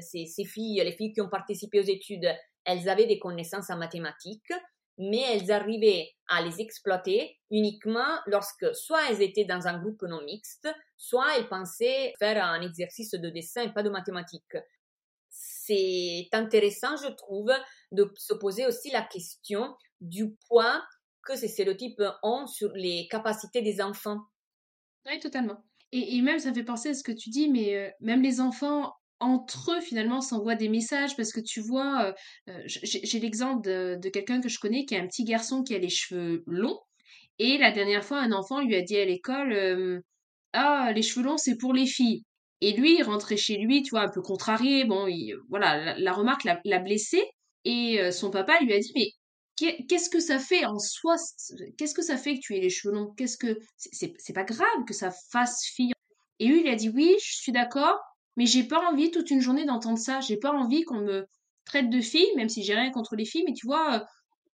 ces, 0.00 0.26
ces 0.26 0.44
filles, 0.44 0.80
les 0.84 0.92
filles 0.92 1.12
qui 1.12 1.20
ont 1.20 1.28
participé 1.28 1.80
aux 1.80 1.84
études, 1.84 2.32
elles 2.64 2.88
avaient 2.88 3.06
des 3.06 3.18
connaissances 3.18 3.70
en 3.70 3.76
mathématiques, 3.76 4.52
mais 4.98 5.22
elles 5.32 5.50
arrivaient 5.50 6.08
à 6.28 6.40
les 6.40 6.60
exploiter 6.60 7.36
uniquement 7.50 8.20
lorsque 8.26 8.74
soit 8.76 9.10
elles 9.10 9.22
étaient 9.22 9.44
dans 9.44 9.66
un 9.66 9.78
groupe 9.80 10.02
non 10.02 10.22
mixte, 10.22 10.68
soit 10.96 11.36
elles 11.36 11.48
pensaient 11.48 12.12
faire 12.20 12.44
un 12.44 12.62
exercice 12.62 13.10
de 13.10 13.28
dessin 13.30 13.62
et 13.62 13.72
pas 13.72 13.82
de 13.82 13.90
mathématiques. 13.90 14.56
C'est 15.66 16.28
intéressant, 16.32 16.96
je 16.96 17.12
trouve, 17.12 17.50
de 17.92 18.10
se 18.16 18.34
poser 18.34 18.66
aussi 18.66 18.90
la 18.90 19.02
question 19.02 19.74
du 20.00 20.34
poids 20.48 20.82
que 21.24 21.36
ces 21.36 21.48
stéréotypes 21.48 22.02
ont 22.22 22.46
sur 22.46 22.70
les 22.74 23.08
capacités 23.10 23.62
des 23.62 23.80
enfants. 23.80 24.20
Oui, 25.06 25.18
totalement. 25.18 25.64
Et, 25.92 26.20
même, 26.20 26.38
ça 26.38 26.52
fait 26.52 26.64
penser 26.64 26.90
à 26.90 26.94
ce 26.94 27.02
que 27.02 27.12
tu 27.12 27.30
dis, 27.30 27.48
mais 27.48 27.76
euh, 27.76 27.90
même 28.00 28.22
les 28.22 28.40
enfants 28.40 28.92
entre 29.18 29.72
eux 29.72 29.80
finalement 29.80 30.20
s'envoient 30.20 30.56
des 30.56 30.68
messages 30.68 31.16
parce 31.16 31.32
que 31.32 31.40
tu 31.40 31.60
vois, 31.60 32.04
euh, 32.04 32.12
euh, 32.50 32.62
j'ai 32.66 33.18
l'exemple 33.18 33.62
de, 33.62 34.08
quelqu'un 34.10 34.42
que 34.42 34.50
je 34.50 34.58
connais 34.58 34.84
qui 34.84 34.94
a 34.94 35.00
un 35.00 35.06
petit 35.06 35.24
garçon 35.24 35.62
qui 35.62 35.74
a 35.74 35.78
les 35.78 35.88
cheveux 35.88 36.44
longs 36.46 36.78
et 37.38 37.56
la 37.56 37.72
dernière 37.72 38.04
fois 38.04 38.18
un 38.18 38.32
enfant 38.32 38.60
lui 38.60 38.76
a 38.76 38.82
dit 38.82 38.98
à 38.98 39.06
l'école 39.06 40.02
ah 40.52 40.92
les 40.94 41.00
cheveux 41.00 41.24
longs 41.24 41.38
c'est 41.38 41.56
pour 41.56 41.72
les 41.72 41.86
filles 41.86 42.24
et 42.60 42.72
lui 42.72 42.96
il 42.96 43.02
rentrait 43.02 43.36
chez 43.36 43.58
lui 43.58 43.82
tu 43.82 43.90
vois 43.90 44.02
un 44.02 44.08
peu 44.08 44.22
contrarié 44.22 44.84
bon 44.84 45.06
voilà 45.48 45.98
la, 45.98 46.12
remarque 46.12 46.44
l'a 46.44 46.78
blessé 46.78 47.22
et 47.64 48.10
son 48.12 48.30
papa 48.30 48.58
lui 48.60 48.72
a 48.72 48.78
dit 48.78 48.92
mais 48.94 49.10
qu'est-ce 49.56 50.08
que 50.08 50.20
ça 50.20 50.38
fait 50.38 50.64
en 50.64 50.78
soi 50.78 51.16
qu'est-ce 51.76 51.94
que 51.94 52.02
ça 52.02 52.16
fait 52.16 52.34
que 52.34 52.40
tu 52.40 52.56
aies 52.56 52.60
les 52.60 52.70
cheveux 52.70 52.94
longs? 52.94 53.12
Qu'est-ce 53.16 53.36
que 53.36 53.58
c'est 53.76 54.32
pas 54.32 54.44
grave 54.44 54.84
que 54.86 54.94
ça 54.94 55.10
fasse 55.30 55.64
fille 55.64 55.92
et 56.38 56.46
lui 56.46 56.60
il 56.60 56.68
a 56.68 56.76
dit 56.76 56.88
oui 56.88 57.14
je 57.22 57.36
suis 57.36 57.52
d'accord 57.52 57.98
mais 58.36 58.46
j'ai 58.46 58.64
pas 58.64 58.80
envie 58.90 59.10
toute 59.10 59.30
une 59.30 59.40
journée 59.40 59.64
d'entendre 59.64 59.98
ça. 59.98 60.20
J'ai 60.20 60.36
pas 60.36 60.52
envie 60.52 60.84
qu'on 60.84 61.00
me 61.00 61.26
traite 61.64 61.90
de 61.90 62.00
fille, 62.00 62.28
même 62.36 62.48
si 62.48 62.62
j'ai 62.62 62.74
rien 62.74 62.90
contre 62.90 63.16
les 63.16 63.24
filles, 63.24 63.44
mais 63.46 63.54
tu 63.54 63.66
vois, 63.66 63.96
euh, 63.96 64.00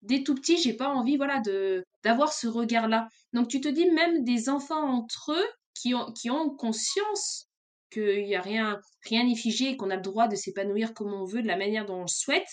dès 0.03 0.23
tout 0.23 0.35
petit, 0.35 0.57
j'ai 0.57 0.73
pas 0.73 0.89
envie, 0.89 1.17
voilà, 1.17 1.39
de 1.39 1.83
d'avoir 2.03 2.33
ce 2.33 2.47
regard-là. 2.47 3.07
Donc 3.33 3.47
tu 3.47 3.61
te 3.61 3.67
dis 3.67 3.89
même 3.91 4.23
des 4.23 4.49
enfants 4.49 4.87
entre 4.87 5.33
eux 5.33 5.47
qui 5.75 5.93
ont 5.95 6.11
qui 6.13 6.29
ont 6.29 6.49
conscience 6.55 7.47
qu'il 7.91 8.25
y 8.25 8.35
a 8.35 8.41
rien 8.41 8.79
rien 9.03 9.23
n'est 9.25 9.35
figé, 9.35 9.77
qu'on 9.77 9.89
a 9.89 9.95
le 9.95 10.01
droit 10.01 10.27
de 10.27 10.35
s'épanouir 10.35 10.93
comme 10.93 11.13
on 11.13 11.25
veut, 11.25 11.41
de 11.41 11.47
la 11.47 11.57
manière 11.57 11.85
dont 11.85 11.97
on 11.97 12.01
le 12.01 12.07
souhaite 12.07 12.47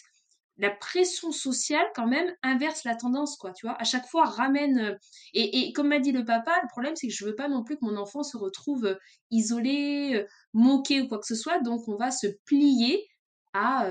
la 0.58 0.70
pression 0.70 1.30
sociale 1.30 1.86
quand 1.94 2.06
même 2.06 2.34
inverse 2.42 2.84
la 2.84 2.96
tendance 2.96 3.36
quoi 3.36 3.52
tu 3.52 3.66
vois. 3.66 3.80
À 3.80 3.84
chaque 3.84 4.06
fois 4.06 4.24
ramène 4.24 4.78
euh, 4.78 4.94
et, 5.32 5.72
comme 5.72 5.88
m'a 5.88 6.00
dit 6.00 6.12
le 6.12 6.24
papa 6.24 6.52
le 6.62 6.68
problème 6.68 6.96
c'est 6.96 7.06
que 7.06 7.14
je 7.14 7.24
veux 7.24 7.34
pas 7.34 7.48
non 7.48 7.62
plus 7.62 7.76
que 7.76 7.84
mon 7.84 7.96
enfant 7.96 8.22
se 8.22 8.36
retrouve 8.36 8.84
euh, 8.84 8.94
isolé 9.30 10.16
euh, 10.16 10.26
moqué 10.52 11.00
ou 11.00 11.08
quoi 11.08 11.18
que 11.18 11.26
ce 11.26 11.36
soit. 11.36 11.60
Donc 11.60 11.88
on 11.88 11.96
va 11.96 12.10
se 12.10 12.26
plier 12.44 13.06
à 13.54 13.88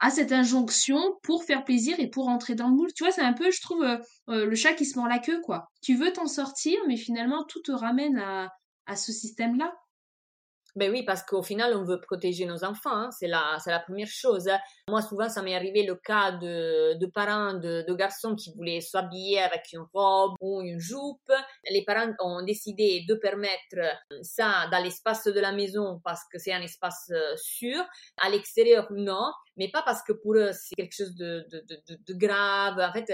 à 0.00 0.10
cette 0.10 0.32
injonction 0.32 0.98
pour 1.22 1.44
faire 1.44 1.64
plaisir 1.64 1.98
et 2.00 2.08
pour 2.08 2.28
entrer 2.28 2.54
dans 2.54 2.68
le 2.68 2.74
moule. 2.74 2.92
Tu 2.94 3.04
vois 3.04 3.12
c'est 3.12 3.22
un 3.22 3.32
peu 3.32 3.50
je 3.50 3.60
trouve 3.60 3.84
le 4.28 4.54
chat 4.54 4.74
qui 4.74 4.84
se 4.84 4.98
mord 4.98 5.08
la 5.08 5.18
queue 5.18 5.40
quoi. 5.42 5.68
Tu 5.82 5.94
veux 5.94 6.12
t'en 6.12 6.26
sortir 6.26 6.78
mais 6.88 6.96
finalement 6.96 7.44
tout 7.44 7.60
te 7.62 7.72
ramène 7.72 8.18
à 8.18 8.50
à 8.86 8.96
ce 8.96 9.12
système 9.12 9.56
là 9.56 9.74
ben 10.76 10.90
oui, 10.90 11.04
parce 11.04 11.22
qu'au 11.22 11.42
final, 11.42 11.74
on 11.74 11.84
veut 11.84 12.00
protéger 12.00 12.44
nos 12.44 12.62
enfants, 12.62 12.94
hein. 12.94 13.10
c'est 13.10 13.28
la, 13.28 13.58
c'est 13.64 13.70
la 13.70 13.80
première 13.80 14.06
chose. 14.08 14.46
Hein. 14.46 14.58
Moi, 14.88 15.00
souvent, 15.00 15.30
ça 15.30 15.40
m'est 15.40 15.54
arrivé 15.54 15.84
le 15.84 15.94
cas 15.94 16.32
de, 16.32 16.98
de 16.98 17.06
parents 17.06 17.54
de, 17.54 17.82
de, 17.88 17.94
garçons 17.94 18.36
qui 18.36 18.52
voulaient 18.54 18.82
s'habiller 18.82 19.40
avec 19.40 19.72
une 19.72 19.86
robe 19.94 20.34
ou 20.40 20.60
une 20.60 20.78
jupe. 20.78 21.32
Les 21.70 21.82
parents 21.82 22.12
ont 22.20 22.42
décidé 22.44 23.06
de 23.08 23.14
permettre 23.14 23.78
ça 24.20 24.68
dans 24.70 24.82
l'espace 24.82 25.24
de 25.24 25.40
la 25.40 25.52
maison 25.52 26.00
parce 26.04 26.22
que 26.30 26.38
c'est 26.38 26.52
un 26.52 26.60
espace 26.60 27.10
euh, 27.10 27.34
sûr. 27.36 27.82
À 28.20 28.28
l'extérieur, 28.28 28.86
non, 28.90 29.32
mais 29.56 29.70
pas 29.70 29.82
parce 29.82 30.02
que 30.02 30.12
pour 30.12 30.34
eux, 30.34 30.50
c'est 30.52 30.74
quelque 30.74 30.94
chose 30.94 31.14
de, 31.16 31.46
de, 31.50 32.14
grave. 32.14 32.78
En 32.78 32.92
fait, 32.92 33.10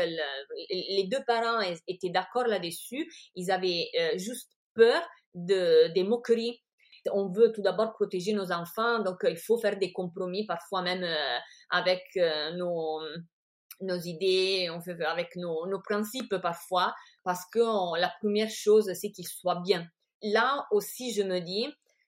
les 0.69 1.09
deux 1.09 1.23
parents 1.29 1.61
étaient 1.87 2.11
d'accord 2.11 2.49
là-dessus. 2.49 3.09
Ils 3.37 3.53
avaient 3.53 3.89
euh, 4.01 4.19
juste 4.19 4.51
peur 4.75 5.01
de, 5.35 5.93
des 5.93 6.03
moqueries 6.03 6.61
on 7.11 7.29
veut 7.29 7.53
tout 7.53 7.63
d'abord 7.63 7.93
protéger 7.93 8.33
nos 8.33 8.53
enfants, 8.53 9.01
donc 9.01 9.25
euh, 9.25 9.31
il 9.31 9.37
faut 9.37 9.59
faire 9.59 9.79
des 9.79 9.93
compromis, 9.93 10.47
parfois 10.47 10.83
même 10.83 11.03
euh, 11.03 11.39
avec 11.71 12.03
euh, 12.17 12.53
nos, 12.53 13.01
nos 13.81 13.99
idées, 13.99 14.69
avec 15.07 15.37
nos, 15.37 15.67
nos 15.67 15.81
principes 15.81 16.37
parfois, 16.39 16.95
parce 17.25 17.45
que 17.53 17.99
la 17.99 18.13
première 18.21 18.51
chose, 18.51 18.91
c'est 18.95 19.11
qu'ils 19.11 19.29
soient 19.29 19.61
bien. 19.65 19.87
Là 20.23 20.67
aussi, 20.71 21.13
je 21.13 21.23
me 21.23 21.41
dis, 21.41 21.67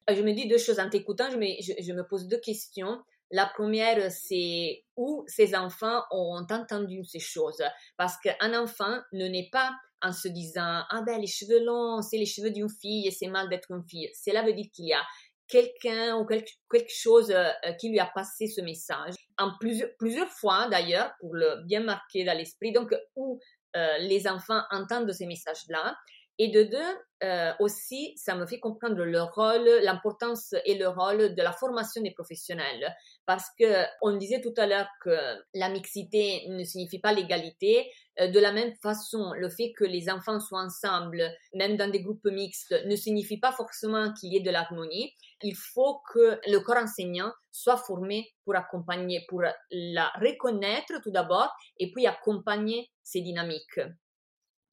je 0.08 0.22
me 0.22 0.32
dis 0.32 0.46
deux 0.46 0.58
choses 0.58 0.78
en 0.78 0.88
t'écoutant, 0.88 1.30
je 1.30 1.36
me, 1.36 1.46
je 1.60 1.92
me 1.92 2.06
pose 2.06 2.28
deux 2.28 2.40
questions. 2.40 3.02
La 3.34 3.46
première, 3.46 4.12
c'est 4.12 4.84
où 4.96 5.24
ces 5.26 5.56
enfants 5.56 6.04
ont 6.12 6.46
entendu 6.48 7.04
ces 7.04 7.18
choses. 7.18 7.64
Parce 7.96 8.16
qu'un 8.18 8.54
enfant 8.56 9.00
ne 9.12 9.26
naît 9.26 9.48
pas 9.50 9.72
en 10.02 10.12
se 10.12 10.28
disant 10.28 10.84
ah 10.88 11.02
ben 11.04 11.20
les 11.20 11.26
cheveux 11.26 11.64
longs 11.64 12.00
c'est 12.00 12.16
les 12.16 12.26
cheveux 12.26 12.52
d'une 12.52 12.68
fille 12.68 13.08
et 13.08 13.10
c'est 13.10 13.26
mal 13.26 13.48
d'être 13.48 13.72
une 13.72 13.82
fille. 13.88 14.08
Cela 14.14 14.44
veut 14.44 14.52
dire 14.52 14.66
qu'il 14.72 14.86
y 14.86 14.92
a 14.92 15.02
quelqu'un 15.48 16.16
ou 16.16 16.24
quelque, 16.24 16.46
chose 16.88 17.32
euh, 17.32 17.72
qui 17.80 17.88
lui 17.88 17.98
a 17.98 18.06
passé 18.06 18.46
ce 18.46 18.60
message 18.60 19.14
en 19.36 19.50
plusieurs, 19.58 20.28
fois 20.28 20.68
d'ailleurs 20.68 21.10
pour 21.18 21.34
le 21.34 21.64
bien 21.66 21.80
marquer 21.80 22.24
dans 22.24 22.38
l'esprit 22.38 22.70
donc 22.70 22.94
où 23.16 23.40
euh, 23.74 23.98
les 23.98 24.28
enfants 24.28 24.62
entendent 24.70 25.10
ces 25.10 25.26
messages 25.26 25.64
là 25.68 25.96
Et 26.38 26.50
de 26.50 26.62
deux, 26.62 26.94
euh, 27.24 27.52
aussi, 27.60 28.12
ça 28.16 28.34
me 28.34 28.46
fait 28.46 28.58
comprendre 28.58 29.02
le 29.02 29.22
rôle, 29.22 29.66
l'importance 29.82 30.54
et 30.66 30.76
le 30.76 30.88
rôle 30.88 31.34
de 31.34 31.42
la 31.42 31.52
formation 31.52 32.02
des 32.02 32.10
professionnels. 32.10 32.94
Parce 33.26 33.46
que 33.58 33.84
on 34.02 34.16
disait 34.16 34.40
tout 34.40 34.52
à 34.56 34.66
l'heure 34.66 34.88
que 35.02 35.16
la 35.54 35.68
mixité 35.68 36.46
ne 36.48 36.62
signifie 36.64 36.98
pas 36.98 37.12
l'égalité. 37.12 37.90
Euh, 38.20 38.28
de 38.28 38.38
la 38.38 38.52
même 38.52 38.74
façon, 38.82 39.32
le 39.36 39.48
fait 39.48 39.72
que 39.76 39.84
les 39.84 40.10
enfants 40.10 40.40
soient 40.40 40.62
ensemble, 40.62 41.22
même 41.54 41.76
dans 41.76 41.90
des 41.90 42.02
groupes 42.02 42.26
mixtes, 42.26 42.74
ne 42.86 42.96
signifie 42.96 43.38
pas 43.38 43.52
forcément 43.52 44.12
qu'il 44.12 44.32
y 44.32 44.36
ait 44.36 44.42
de 44.42 44.50
l'harmonie. 44.50 45.12
Il 45.42 45.54
faut 45.56 46.00
que 46.12 46.38
le 46.46 46.58
corps 46.58 46.82
enseignant 46.82 47.32
soit 47.50 47.76
formé 47.76 48.32
pour 48.44 48.56
accompagner, 48.56 49.24
pour 49.28 49.42
la 49.70 50.12
reconnaître 50.20 51.00
tout 51.02 51.10
d'abord 51.10 51.50
et 51.78 51.90
puis 51.90 52.06
accompagner 52.06 52.90
ces 53.02 53.20
dynamiques. 53.20 53.80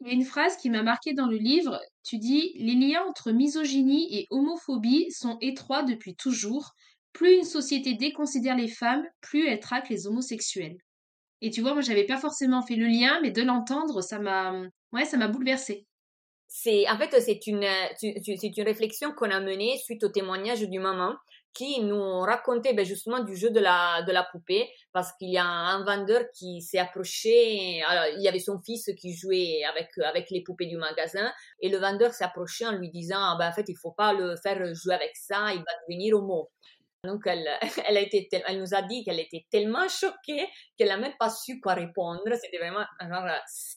Il 0.01 0.07
y 0.07 0.09
a 0.09 0.13
une 0.13 0.25
phrase 0.25 0.57
qui 0.57 0.71
m'a 0.71 0.81
marquée 0.81 1.13
dans 1.13 1.27
le 1.27 1.37
livre. 1.37 1.79
Tu 2.03 2.17
dis 2.17 2.53
Les 2.55 2.73
liens 2.73 3.03
entre 3.07 3.31
misogynie 3.31 4.17
et 4.17 4.27
homophobie 4.31 5.11
sont 5.11 5.37
étroits 5.41 5.83
depuis 5.83 6.15
toujours. 6.15 6.73
Plus 7.13 7.37
une 7.37 7.43
société 7.43 7.95
déconsidère 7.95 8.55
les 8.55 8.67
femmes, 8.67 9.05
plus 9.21 9.47
elle 9.47 9.59
traque 9.59 9.89
les 9.89 10.07
homosexuels. 10.07 10.77
Et 11.41 11.49
tu 11.49 11.61
vois, 11.61 11.73
moi, 11.73 11.81
j'avais 11.81 12.05
pas 12.05 12.17
forcément 12.17 12.61
fait 12.61 12.75
le 12.75 12.87
lien, 12.87 13.19
mais 13.21 13.31
de 13.31 13.41
l'entendre, 13.41 14.01
ça 14.01 14.19
m'a, 14.19 14.53
ouais, 14.93 15.05
ça 15.05 15.17
m'a 15.17 15.27
bouleversée. 15.27 15.87
C'est, 16.47 16.87
en 16.89 16.97
fait, 16.97 17.19
c'est 17.21 17.47
une, 17.47 17.65
c'est 17.97 18.57
une 18.57 18.65
réflexion 18.65 19.13
qu'on 19.13 19.31
a 19.31 19.39
menée 19.39 19.77
suite 19.77 20.03
au 20.03 20.09
témoignage 20.09 20.61
du 20.61 20.79
maman 20.79 21.15
qui 21.53 21.81
nous 21.81 22.19
racontait 22.19 22.73
ben, 22.73 22.85
justement 22.85 23.23
du 23.23 23.35
jeu 23.35 23.49
de 23.49 23.59
la, 23.59 24.03
de 24.03 24.11
la 24.11 24.23
poupée 24.23 24.69
parce 24.93 25.11
qu'il 25.17 25.31
y 25.31 25.37
a 25.37 25.45
un 25.45 25.83
vendeur 25.83 26.23
qui 26.33 26.61
s'est 26.61 26.77
approché, 26.77 27.79
il 27.79 28.21
y 28.21 28.27
avait 28.27 28.39
son 28.39 28.59
fils 28.61 28.89
qui 28.99 29.13
jouait 29.13 29.63
avec, 29.69 29.89
avec 30.03 30.29
les 30.29 30.43
poupées 30.43 30.67
du 30.67 30.77
magasin 30.77 31.31
et 31.61 31.69
le 31.69 31.77
vendeur 31.77 32.13
s'est 32.13 32.23
approché 32.23 32.65
en 32.65 32.73
lui 32.73 32.89
disant 32.89 33.19
ah, 33.19 33.35
ben, 33.37 33.49
en 33.49 33.53
fait 33.53 33.67
il 33.67 33.75
faut 33.75 33.91
pas 33.91 34.13
le 34.13 34.35
faire 34.37 34.57
jouer 34.73 34.95
avec 34.95 35.11
ça, 35.15 35.53
il 35.53 35.59
va 35.59 35.71
devenir 35.87 36.15
homo. 36.17 36.49
Donc, 37.03 37.23
elle, 37.25 37.49
elle, 37.87 38.59
nous 38.59 38.75
a 38.75 38.81
dit 38.83 39.03
qu'elle 39.03 39.19
était 39.19 39.45
tellement 39.49 39.87
choquée 39.89 40.47
qu'elle 40.77 40.89
n'a 40.89 40.97
même 40.97 41.15
pas 41.19 41.29
su 41.29 41.59
quoi 41.59 41.73
répondre. 41.73 42.21
C'était 42.41 42.59
vraiment, 42.59 42.85
genre, 43.01 43.27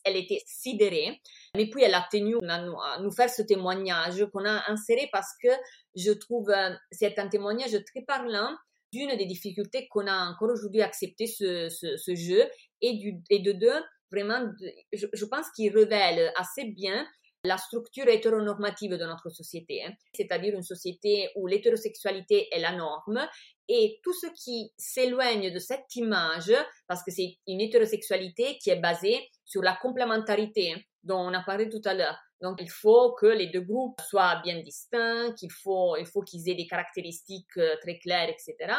elle 0.05 0.17
était 0.17 0.43
sidérée. 0.47 1.21
Mais 1.57 1.71
puis, 1.71 1.83
elle 1.83 1.95
a 1.95 2.07
tenu 2.11 2.37
à 2.47 2.99
nous, 3.01 3.11
faire 3.13 3.31
ce 3.31 3.43
témoignage 3.43 4.25
qu'on 4.33 4.45
a 4.45 4.71
inséré 4.71 5.09
parce 5.11 5.33
que 5.43 5.49
je 5.97 6.13
trouve, 6.13 6.51
euh, 6.51 6.71
c'est 6.91 7.19
un 7.19 7.29
témoignage 7.29 7.73
très 7.87 8.03
parlant 8.03 8.55
d'une 8.93 9.17
des 9.17 9.27
difficultés 9.27 9.89
qu'on 9.89 10.07
a 10.07 10.31
encore 10.31 10.51
aujourd'hui 10.51 10.83
à 10.83 10.87
accepter 10.87 11.27
ce, 11.27 11.69
ce, 11.69 12.15
jeu 12.15 12.45
et, 12.81 12.93
de 13.41 13.53
deux, 13.53 13.83
vraiment, 14.13 14.53
je 14.93 15.25
pense 15.25 15.51
qu'il 15.57 15.77
révèle 15.77 16.31
assez 16.37 16.67
bien 16.67 17.05
la 17.45 17.59
structure 17.59 18.09
hétéronormative 18.09 18.93
de 18.93 19.05
notre 19.05 19.29
société, 19.29 19.83
c'est-à-dire 20.15 20.55
une 20.55 20.63
société 20.63 21.29
où 21.37 21.47
l'hétérosexualité 21.47 22.49
est 22.51 22.61
la 22.61 22.73
norme 22.73 23.21
et 23.69 24.01
tout 24.03 24.15
ce 24.15 24.27
qui 24.35 24.73
s'éloigne 24.77 25.53
de 25.53 25.59
cette 25.59 25.95
image, 25.97 26.53
parce 26.87 27.03
que 27.03 27.11
c'est 27.11 27.37
une 27.47 27.61
hétérosexualité 27.61 28.59
qui 28.59 28.71
est 28.71 28.81
basée 28.81 29.29
sur 29.45 29.63
la 29.63 29.77
complémentarité 29.77 30.87
dont 31.03 31.19
on 31.19 31.35
a 31.35 31.43
parlé 31.43 31.69
tout 31.69 31.83
à 31.85 31.95
l'heure. 31.95 32.19
Donc, 32.41 32.61
il 32.61 32.71
faut 32.71 33.13
que 33.13 33.27
les 33.27 33.47
deux 33.47 33.61
groupes 33.61 34.01
soient 34.01 34.41
bien 34.43 34.61
distincts, 34.61 35.33
qu'il 35.35 35.53
faut, 35.53 35.97
il 35.97 36.07
faut 36.07 36.23
qu'ils 36.23 36.49
aient 36.49 36.55
des 36.55 36.67
caractéristiques 36.67 37.57
euh, 37.57 37.77
très 37.81 37.99
claires, 37.99 38.29
etc. 38.29 38.75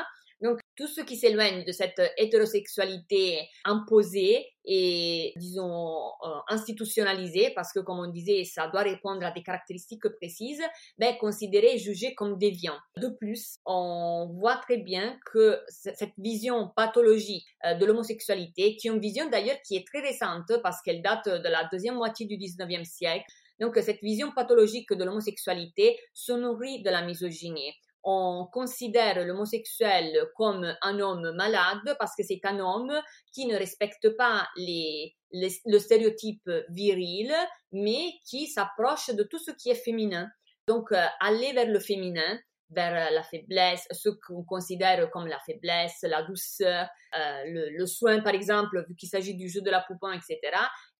Donc, 0.45 0.59
tout 0.75 0.85
ce 0.85 1.01
qui 1.01 1.17
s'éloigne 1.17 1.65
de 1.65 1.71
cette 1.71 1.99
hétérosexualité 2.19 3.49
imposée 3.63 4.45
et, 4.63 5.33
disons, 5.37 6.11
euh, 6.23 6.27
institutionnalisée, 6.49 7.51
parce 7.55 7.73
que, 7.73 7.79
comme 7.79 7.97
on 7.97 8.11
disait, 8.11 8.43
ça 8.43 8.67
doit 8.67 8.81
répondre 8.81 9.25
à 9.25 9.31
des 9.31 9.41
caractéristiques 9.41 10.07
précises, 10.21 10.61
ben, 10.99 11.15
considéré 11.17 11.73
et 11.73 11.77
jugé 11.79 12.13
comme 12.13 12.37
déviant. 12.37 12.77
De 12.97 13.07
plus, 13.07 13.55
on 13.65 14.29
voit 14.39 14.57
très 14.57 14.77
bien 14.77 15.17
que 15.25 15.59
cette 15.67 16.13
vision 16.19 16.69
pathologique 16.75 17.47
euh, 17.65 17.73
de 17.73 17.85
l'homosexualité, 17.87 18.75
qui 18.75 18.87
est 18.87 18.91
une 18.91 18.99
vision 18.99 19.27
d'ailleurs 19.27 19.57
qui 19.65 19.75
est 19.77 19.87
très 19.87 20.01
récente, 20.01 20.51
parce 20.61 20.79
qu'elle 20.83 21.01
date 21.01 21.27
de 21.27 21.49
la 21.49 21.67
deuxième 21.71 21.95
moitié 21.95 22.27
du 22.27 22.37
19e 22.37 22.85
siècle, 22.85 23.25
donc 23.59 23.77
cette 23.77 24.01
vision 24.01 24.31
pathologique 24.31 24.93
de 24.93 25.03
l'homosexualité 25.03 25.97
se 26.13 26.33
nourrit 26.33 26.83
de 26.83 26.89
la 26.91 27.01
misogynie 27.01 27.73
on 28.05 28.47
considère 28.53 29.25
l'homosexuel 29.25 30.29
comme 30.35 30.75
un 30.83 30.99
homme 30.99 31.31
malade 31.35 31.95
parce 31.97 32.15
que 32.15 32.23
c'est 32.23 32.39
un 32.43 32.59
homme 32.59 32.93
qui 33.33 33.47
ne 33.47 33.57
respecte 33.57 34.15
pas 34.15 34.47
les, 34.55 35.15
le 35.31 35.79
stéréotype 35.79 36.49
viril, 36.69 37.33
mais 37.71 38.13
qui 38.23 38.45
s'approche 38.45 39.09
de 39.09 39.23
tout 39.23 39.39
ce 39.39 39.51
qui 39.51 39.71
est 39.71 39.83
féminin. 39.83 40.29
Donc, 40.67 40.91
euh, 40.91 41.03
aller 41.19 41.51
vers 41.53 41.67
le 41.67 41.79
féminin, 41.79 42.39
vers 42.69 43.11
la 43.11 43.23
faiblesse, 43.23 43.87
ce 43.91 44.09
qu'on 44.09 44.43
considère 44.43 45.09
comme 45.09 45.27
la 45.27 45.39
faiblesse, 45.39 45.97
la 46.03 46.23
douceur, 46.23 46.87
euh, 47.17 47.71
le, 47.77 47.85
soin, 47.87 48.21
par 48.21 48.33
exemple, 48.33 48.85
vu 48.87 48.95
qu'il 48.95 49.09
s'agit 49.09 49.35
du 49.35 49.49
jeu 49.49 49.61
de 49.61 49.69
la 49.69 49.81
poupon, 49.81 50.11
etc., 50.11 50.39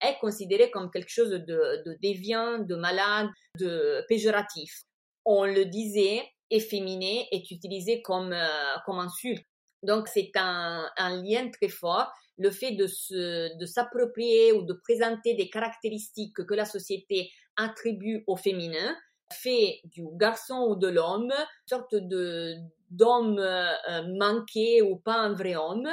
est 0.01 0.17
considéré 0.19 0.71
comme 0.71 0.89
quelque 0.89 1.09
chose 1.09 1.29
de, 1.29 1.83
de 1.85 1.97
déviant, 2.01 2.59
de 2.59 2.75
malade, 2.75 3.27
de 3.59 4.03
péjoratif. 4.07 4.83
On 5.23 5.45
le 5.45 5.65
disait, 5.65 6.21
efféminé 6.49 7.27
est 7.31 7.49
utilisé 7.51 8.01
comme, 8.01 8.33
euh, 8.33 8.75
comme 8.85 8.99
insulte. 8.99 9.45
Donc 9.83 10.07
c'est 10.07 10.31
un, 10.35 10.89
lien 11.23 11.49
très 11.49 11.69
fort. 11.69 12.11
Le 12.37 12.51
fait 12.51 12.71
de, 12.71 12.87
se, 12.87 13.57
de 13.57 13.65
s'approprier 13.65 14.51
ou 14.51 14.63
de 14.63 14.73
présenter 14.73 15.35
des 15.35 15.49
caractéristiques 15.49 16.33
que 16.33 16.53
la 16.53 16.65
société 16.65 17.29
attribue 17.55 18.23
au 18.27 18.35
féminin 18.35 18.95
fait 19.31 19.79
du 19.85 20.03
garçon 20.13 20.67
ou 20.69 20.75
de 20.75 20.87
l'homme 20.87 21.31
une 21.31 21.67
sorte 21.67 21.95
de, 21.95 22.55
d'homme 22.89 23.39
euh, 23.39 24.03
manqué 24.17 24.81
ou 24.81 24.97
pas 24.97 25.15
un 25.15 25.33
vrai 25.33 25.55
homme 25.55 25.89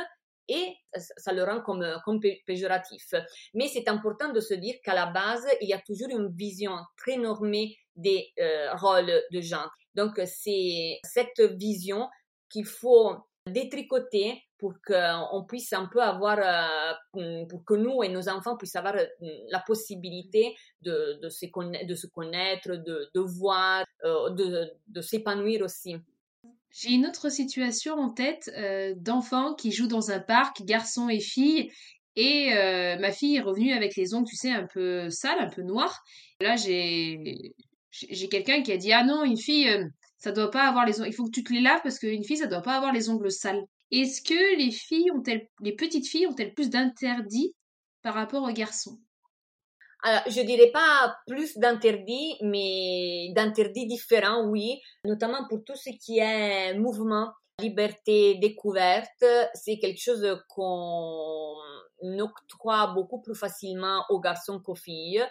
et 0.48 0.76
ça 0.96 1.32
le 1.32 1.44
rend 1.44 1.61
comme, 1.61 1.86
comme 2.05 2.20
péjoratif. 2.46 3.14
Mais 3.55 3.68
c'est 3.68 3.88
important 3.88 4.32
de 4.32 4.40
se 4.40 4.55
dire 4.55 4.74
qu'à 4.84 4.94
la 4.94 5.07
base, 5.07 5.46
il 5.61 5.68
y 5.68 5.72
a 5.72 5.78
toujours 5.78 6.11
une 6.11 6.34
vision 6.34 6.76
très 6.96 7.16
normée 7.16 7.76
des 7.96 8.32
euh, 8.38 8.74
rôles 8.74 9.12
de 9.30 9.40
genre. 9.40 9.70
Donc, 9.95 10.20
c'est 10.24 10.99
cette 11.05 11.40
vision 11.40 12.09
qu'il 12.49 12.66
faut 12.66 13.16
détricoter 13.47 14.40
pour 14.59 14.74
qu'on 14.86 15.45
puisse 15.45 15.72
un 15.72 15.86
peu 15.86 16.01
avoir, 16.01 16.38
euh, 16.38 17.45
pour 17.47 17.64
que 17.64 17.74
nous 17.74 18.05
et 18.05 18.09
nos 18.09 18.28
enfants 18.28 18.57
puissent 18.57 18.76
avoir 18.76 18.95
euh, 18.95 19.07
la 19.51 19.59
possibilité 19.59 20.55
de, 20.82 21.18
se, 21.28 21.47
connaître, 21.47 22.70
de 22.70 23.20
voir, 23.20 23.84
euh, 24.05 24.30
de, 24.30 24.70
de 24.86 25.01
s'épanouir 25.01 25.62
aussi. 25.62 25.97
J'ai 26.70 26.90
une 26.90 27.07
autre 27.07 27.28
situation 27.28 27.95
en 27.95 28.11
tête 28.11 28.51
d'enfants 28.97 29.55
qui 29.55 29.72
jouent 29.72 29.88
dans 29.88 30.11
un 30.11 30.20
parc, 30.20 30.62
garçons 30.62 31.09
et 31.09 31.20
filles, 31.20 31.70
et 32.16 32.55
ma 32.99 33.12
fille 33.12 33.36
est 33.36 33.43
revenue 33.43 33.72
avec 33.74 33.95
les 33.95 34.14
ongles, 34.14 34.26
tu 34.26 34.36
sais, 34.36 34.51
un 34.51 34.66
peu 34.66 35.11
sales, 35.11 35.38
un 35.38 35.51
peu 35.51 35.61
noirs. 35.61 36.03
Là, 36.40 36.57
j'ai 36.57 37.55
j'ai 37.93 38.28
quelqu'un 38.28 38.62
qui 38.62 38.72
a 38.72 38.76
dit 38.76 38.93
ah 38.93 39.05
non 39.05 39.22
une 39.24 39.36
fille 39.36 39.68
euh, 39.68 39.84
ça 40.18 40.32
doit 40.32 40.51
pas 40.51 40.66
avoir 40.68 40.86
les 40.86 41.01
ongles 41.01 41.09
il 41.09 41.14
faut 41.14 41.26
que 41.26 41.30
tu 41.30 41.45
te 41.45 41.53
les 41.53 41.61
laves 41.61 41.80
parce 41.82 41.99
qu'une 41.99 42.24
fille 42.24 42.38
ça 42.38 42.47
doit 42.47 42.62
pas 42.62 42.76
avoir 42.76 42.93
les 42.93 43.09
ongles 43.11 43.30
sales 43.30 43.62
est-ce 43.90 44.22
que 44.22 44.59
les 44.59 44.70
filles 44.70 45.11
ont-elles 45.12 45.49
les 45.61 45.76
petites 45.76 46.09
filles 46.09 46.26
ont-elles 46.26 46.55
plus 46.55 46.70
d'interdits 46.70 47.55
par 48.03 48.14
rapport 48.14 48.43
aux 48.43 48.53
garçons? 48.53 48.99
Alors, 50.05 50.22
je 50.26 50.40
dirais 50.40 50.72
pas 50.72 51.16
plus 51.28 51.57
d'interdits, 51.57 52.34
mais 52.43 53.28
d'interdits 53.36 53.86
différents, 53.86 54.49
oui, 54.49 54.80
notamment 55.05 55.47
pour 55.49 55.62
tout 55.64 55.76
ce 55.76 55.90
qui 55.90 56.18
est 56.18 56.74
mouvement, 56.74 57.30
liberté, 57.61 58.34
découverte, 58.40 59.24
c'est 59.55 59.78
quelque 59.78 60.03
chose 60.03 60.26
qu'on 60.49 61.55
octroie 62.18 62.88
beaucoup 62.88 63.20
plus 63.20 63.36
facilement 63.36 64.05
aux 64.09 64.18
garçons 64.18 64.59
qu'aux 64.59 64.74
filles. 64.74 65.24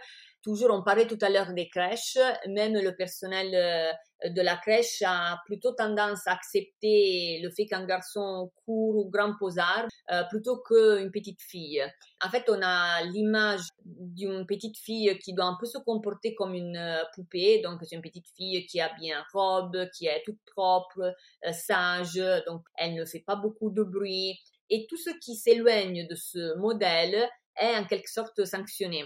Toujours, 0.43 0.71
on 0.71 0.81
parlait 0.81 1.05
tout 1.05 1.19
à 1.21 1.29
l'heure 1.29 1.53
des 1.53 1.69
crèches, 1.69 2.17
même 2.47 2.73
le 2.73 2.95
personnel 2.95 3.53
euh, 3.53 4.29
de 4.29 4.41
la 4.41 4.57
crèche 4.57 5.03
a 5.05 5.37
plutôt 5.45 5.71
tendance 5.71 6.25
à 6.25 6.33
accepter 6.33 7.39
le 7.43 7.51
fait 7.51 7.67
qu'un 7.67 7.85
garçon 7.85 8.51
court 8.65 8.95
ou 8.95 9.09
grand 9.11 9.35
posard 9.37 9.87
euh, 10.11 10.23
plutôt 10.31 10.59
qu'une 10.63 11.11
petite 11.11 11.39
fille. 11.43 11.83
En 12.25 12.29
fait, 12.31 12.45
on 12.49 12.59
a 12.63 13.03
l'image 13.03 13.61
d'une 13.85 14.47
petite 14.47 14.79
fille 14.79 15.15
qui 15.19 15.33
doit 15.33 15.45
un 15.45 15.57
peu 15.59 15.67
se 15.67 15.77
comporter 15.77 16.33
comme 16.33 16.55
une 16.55 16.75
euh, 16.75 17.03
poupée, 17.13 17.61
donc 17.61 17.79
c'est 17.83 17.95
une 17.95 18.01
petite 18.01 18.27
fille 18.35 18.65
qui 18.65 18.81
a 18.81 18.91
bien 18.99 19.23
robe, 19.33 19.77
qui 19.95 20.07
est 20.07 20.23
toute 20.25 20.39
propre, 20.55 21.13
sage, 21.51 22.15
donc 22.47 22.63
elle 22.77 22.95
ne 22.95 23.05
fait 23.05 23.23
pas 23.25 23.35
beaucoup 23.35 23.69
de 23.69 23.83
bruit. 23.83 24.39
Et 24.71 24.87
tout 24.89 24.97
ce 24.97 25.11
qui 25.19 25.35
s'éloigne 25.35 26.07
de 26.07 26.15
ce 26.15 26.57
modèle 26.57 27.29
est 27.59 27.75
en 27.75 27.85
quelque 27.85 28.09
sorte 28.09 28.43
sanctionné 28.43 29.05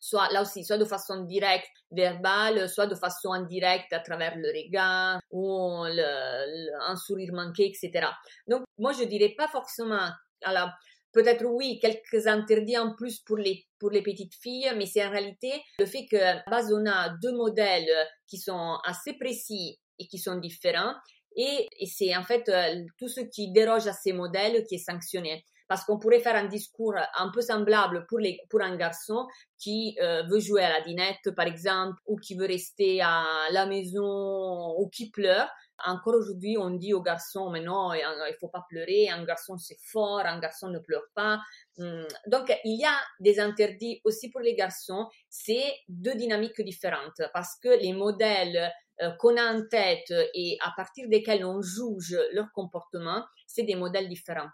soit 0.00 0.28
là 0.32 0.42
aussi, 0.42 0.64
soit 0.64 0.78
de 0.78 0.84
façon 0.84 1.24
directe, 1.24 1.70
verbale, 1.90 2.68
soit 2.68 2.86
de 2.86 2.94
façon 2.94 3.32
indirecte 3.32 3.92
à 3.92 4.00
travers 4.00 4.34
le 4.36 4.48
regard 4.48 5.20
ou 5.30 5.84
le, 5.84 6.90
un 6.90 6.96
sourire 6.96 7.32
manqué, 7.32 7.66
etc. 7.66 8.08
Donc, 8.48 8.64
moi, 8.78 8.92
je 8.92 9.04
dirais 9.04 9.34
pas 9.36 9.48
forcément, 9.48 10.08
alors, 10.42 10.70
Peut-être 11.12 11.44
oui, 11.44 11.80
quelques 11.80 12.28
interdits 12.28 12.78
en 12.78 12.94
plus 12.94 13.18
pour 13.20 13.36
les, 13.36 13.66
pour 13.80 13.90
les 13.90 14.02
petites 14.02 14.34
filles, 14.34 14.70
mais 14.76 14.86
c'est 14.86 15.04
en 15.04 15.10
réalité 15.10 15.60
le 15.80 15.86
fait 15.86 16.06
que 16.06 16.48
base 16.48 16.72
on 16.72 16.86
a 16.86 17.08
deux 17.20 17.32
modèles 17.32 17.90
qui 18.28 18.38
sont 18.38 18.78
assez 18.84 19.14
précis 19.14 19.80
et 19.98 20.06
qui 20.06 20.18
sont 20.18 20.36
différents. 20.36 20.94
Et, 21.34 21.66
et 21.80 21.86
c'est 21.86 22.16
en 22.16 22.22
fait 22.22 22.48
euh, 22.48 22.84
tout 22.96 23.08
ce 23.08 23.20
qui 23.22 23.50
déroge 23.50 23.88
à 23.88 23.92
ces 23.92 24.12
modèles 24.12 24.64
qui 24.66 24.76
est 24.76 24.84
sanctionné 24.84 25.44
parce 25.70 25.84
qu'on 25.84 26.00
pourrait 26.00 26.18
faire 26.18 26.34
un 26.34 26.48
discours 26.48 26.96
un 27.16 27.30
peu 27.30 27.42
semblable 27.42 28.04
pour, 28.08 28.60
un 28.60 28.76
garçon 28.76 29.28
qui 29.56 29.96
euh, 30.02 30.24
veut 30.24 30.40
jouer 30.40 30.64
à 30.64 30.68
la 30.68 30.80
dinette, 30.80 31.30
par 31.36 31.46
exemple, 31.46 31.96
ou 32.06 32.16
qui 32.16 32.34
veut 32.34 32.48
rester 32.48 33.00
à 33.00 33.24
la 33.52 33.66
maison, 33.66 34.74
ou 34.76 34.88
qui 34.88 35.12
pleure. 35.12 35.48
Encore 35.86 36.14
aujourd'hui, 36.16 36.56
on 36.58 36.70
dit 36.70 36.92
aux 36.92 37.00
garçons, 37.00 37.50
mais 37.50 37.60
non, 37.60 37.94
il 37.94 38.36
faut 38.40 38.48
pas 38.48 38.66
pleurer, 38.68 39.10
un 39.10 39.24
garçon 39.24 39.58
c'est 39.58 39.78
fort, 39.80 40.22
un 40.24 40.40
garçon 40.40 40.70
ne 40.70 40.80
pleure 40.80 41.06
pas. 41.14 41.38
Hum, 41.78 42.04
donc, 42.26 42.52
il 42.64 42.76
y 42.76 42.84
a 42.84 42.96
des 43.20 43.38
interdits 43.38 44.00
aussi 44.02 44.28
pour 44.28 44.40
les 44.40 44.56
garçons. 44.56 45.06
C'est 45.28 45.72
deux 45.88 46.16
dynamiques 46.16 46.60
différentes 46.62 47.22
parce 47.32 47.56
que 47.62 47.68
les 47.68 47.92
modèles 47.92 48.72
euh, 49.02 49.12
qu'on 49.20 49.36
a 49.36 49.54
en 49.54 49.62
tête 49.70 50.12
et 50.34 50.58
à 50.62 50.72
partir 50.76 51.08
desquels 51.08 51.44
on 51.44 51.62
juge 51.62 52.18
leur 52.32 52.50
comportement, 52.52 53.24
c'est 53.46 53.62
des 53.62 53.76
modèles 53.76 54.08
différents. 54.08 54.50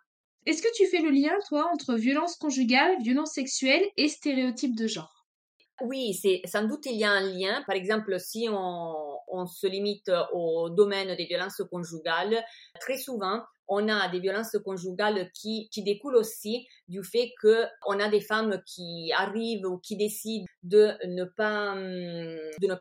Est-ce 0.47 0.62
que 0.62 0.72
tu 0.76 0.86
fais 0.86 1.03
le 1.03 1.11
lien, 1.11 1.34
toi, 1.49 1.68
entre 1.72 1.94
violence 1.94 2.36
conjugale, 2.36 3.03
violence 3.03 3.32
sexuelle 3.32 3.82
et 3.97 4.09
stéréotypes 4.09 4.76
de 4.76 4.86
genre? 4.86 5.26
Oui, 5.82 6.14
c'est 6.14 6.40
sans 6.47 6.64
doute 6.64 6.86
il 6.86 6.97
y 6.97 7.05
a 7.05 7.11
un 7.11 7.20
lien. 7.20 7.62
Par 7.66 7.76
exemple, 7.76 8.18
si 8.18 8.49
on, 8.51 9.47
se 9.47 9.66
limite 9.66 10.11
au 10.32 10.70
domaine 10.70 11.14
des 11.16 11.26
violences 11.26 11.61
conjugales, 11.70 12.42
très 12.80 12.97
souvent 12.97 13.42
on 13.68 13.88
a 13.88 14.09
des 14.09 14.20
violences 14.20 14.57
conjugales 14.64 15.30
qui, 15.34 15.68
découlent 15.78 16.16
aussi 16.16 16.66
du 16.88 17.03
fait 17.03 17.32
que 17.42 17.64
on 17.86 17.99
a 18.01 18.09
des 18.09 18.20
femmes 18.20 18.62
qui 18.64 19.12
arrivent 19.14 19.66
ou 19.66 19.78
qui 19.78 19.97
décident 19.97 20.47
de 20.62 20.94
ne 21.07 21.24
pas 21.24 21.74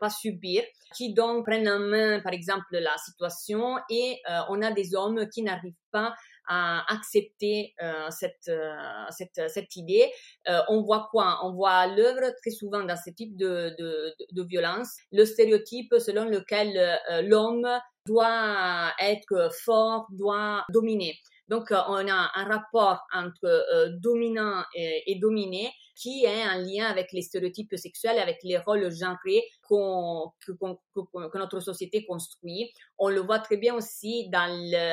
pas 0.00 0.10
subir, 0.10 0.62
qui 0.94 1.14
donc 1.14 1.44
prennent 1.44 1.68
en 1.68 1.78
main 1.78 2.20
par 2.20 2.32
exemple 2.32 2.66
la 2.70 2.96
situation 2.98 3.76
et 3.90 4.18
euh, 4.30 4.40
on 4.50 4.62
a 4.62 4.70
des 4.72 4.94
hommes 4.94 5.28
qui 5.28 5.42
n'arrivent 5.42 5.74
pas 5.90 6.14
accepter 6.48 7.74
euh, 7.82 8.08
cette, 8.10 8.48
euh, 8.48 8.74
cette, 9.10 9.40
cette 9.48 9.76
idée. 9.76 10.10
Euh, 10.48 10.60
on 10.68 10.82
voit 10.82 11.08
quoi? 11.10 11.40
On 11.44 11.52
voit 11.52 11.86
l'œuvre 11.86 12.32
très 12.40 12.50
souvent 12.50 12.82
dans 12.82 12.96
ce 12.96 13.10
type 13.10 13.36
de, 13.36 13.74
de, 13.78 14.14
de, 14.32 14.42
violence 14.44 14.96
le 15.12 15.24
stéréotype 15.24 15.94
selon 15.98 16.24
lequel 16.24 16.98
l'homme 17.24 17.68
doit 18.06 18.92
être 19.00 19.50
fort, 19.64 20.06
doit 20.10 20.64
dominer. 20.70 21.18
Donc, 21.48 21.70
euh, 21.70 21.78
on 21.88 22.08
a 22.08 22.30
un 22.34 22.44
rapport 22.44 23.00
entre 23.12 23.44
euh, 23.44 23.90
dominant 24.00 24.64
et, 24.74 25.02
et, 25.06 25.18
dominé 25.18 25.72
qui 25.94 26.24
est 26.24 26.44
en 26.46 26.58
lien 26.58 26.86
avec 26.86 27.12
les 27.12 27.22
stéréotypes 27.22 27.74
sexuels, 27.76 28.18
avec 28.18 28.38
les 28.42 28.58
rôles 28.58 28.90
genrés 28.92 29.42
qu'on, 29.62 30.32
que, 30.44 30.52
que, 30.52 31.38
notre 31.38 31.60
société 31.60 32.04
construit. 32.04 32.70
On 32.98 33.08
le 33.08 33.20
voit 33.20 33.38
très 33.38 33.56
bien 33.56 33.74
aussi 33.74 34.28
dans, 34.28 34.48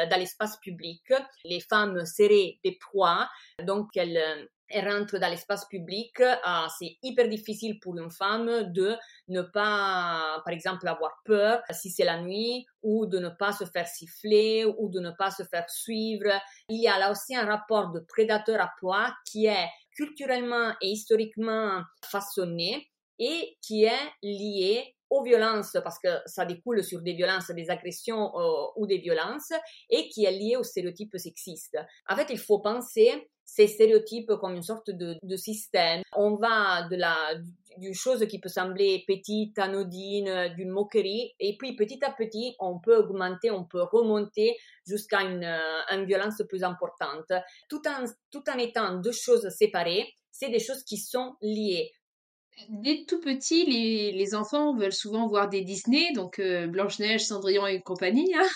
dans 0.10 0.20
l'espace 0.20 0.58
public. 0.62 1.04
Les 1.43 1.60
femmes 1.60 2.06
seraient 2.06 2.60
des 2.64 2.78
proies, 2.80 3.28
donc 3.64 3.89
elles, 3.97 4.47
elle 4.70 4.89
rentre 4.89 5.18
dans 5.20 5.30
l'espace 5.30 5.66
public, 5.68 6.22
c'est 6.80 6.97
hyper 7.03 7.28
difficile 7.30 7.80
pour 7.80 7.97
une 7.97 8.09
femme 8.09 8.72
de 8.74 8.95
ne 9.28 9.41
pas, 9.41 10.41
par 10.43 10.53
exemple, 10.53 10.88
avoir 10.88 11.22
peur 11.26 11.61
si 11.72 11.89
c'est 11.89 12.05
la 12.05 12.22
nuit 12.22 12.66
ou 12.82 13.05
de 13.05 13.20
ne 13.20 13.30
pas 13.30 13.51
se 13.51 13.66
faire 13.66 13.88
siffler 13.88 14.66
ou 14.78 14.89
de 14.89 14.99
ne 14.99 15.11
pas 15.11 15.32
se 15.32 15.43
faire 15.43 15.70
suivre. 15.70 16.32
Il 16.70 16.82
y 16.82 16.88
a 16.88 16.97
là 16.97 17.11
aussi 17.11 17.36
un 17.36 17.45
rapport 17.45 17.91
de 17.91 17.99
prédateur 17.99 18.59
à 18.61 18.72
proie 18.78 19.14
qui 19.26 19.45
est 19.45 19.70
culturellement 19.95 20.74
et 20.82 20.88
historiquement 20.88 21.82
façonné 22.03 22.89
et 23.20 23.57
qui 23.61 23.84
est 23.84 24.11
lié 24.24 24.95
aux 25.14 25.24
violences, 25.24 25.78
parce 25.84 25.99
que 25.99 26.09
ça 26.26 26.43
découle 26.43 26.84
sur 26.84 27.01
des 27.01 27.14
violences, 27.14 27.51
des 27.51 27.70
agressions 27.70 28.36
euh, 28.36 28.66
ou 28.78 28.88
des 28.88 28.97
violences, 28.97 29.53
et 29.89 30.09
qui 30.09 30.26
est 30.26 30.32
lié 30.32 30.55
aux 30.57 30.64
stéréotypes 30.64 31.18
sexistes. 31.18 31.78
En 32.09 32.16
fait, 32.16 32.28
il 32.32 32.39
faut 32.39 32.59
penser 32.59 33.30
ces 33.45 33.68
stéréotypes 33.68 34.32
comme 34.41 34.55
une 34.55 34.64
sorte 34.64 34.89
de, 34.89 35.36
système. 35.36 36.01
On 36.16 36.36
va 36.36 36.88
de 36.89 36.95
la 36.95 37.16
d'une 37.78 37.95
chose 37.95 38.28
qui 38.28 38.39
peut 38.39 38.49
sembler 38.49 39.03
petite, 39.07 39.57
anodine, 39.57 40.53
d'une 40.55 40.70
moquerie, 40.70 41.34
et 41.39 41.57
puis 41.57 41.76
petit 41.76 42.03
à 42.05 42.11
petit, 42.11 42.55
on 42.59 42.80
peut 42.80 42.97
augmenter, 42.97 43.49
on 43.49 43.66
peut 43.66 43.82
remonter 43.82 44.55
jusqu'à 44.88 45.22
une, 45.22 45.43
une 45.43 46.05
violence 46.05 46.41
plus 46.47 46.64
importante. 46.64 47.32
Tout 47.70 47.82
en, 47.88 48.05
tout 48.32 48.43
en 48.47 48.59
étant 48.59 48.99
deux 48.99 49.11
choses 49.11 49.49
séparées, 49.49 50.07
c'est 50.32 50.49
des 50.49 50.59
choses 50.59 50.84
qui 50.84 50.97
sont 50.97 51.36
liées. 51.41 51.91
Dès 52.70 53.06
tout 53.08 53.20
petit, 53.20 53.66
les, 53.66 54.12
les, 54.12 54.36
enfants 54.36 54.76
veulent 54.76 54.93
souvent 54.93 55.28
voir 55.28 55.49
des 55.49 55.62
Disney, 55.62 56.12
donc 56.14 56.39
euh, 56.39 56.68
Blanche-Neige, 56.68 57.26
Cendrillon 57.26 57.66
et 57.68 57.82
compagnie. 57.82 58.32
Hein. 58.36 58.47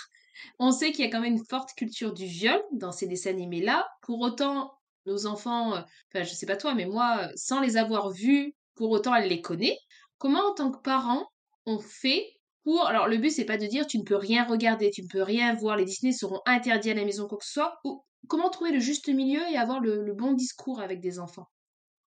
On 0.59 0.71
sait 0.71 0.91
qu'il 0.91 1.03
y 1.03 1.07
a 1.07 1.11
quand 1.11 1.19
même 1.19 1.33
une 1.33 1.45
forte 1.45 1.71
culture 1.75 2.13
du 2.13 2.25
viol 2.25 2.61
dans 2.71 2.91
ces 2.91 3.07
dessins 3.07 3.31
animés-là. 3.31 3.87
Pour 4.01 4.21
autant, 4.21 4.71
nos 5.05 5.25
enfants, 5.25 5.75
euh, 5.75 5.81
enfin 6.11 6.23
je 6.23 6.33
sais 6.33 6.45
pas 6.45 6.57
toi, 6.57 6.75
mais 6.75 6.85
moi, 6.85 7.21
euh, 7.23 7.31
sans 7.35 7.59
les 7.59 7.77
avoir 7.77 8.11
vus, 8.11 8.55
pour 8.75 8.91
autant 8.91 9.15
elle 9.15 9.29
les 9.29 9.41
connaît. 9.41 9.77
Comment 10.19 10.51
en 10.51 10.53
tant 10.53 10.71
que 10.71 10.81
parent, 10.81 11.27
on 11.65 11.79
fait 11.79 12.25
pour... 12.63 12.85
Alors 12.85 13.07
le 13.07 13.17
but 13.17 13.31
c'est 13.31 13.45
pas 13.45 13.57
de 13.57 13.65
dire 13.65 13.87
tu 13.87 13.97
ne 13.97 14.03
peux 14.03 14.15
rien 14.15 14.45
regarder, 14.45 14.91
tu 14.91 15.03
ne 15.03 15.07
peux 15.07 15.23
rien 15.23 15.53
voir, 15.55 15.77
les 15.77 15.85
Disney 15.85 16.11
seront 16.11 16.41
interdits 16.45 16.91
à 16.91 16.93
la 16.93 17.05
maison 17.05 17.27
quoi 17.27 17.37
que 17.37 17.45
ce 17.45 17.53
soit. 17.53 17.79
Ou 17.83 18.03
comment 18.27 18.49
trouver 18.49 18.71
le 18.71 18.79
juste 18.79 19.09
milieu 19.09 19.41
et 19.51 19.57
avoir 19.57 19.79
le 19.79 20.13
bon 20.13 20.33
discours 20.33 20.81
avec 20.81 20.99
des 20.99 21.19
enfants? 21.19 21.47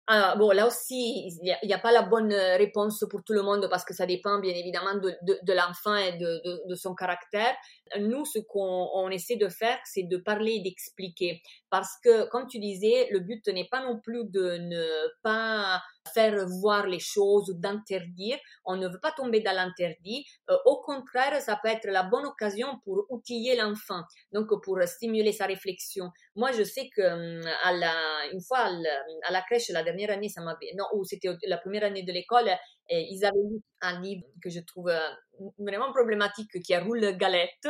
Alors, 0.06 0.38
bon, 0.38 0.52
là 0.52 0.68
aussi, 0.68 1.30
il 1.42 1.58
n'y 1.64 1.74
a, 1.74 1.80
pas 1.80 1.94
la 1.94 2.02
bonne 2.02 2.34
réponse 2.34 3.06
pour 3.10 3.24
tout 3.24 3.32
le 3.32 3.42
monde 3.42 3.68
parce 3.70 3.86
que 3.86 3.94
ça 3.94 4.06
dépend 4.06 4.40
bien 4.40 4.54
évidemment 4.54 4.96
de, 4.96 5.54
l'enfant 5.54 5.96
et 5.96 6.18
de, 6.18 6.76
son 6.76 6.94
caractère. 6.94 7.56
Nous, 8.00 8.26
ce 8.26 8.40
qu'on 8.40 9.10
essaie 9.10 9.38
de 9.38 9.48
faire, 9.48 9.78
c'est 9.86 10.04
de 10.04 10.18
parler 10.18 10.56
et 10.56 10.62
d'expliquer. 10.62 11.42
Parce 11.70 11.94
que, 12.04 12.28
comme 12.30 12.48
tu 12.48 12.60
disais, 12.60 13.08
le 13.12 13.20
but 13.20 13.48
n'est 13.48 13.70
pas 13.72 13.82
non 13.82 14.00
plus 14.02 14.26
de 14.26 14.58
ne 14.58 14.86
pas 15.22 15.82
faire 16.14 16.46
voir 16.62 16.88
les 16.88 17.00
choses 17.00 17.50
ou 17.50 17.54
d'interdire. 17.54 18.38
On 18.66 18.76
ne 18.76 18.88
veut 18.88 19.00
pas 19.00 19.12
tomber 19.12 19.42
dans 19.42 19.56
l'interdit. 19.56 20.26
Euh, 20.50 20.58
au 20.66 20.82
contraire, 20.82 21.42
ça 21.42 21.60
peut 21.62 21.70
être 21.70 21.88
la 21.88 22.04
bonne 22.04 22.26
occasion 22.26 22.80
pour 22.84 23.06
outiller 23.10 23.56
l'enfant, 23.56 24.02
donc 24.32 24.48
pour 24.64 24.82
stimuler 24.84 25.32
sa 25.32 25.46
réflexion. 25.46 26.10
Moi, 26.36 26.52
je 26.52 26.64
sais 26.64 26.90
que 26.96 27.02
hum, 27.02 27.42
à 27.64 27.74
la, 27.74 27.94
une 28.32 28.42
fois 28.42 28.60
à 28.60 29.32
la, 29.32 29.42
crèche, 29.42 29.70
la 29.70 29.84
dernière 29.84 30.12
année, 30.12 30.30
ça 30.30 30.42
m'avait, 30.42 30.74
non, 30.78 30.86
ou 30.94 31.04
c'était 31.04 31.30
la 31.48 31.58
première 31.58 31.84
année 31.84 32.04
de 32.04 32.12
l'école, 32.12 32.50
ils 32.90 33.24
avaient 33.24 33.38
lu 33.50 33.62
un 33.82 34.02
livre 34.02 34.24
que 34.42 34.50
je 34.50 34.60
trouve 34.60 34.90
euh, 34.90 35.10
vraiment 35.58 35.92
problématique 35.92 36.62
qui 36.64 36.74
est 36.74 36.80
Roule 36.80 37.18
Galette 37.18 37.68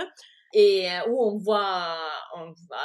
et 0.53 0.89
euh, 0.89 1.09
où 1.09 1.21
on 1.21 1.37
voit, 1.37 1.97
on 2.35 2.53
voit 2.67 2.77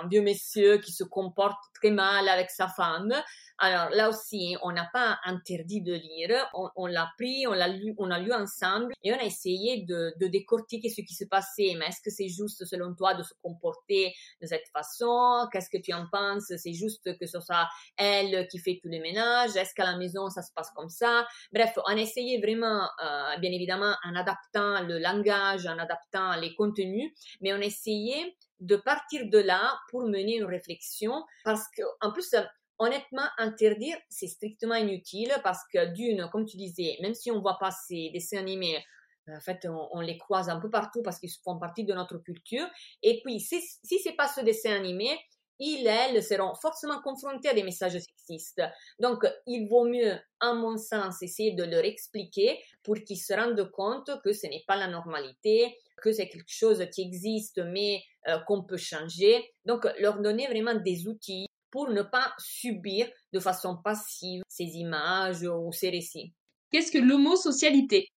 un 0.00 0.08
vieux 0.08 0.22
monsieur 0.22 0.78
qui 0.78 0.92
se 0.92 1.04
comporte 1.04 1.58
très 1.74 1.90
mal 1.90 2.28
avec 2.28 2.50
sa 2.50 2.68
femme. 2.68 3.12
Alors 3.58 3.90
là 3.90 4.08
aussi, 4.08 4.56
on 4.62 4.72
n'a 4.72 4.88
pas 4.92 5.18
interdit 5.24 5.82
de 5.82 5.92
lire, 5.92 6.50
on, 6.52 6.86
l'a 6.86 7.10
pris, 7.16 7.46
on 7.46 7.52
l'a 7.52 7.68
lu, 7.68 7.94
a 8.10 8.18
lu 8.18 8.32
ensemble 8.32 8.92
et 9.04 9.12
on 9.12 9.16
a 9.16 9.22
essayé 9.22 9.84
de, 9.84 10.12
décortiquer 10.26 10.88
ce 10.88 11.00
qui 11.02 11.14
se 11.14 11.24
passait. 11.24 11.74
Mais 11.78 11.86
est-ce 11.86 12.00
que 12.02 12.10
c'est 12.10 12.28
juste 12.28 12.64
selon 12.64 12.94
toi 12.94 13.14
de 13.14 13.22
se 13.22 13.34
comporter 13.42 14.12
de 14.40 14.46
cette 14.46 14.66
façon? 14.72 15.46
Qu'est-ce 15.52 15.70
que 15.70 15.80
tu 15.80 15.92
en 15.92 16.06
penses? 16.10 16.52
C'est 16.56 16.72
juste 16.72 17.16
que 17.18 17.26
ce 17.26 17.40
soit 17.40 17.68
elle 17.96 18.48
qui 18.48 18.58
fait 18.58 18.80
tous 18.82 18.88
les 18.88 19.00
ménages? 19.00 19.54
Est-ce 19.54 19.74
qu'à 19.74 19.84
la 19.84 19.96
maison 19.96 20.28
ça 20.28 20.42
se 20.42 20.52
passe 20.52 20.70
comme 20.74 20.88
ça? 20.88 21.26
Bref, 21.52 21.78
on 21.86 21.96
a 21.96 22.00
essayé 22.00 22.40
vraiment, 22.40 22.88
euh, 23.04 23.36
bien 23.38 23.52
évidemment, 23.52 23.94
en 24.04 24.16
adaptant 24.16 24.82
le 24.82 24.98
langage, 24.98 25.66
en 25.66 25.78
adaptant 25.78 26.34
les 26.40 26.54
contenus, 26.54 27.01
mais 27.40 27.52
on 27.52 27.56
a 27.56 27.64
essayé 27.64 28.36
de 28.60 28.76
partir 28.76 29.28
de 29.28 29.38
là 29.38 29.76
pour 29.90 30.02
mener 30.02 30.36
une 30.36 30.44
réflexion 30.44 31.24
parce 31.44 31.64
que 31.76 31.82
en 32.00 32.12
plus 32.12 32.34
Honnêtement, 32.78 33.26
interdire, 33.38 33.96
c'est 34.08 34.26
strictement 34.26 34.74
inutile 34.74 35.32
parce 35.44 35.60
que 35.72 35.92
d'une, 35.92 36.28
comme 36.32 36.46
tu 36.46 36.56
disais, 36.56 36.96
même 37.00 37.14
si 37.14 37.30
on 37.30 37.40
voit 37.40 37.58
pas 37.60 37.70
ces 37.70 38.10
dessins 38.12 38.38
animés, 38.38 38.84
en 39.28 39.38
fait, 39.38 39.64
on, 39.92 40.00
les 40.00 40.18
croise 40.18 40.48
un 40.48 40.58
peu 40.58 40.68
partout 40.68 41.00
parce 41.00 41.20
qu'ils 41.20 41.30
font 41.44 41.60
partie 41.60 41.84
de 41.84 41.94
notre 41.94 42.18
culture. 42.18 42.66
Et 43.04 43.20
puis, 43.22 43.38
si, 43.38 43.60
si 43.60 44.00
c'est 44.00 44.16
pas 44.16 44.26
ce 44.26 44.40
dessin 44.40 44.74
animé, 44.74 45.16
ils, 45.60 45.86
elles, 45.86 46.24
seront 46.24 46.54
forcément 46.56 47.00
confrontés 47.02 47.50
à 47.50 47.54
des 47.54 47.62
messages 47.62 47.92
sexistes. 47.92 48.62
Donc, 48.98 49.24
il 49.46 49.68
vaut 49.68 49.84
mieux, 49.84 50.18
à 50.40 50.54
mon 50.54 50.76
sens, 50.76 51.22
essayer 51.22 51.52
de 51.52 51.62
leur 51.62 51.84
expliquer 51.84 52.60
pour 52.82 52.96
qu'ils 52.96 53.20
se 53.20 53.32
rendent 53.32 53.70
compte 53.70 54.10
que 54.24 54.32
ce 54.32 54.48
n'est 54.48 54.64
pas 54.66 54.74
la 54.74 54.88
normalité, 54.88 55.78
que 56.02 56.12
c'est 56.12 56.28
quelque 56.28 56.44
chose 56.48 56.84
qui 56.92 57.02
existe 57.02 57.62
mais 57.64 58.02
euh, 58.28 58.38
qu'on 58.46 58.64
peut 58.64 58.76
changer. 58.76 59.44
Donc, 59.64 59.86
leur 59.98 60.20
donner 60.20 60.46
vraiment 60.46 60.74
des 60.74 61.06
outils 61.06 61.46
pour 61.70 61.88
ne 61.88 62.02
pas 62.02 62.32
subir 62.38 63.08
de 63.32 63.40
façon 63.40 63.78
passive 63.82 64.42
ces 64.48 64.76
images 64.76 65.42
ou 65.42 65.72
ces 65.72 65.90
récits. 65.90 66.32
Qu'est-ce 66.70 66.92
que 66.92 66.98
l'homosocialité? 66.98 68.08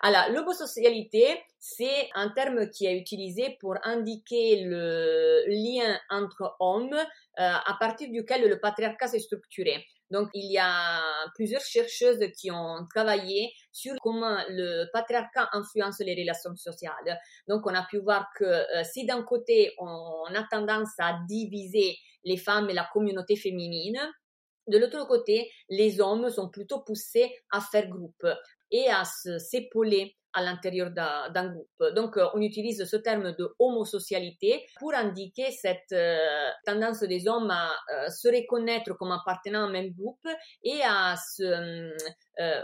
Alors, 0.00 0.28
l'homosocialité, 0.30 1.42
c'est 1.58 2.10
un 2.14 2.28
terme 2.28 2.68
qui 2.68 2.84
est 2.84 2.98
utilisé 2.98 3.56
pour 3.60 3.76
indiquer 3.82 4.62
le 4.64 5.44
lien 5.48 5.98
entre 6.10 6.54
hommes 6.60 6.92
euh, 6.92 7.02
à 7.36 7.76
partir 7.80 8.10
duquel 8.10 8.46
le 8.46 8.60
patriarcat 8.60 9.08
s'est 9.08 9.20
structuré. 9.20 9.84
Donc, 10.10 10.28
il 10.34 10.52
y 10.52 10.58
a 10.58 11.00
plusieurs 11.34 11.62
chercheuses 11.62 12.20
qui 12.38 12.50
ont 12.50 12.86
travaillé 12.94 13.52
sur 13.76 13.94
comment 14.00 14.38
le 14.48 14.86
patriarcat 14.90 15.50
influence 15.52 15.98
les 16.00 16.14
relations 16.14 16.56
sociales. 16.56 17.20
Donc, 17.46 17.66
on 17.66 17.74
a 17.74 17.84
pu 17.84 17.98
voir 17.98 18.26
que 18.34 18.44
euh, 18.44 18.84
si 18.84 19.04
d'un 19.04 19.22
côté, 19.22 19.74
on 19.78 20.34
a 20.34 20.42
tendance 20.50 20.94
à 20.98 21.18
diviser 21.28 21.98
les 22.24 22.38
femmes 22.38 22.70
et 22.70 22.72
la 22.72 22.88
communauté 22.90 23.36
féminine, 23.36 24.00
de 24.66 24.78
l'autre 24.78 25.06
côté, 25.06 25.50
les 25.68 26.00
hommes 26.00 26.30
sont 26.30 26.48
plutôt 26.48 26.80
poussés 26.80 27.30
à 27.50 27.60
faire 27.60 27.88
groupe 27.88 28.26
et 28.70 28.88
à 28.88 29.04
s'épauler 29.04 30.16
à 30.36 30.42
l'intérieur 30.42 30.90
d'un 30.90 31.50
groupe. 31.50 31.94
Donc, 31.94 32.18
euh, 32.18 32.26
on 32.34 32.42
utilise 32.42 32.84
ce 32.84 32.96
terme 32.96 33.34
de 33.38 33.54
homosocialité 33.58 34.66
pour 34.78 34.94
indiquer 34.94 35.50
cette 35.50 35.92
euh, 35.92 36.50
tendance 36.66 37.00
des 37.00 37.26
hommes 37.26 37.50
à 37.50 37.70
euh, 37.70 38.10
se 38.10 38.28
reconnaître 38.28 38.92
comme 38.98 39.12
appartenant 39.12 39.62
à 39.62 39.62
un 39.62 39.70
même 39.70 39.92
groupe 39.94 40.28
et 40.62 40.80
à 40.84 41.16
se, 41.16 41.90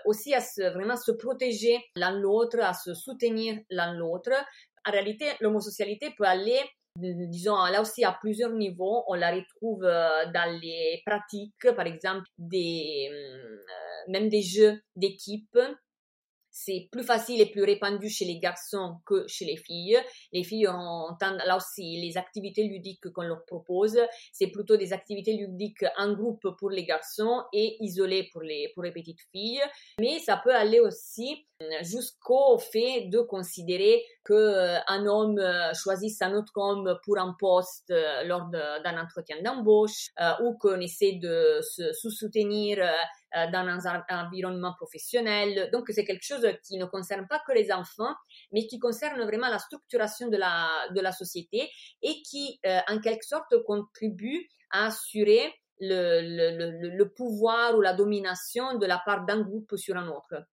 aussi 0.04 0.34
à 0.34 0.40
vraiment 0.70 0.96
se 0.96 1.12
protéger 1.12 1.78
l'un 1.96 2.12
l'autre, 2.12 2.60
à 2.60 2.74
se 2.74 2.92
soutenir 2.92 3.56
l'un 3.70 3.94
l'autre. 3.94 4.32
En 4.86 4.92
réalité, 4.92 5.24
l'homosocialité 5.40 6.12
peut 6.16 6.24
aller 6.24 6.60
disons 6.94 7.56
là 7.56 7.80
aussi 7.80 8.04
à 8.04 8.12
plusieurs 8.20 8.52
niveaux. 8.52 9.02
On 9.08 9.14
la 9.14 9.32
retrouve 9.32 9.80
dans 9.80 10.60
les 10.60 11.00
pratiques, 11.06 11.72
par 11.74 11.86
exemple, 11.86 12.26
des, 12.36 13.08
même 14.08 14.28
des 14.28 14.42
jeux 14.42 14.78
d'équipe 14.94 15.58
c'est 16.52 16.88
plus 16.92 17.02
facile 17.02 17.40
et 17.40 17.46
plus 17.46 17.64
répandu 17.64 18.08
chez 18.08 18.24
les 18.24 18.38
garçons 18.38 18.96
que 19.06 19.26
chez 19.26 19.44
les 19.44 19.56
filles. 19.56 19.98
Les 20.32 20.44
filles 20.44 20.68
ont 20.68 21.16
là 21.20 21.56
aussi 21.56 22.00
les 22.00 22.16
activités 22.16 22.64
ludiques 22.64 23.10
qu'on 23.12 23.22
leur 23.22 23.44
propose, 23.46 23.98
c'est 24.32 24.48
plutôt 24.48 24.76
des 24.76 24.92
activités 24.92 25.32
ludiques 25.32 25.84
en 25.96 26.12
groupe 26.12 26.46
pour 26.58 26.70
les 26.70 26.84
garçons 26.84 27.42
et 27.52 27.76
isolées 27.80 28.28
pour 28.32 28.42
les 28.42 28.70
pour 28.74 28.82
les 28.82 28.92
petites 28.92 29.22
filles. 29.32 29.62
Mais 29.98 30.18
ça 30.18 30.36
peut 30.36 30.54
aller 30.54 30.78
aussi 30.78 31.46
jusqu'au 31.82 32.58
fait 32.58 33.08
de 33.08 33.20
considérer 33.20 34.04
que 34.24 34.32
euh, 34.32 34.78
homme 34.88 35.38
euh, 35.38 35.72
choisisse 35.74 36.20
un 36.22 36.34
autre 36.34 36.52
homme 36.56 36.98
pour 37.04 37.18
un 37.18 37.34
poste 37.38 37.90
euh, 37.90 38.24
lors 38.24 38.48
d'un 38.50 39.00
entretien 39.00 39.36
d'embauche 39.42 40.08
ou 40.42 40.56
qu'on 40.58 40.80
essaie 40.80 41.18
de 41.20 41.60
se 41.62 42.10
soutenir 42.10 42.78
dans 43.34 43.86
un 43.86 44.04
environnement 44.10 44.74
professionnel. 44.74 45.70
Donc 45.72 45.86
c'est 45.90 46.04
quelque 46.04 46.24
chose 46.24 46.46
qui 46.66 46.78
ne 46.78 46.84
concerne 46.84 47.26
pas 47.28 47.40
que 47.46 47.52
les 47.52 47.72
enfants, 47.72 48.14
mais 48.52 48.66
qui 48.66 48.78
concerne 48.78 49.22
vraiment 49.22 49.48
la 49.48 49.58
structuration 49.58 50.28
de 50.28 50.36
la, 50.36 50.68
de 50.94 51.00
la 51.00 51.12
société 51.12 51.70
et 52.02 52.22
qui 52.22 52.60
en 52.88 53.00
quelque 53.00 53.24
sorte 53.24 53.54
contribue 53.64 54.48
à 54.70 54.86
assurer 54.86 55.52
le, 55.80 56.20
le, 56.22 56.96
le, 56.96 57.08
pouvoir 57.08 57.76
ou 57.76 57.80
la 57.80 57.92
domination 57.92 58.78
de 58.78 58.86
la 58.86 59.00
part 59.04 59.24
d'un 59.26 59.40
groupe 59.40 59.76
sur 59.76 59.96
un 59.96 60.08
autre. 60.08 60.46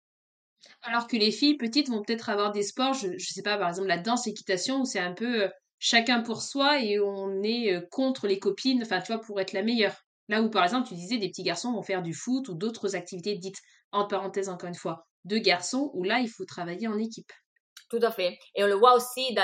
Alors 0.84 1.08
que 1.08 1.16
les 1.18 1.32
filles 1.32 1.58
petites 1.58 1.90
vont 1.90 2.02
peut-être 2.02 2.30
avoir 2.30 2.52
des 2.52 2.64
sports, 2.64 2.94
je, 2.94 3.08
ne 3.08 3.18
sais 3.20 3.42
pas, 3.42 3.58
par 3.58 3.70
exemple 3.70 3.88
la 3.88 3.98
danse, 3.98 4.28
équitation, 4.28 4.82
où 4.82 4.86
c'est 4.86 5.00
un 5.00 5.14
peu 5.14 5.44
euh, 5.44 5.50
chacun 5.78 6.22
pour 6.22 6.42
soi 6.42 6.82
et 6.82 7.00
on 7.00 7.42
est 7.44 7.74
euh, 7.74 7.82
contre 7.92 8.28
les 8.28 8.40
copines, 8.40 8.82
enfin 8.82 9.02
tu 9.02 9.14
vois, 9.14 9.22
pour 9.22 9.40
être 9.40 9.54
la 9.54 9.64
meilleure. 9.64 9.96
Là 10.30 10.42
où 10.42 10.50
par 10.50 10.64
exemple 10.64 10.88
tu 10.88 10.96
disais 10.96 11.18
des 11.18 11.30
petits 11.30 11.44
garçons 11.44 11.74
vont 11.74 11.84
faire 11.84 12.02
du 12.02 12.14
foot 12.14 12.48
ou 12.48 12.54
d'autres 12.54 12.96
activités 12.96 13.36
dites, 13.36 13.58
entre 13.92 14.10
parenthèses 14.10 14.50
encore 14.50 14.70
une 14.70 14.76
fois, 14.76 15.08
de 15.26 15.38
garçons, 15.38 15.92
où 15.94 16.04
là 16.04 16.20
il 16.20 16.30
faut 16.30 16.46
travailler 16.46 16.88
en 16.88 16.98
équipe. 16.98 17.32
Tout 17.90 18.00
à 18.04 18.12
fait. 18.12 18.38
Et 18.54 18.64
on 18.64 18.68
le 18.68 18.76
voit 18.76 18.96
aussi 18.96 19.34
dans, 19.34 19.44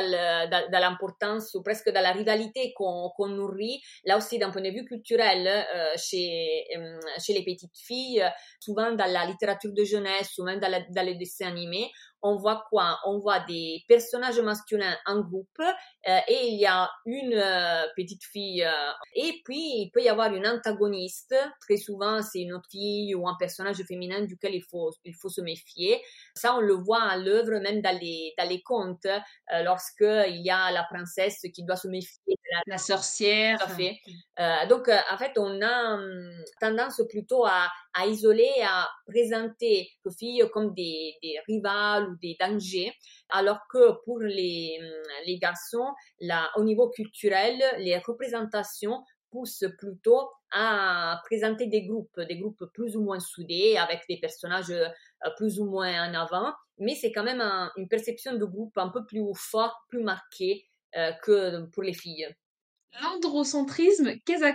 l'importance 0.71 1.55
ou 1.55 1.63
presque 1.63 1.89
dans 1.89 2.01
la 2.01 2.11
rivalité 2.11 2.73
qu'on 2.75 3.27
nourrit, 3.27 3.81
là 4.03 4.17
aussi 4.17 4.38
d'un 4.38 4.51
point 4.51 4.61
de 4.61 4.69
vue 4.69 4.86
culturel, 4.86 5.47
euh, 5.47 5.93
chez, 5.97 6.63
euh, 6.77 6.99
chez 7.17 7.33
les 7.33 7.43
petites 7.43 7.75
filles, 7.75 8.23
souvent 8.59 8.91
dans 8.91 9.11
la 9.11 9.25
littérature 9.25 9.73
de 9.73 9.83
jeunesse, 9.83 10.29
souvent 10.31 10.55
dans 10.57 11.05
les 11.05 11.15
dessins 11.15 11.47
animés, 11.47 11.89
on 12.26 12.38
voit 12.38 12.65
quoi? 12.69 12.99
On 13.05 13.19
voit 13.19 13.39
des 13.41 13.84
personnages 13.88 14.39
masculins 14.39 14.97
en 15.05 15.21
groupe 15.21 15.59
euh, 15.59 16.19
et 16.28 16.47
il 16.47 16.59
y 16.59 16.65
a 16.65 16.89
une 17.05 17.36
euh, 17.36 17.84
petite 17.95 18.23
fille 18.23 18.63
euh, 18.63 18.91
et 19.13 19.41
puis 19.45 19.84
il 19.84 19.91
peut 19.93 20.01
y 20.01 20.09
avoir 20.09 20.34
une 20.34 20.47
antagoniste. 20.47 21.36
Très 21.61 21.78
souvent, 21.78 22.23
c'est 22.23 22.41
une 22.41 22.53
autre 22.53 22.67
fille 22.71 23.13
ou 23.13 23.28
un 23.28 23.36
personnage 23.38 23.78
féminin 23.88 24.23
duquel 24.23 24.55
il 24.55 24.63
faut 24.63 24.91
il 25.03 25.13
faut 25.13 25.30
se 25.30 25.41
méfier. 25.41 26.01
Ça, 26.34 26.55
on 26.55 26.61
le 26.61 26.73
voit 26.73 27.03
à 27.03 27.15
l'œuvre 27.15 27.59
même 27.59 27.82
dans 27.82 27.95
les 27.95 28.34
dans 28.39 28.49
les 28.49 28.63
contes 28.63 29.07
lorsque 29.63 30.01
il 30.01 30.41
y 30.43 30.49
a 30.49 30.71
la 30.71 30.84
princesse 30.84 31.41
qui 31.53 31.63
doit 31.63 31.76
se 31.76 31.88
méfier 31.88 32.17
de 32.28 32.71
la, 32.71 32.80
sorcière. 32.80 33.59
Tout 33.59 33.65
à 33.65 33.69
fait. 33.69 33.99
donc 34.67 34.89
en 34.89 35.17
fait, 35.17 35.34
on 35.38 35.61
a 35.61 35.93
hum, 35.93 36.43
tendance 36.59 37.01
plutôt 37.07 37.45
à 37.45 37.69
à 37.95 38.05
isoler, 38.05 38.51
à 38.67 38.89
présenter 39.07 39.89
les 40.05 40.11
filles 40.11 40.43
comme 40.53 40.73
des, 40.73 41.13
des 41.23 41.39
rivales 41.47 42.14
ou 42.16 42.18
des 42.22 42.38
dangers, 42.39 42.93
alors 43.30 43.59
que 43.70 44.03
pour 44.05 44.20
les, 44.20 44.80
les 45.26 45.38
garçons, 45.38 45.93
là, 46.22 46.49
au 46.55 46.63
niveau 46.63 46.89
culturel, 46.89 47.61
les 47.80 47.97
représentations 47.97 49.03
poussent 49.30 49.66
plutôt 49.78 50.30
à 50.51 51.22
présenter 51.26 51.68
des 51.68 51.86
groupes, 51.86 52.20
des 52.22 52.38
groupes 52.39 52.66
plus 52.74 52.95
ou 52.95 53.01
moins 53.03 53.20
soudés, 53.20 53.76
avec 53.78 54.03
des 54.07 54.18
personnages 54.18 54.72
euh, 54.72 54.88
plus 55.38 55.59
ou 55.59 55.66
moins 55.66 56.09
en 56.09 56.13
avant, 56.13 56.53
mais 56.78 56.95
c'est 56.95 57.11
quand 57.11 57.24
même 57.24 57.41
une 57.76 57.88
perception 57.88 58.34
de 58.34 58.45
groupe 58.45 58.78
un 58.78 58.89
peu 58.89 59.05
plus 59.05 59.24
fort, 59.36 59.86
plus 59.89 60.01
marquée 60.01 60.66
euh, 60.95 61.11
que 61.24 61.66
pour 61.72 61.84
les 61.84 61.93
filles. 61.93 62.34
L'androcentrisme, 63.01 64.18
qu'est-ce 64.26 64.45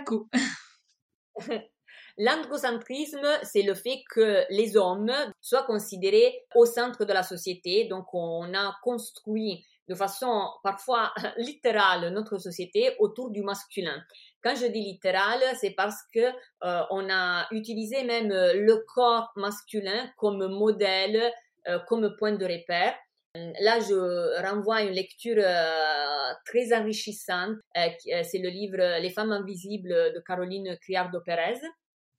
L'androcentrisme, 2.17 3.27
c'est 3.43 3.63
le 3.63 3.73
fait 3.73 4.01
que 4.13 4.43
les 4.49 4.77
hommes 4.77 5.11
soient 5.39 5.63
considérés 5.63 6.45
au 6.55 6.65
centre 6.65 7.05
de 7.05 7.13
la 7.13 7.23
société. 7.23 7.85
Donc, 7.85 8.13
on 8.13 8.53
a 8.53 8.75
construit 8.83 9.65
de 9.87 9.95
façon 9.95 10.49
parfois 10.63 11.11
littérale 11.37 12.13
notre 12.13 12.37
société 12.37 12.95
autour 12.99 13.29
du 13.29 13.41
masculin. 13.41 14.01
Quand 14.43 14.55
je 14.55 14.67
dis 14.67 14.81
littéral, 14.81 15.39
c'est 15.59 15.71
parce 15.71 16.01
que 16.13 16.19
euh, 16.19 16.81
on 16.89 17.09
a 17.09 17.47
utilisé 17.51 18.03
même 18.03 18.29
le 18.29 18.83
corps 18.93 19.31
masculin 19.35 20.09
comme 20.17 20.47
modèle, 20.47 21.31
euh, 21.67 21.79
comme 21.87 22.15
point 22.17 22.33
de 22.33 22.45
repère. 22.45 22.95
Là, 23.35 23.79
je 23.79 24.41
renvoie 24.45 24.77
à 24.77 24.81
une 24.81 24.93
lecture 24.93 25.37
euh, 25.37 26.33
très 26.45 26.73
enrichissante. 26.73 27.55
c'est 27.73 28.39
le 28.39 28.49
livre 28.49 28.99
Les 28.99 29.09
femmes 29.09 29.31
invisibles 29.31 30.13
de 30.13 30.21
Caroline 30.25 30.77
Criardo-Pérez 30.81 31.61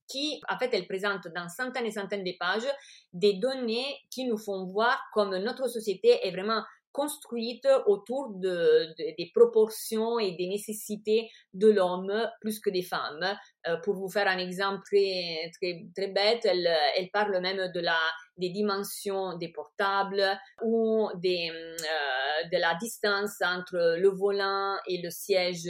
qui, 0.07 0.41
en 0.49 0.57
fait, 0.57 0.69
elle 0.73 0.87
présente 0.87 1.27
dans 1.35 1.49
centaines 1.49 1.85
et 1.85 1.91
centaines 1.91 2.23
de 2.23 2.33
pages 2.39 2.67
des 3.13 3.33
données 3.33 3.97
qui 4.09 4.25
nous 4.25 4.37
font 4.37 4.65
voir 4.65 4.99
comme 5.13 5.35
notre 5.37 5.67
société 5.67 6.19
est 6.25 6.31
vraiment 6.31 6.63
construite 6.93 7.67
autour 7.87 8.29
de, 8.35 8.93
des 8.97 9.31
proportions 9.33 10.19
et 10.19 10.31
des 10.33 10.47
nécessités 10.47 11.29
de 11.53 11.69
l'homme 11.69 12.13
plus 12.39 12.59
que 12.59 12.69
des 12.69 12.83
femmes. 12.83 13.35
Euh, 13.67 13.77
pour 13.77 13.95
vous 13.95 14.09
faire 14.09 14.27
un 14.27 14.37
exemple 14.37 14.81
très, 14.85 15.51
très, 15.95 16.07
bête, 16.07 16.45
elle, 16.45 17.09
parle 17.11 17.41
même 17.41 17.71
de 17.73 17.79
la, 17.79 17.97
des 18.37 18.49
dimensions 18.49 19.35
des 19.37 19.49
portables 19.49 20.23
ou 20.61 21.09
euh, 21.09 21.17
de 21.19 22.57
la 22.59 22.75
distance 22.79 23.41
entre 23.41 23.97
le 23.97 24.09
volant 24.09 24.77
et 24.87 25.01
le 25.01 25.09
siège 25.09 25.67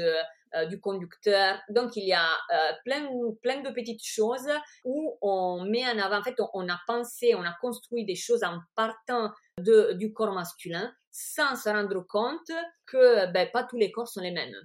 euh, 0.56 0.66
du 0.66 0.80
conducteur. 0.80 1.60
Donc, 1.70 1.96
il 1.96 2.06
y 2.06 2.14
a 2.14 2.26
euh, 2.26 2.72
plein, 2.86 3.08
plein 3.42 3.62
de 3.62 3.70
petites 3.72 4.04
choses 4.04 4.50
où 4.84 5.18
on 5.22 5.66
met 5.66 5.86
en 5.86 5.98
avant, 6.00 6.20
en 6.20 6.24
fait, 6.24 6.36
on, 6.54 6.68
a 6.70 6.80
pensé, 6.88 7.36
on 7.36 7.44
a 7.44 7.56
construit 7.62 8.06
des 8.06 8.16
choses 8.16 8.44
en 8.44 8.60
partant 8.76 9.32
de, 9.58 9.94
du 9.94 10.14
corps 10.14 10.34
masculin 10.34 10.94
sans 11.12 11.56
se 11.56 11.70
rendre 11.70 12.06
compte 12.08 12.52
que 12.86 13.32
ben, 13.32 13.50
pas 13.52 13.64
tous 13.64 13.78
les 13.78 13.92
corps 13.92 14.08
sont 14.08 14.22
les 14.22 14.32
mêmes. 14.32 14.56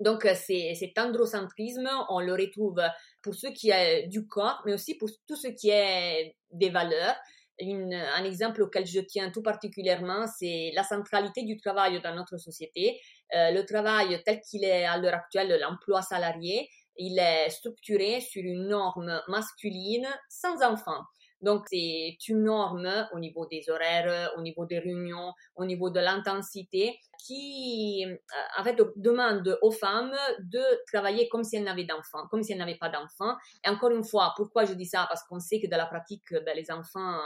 Donc, 0.00 0.28
c'est, 0.34 0.74
cet 0.74 0.98
androcentrisme, 0.98 1.88
on 2.08 2.20
le 2.20 2.32
retrouve 2.32 2.82
pour 3.22 3.34
ce 3.34 3.46
qui 3.48 3.70
est 3.70 4.08
du 4.08 4.26
corps, 4.26 4.62
mais 4.66 4.74
aussi 4.74 4.96
pour 4.96 5.08
tout 5.26 5.36
ce 5.36 5.48
qui 5.48 5.70
est 5.70 6.36
des 6.50 6.70
valeurs 6.70 7.16
un 7.60 8.24
exemple 8.24 8.62
auquel 8.62 8.86
je 8.86 9.00
tiens 9.00 9.30
tout 9.30 9.42
particulièrement, 9.42 10.26
c'est 10.26 10.72
la 10.74 10.82
centralité 10.82 11.42
du 11.44 11.56
travail 11.56 12.00
dans 12.02 12.14
notre 12.14 12.36
société. 12.36 13.00
Euh, 13.34 13.50
le 13.50 13.64
travail 13.64 14.22
tel 14.24 14.40
qu'il 14.40 14.64
est 14.64 14.84
à 14.84 14.98
l'heure 14.98 15.14
actuelle, 15.14 15.58
l'emploi 15.60 16.02
salarié, 16.02 16.68
il 16.96 17.18
est 17.18 17.50
structuré 17.50 18.20
sur 18.20 18.42
une 18.42 18.68
norme 18.68 19.20
masculine 19.28 20.06
sans 20.28 20.62
enfant. 20.62 21.02
Donc, 21.40 21.66
c'est 21.68 22.16
une 22.28 22.44
norme 22.44 22.88
au 23.12 23.18
niveau 23.18 23.44
des 23.46 23.68
horaires, 23.68 24.32
au 24.38 24.40
niveau 24.40 24.64
des 24.64 24.78
réunions, 24.78 25.32
au 25.56 25.66
niveau 25.66 25.90
de 25.90 26.00
l'intensité, 26.00 26.98
qui, 27.22 28.06
euh, 28.06 28.16
en 28.58 28.64
fait, 28.64 28.80
demande 28.96 29.58
aux 29.60 29.70
femmes 29.70 30.16
de 30.38 30.62
travailler 30.86 31.28
comme 31.28 31.44
si 31.44 31.56
elles 31.56 31.64
n'avaient 31.64 31.84
d'enfants, 31.84 32.26
comme 32.30 32.42
si 32.42 32.52
elles 32.52 32.58
n'avaient 32.58 32.78
pas 32.78 32.88
d'enfants. 32.88 33.36
Et 33.64 33.68
encore 33.68 33.90
une 33.90 34.04
fois, 34.04 34.32
pourquoi 34.36 34.64
je 34.64 34.72
dis 34.72 34.86
ça? 34.86 35.06
Parce 35.08 35.22
qu'on 35.24 35.40
sait 35.40 35.60
que 35.60 35.66
dans 35.66 35.76
la 35.76 35.86
pratique, 35.86 36.32
ben, 36.32 36.56
les 36.56 36.70
enfants 36.70 37.18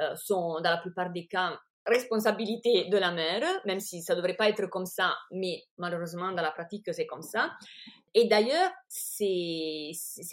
euh, 0.00 0.16
sont, 0.16 0.60
dans 0.60 0.70
la 0.70 0.78
plupart 0.78 1.10
des 1.10 1.26
cas, 1.26 1.56
responsabilité 1.90 2.86
de 2.88 2.96
la 2.96 3.12
mère, 3.12 3.42
même 3.66 3.80
si 3.80 4.02
ça 4.02 4.14
ne 4.14 4.18
devrait 4.20 4.36
pas 4.36 4.48
être 4.48 4.66
comme 4.66 4.86
ça, 4.86 5.14
mais 5.30 5.62
malheureusement 5.76 6.32
dans 6.32 6.42
la 6.42 6.52
pratique 6.52 6.88
c'est 6.92 7.06
comme 7.06 7.22
ça. 7.22 7.50
Et 8.14 8.26
d'ailleurs, 8.26 8.70
c'est 8.88 9.92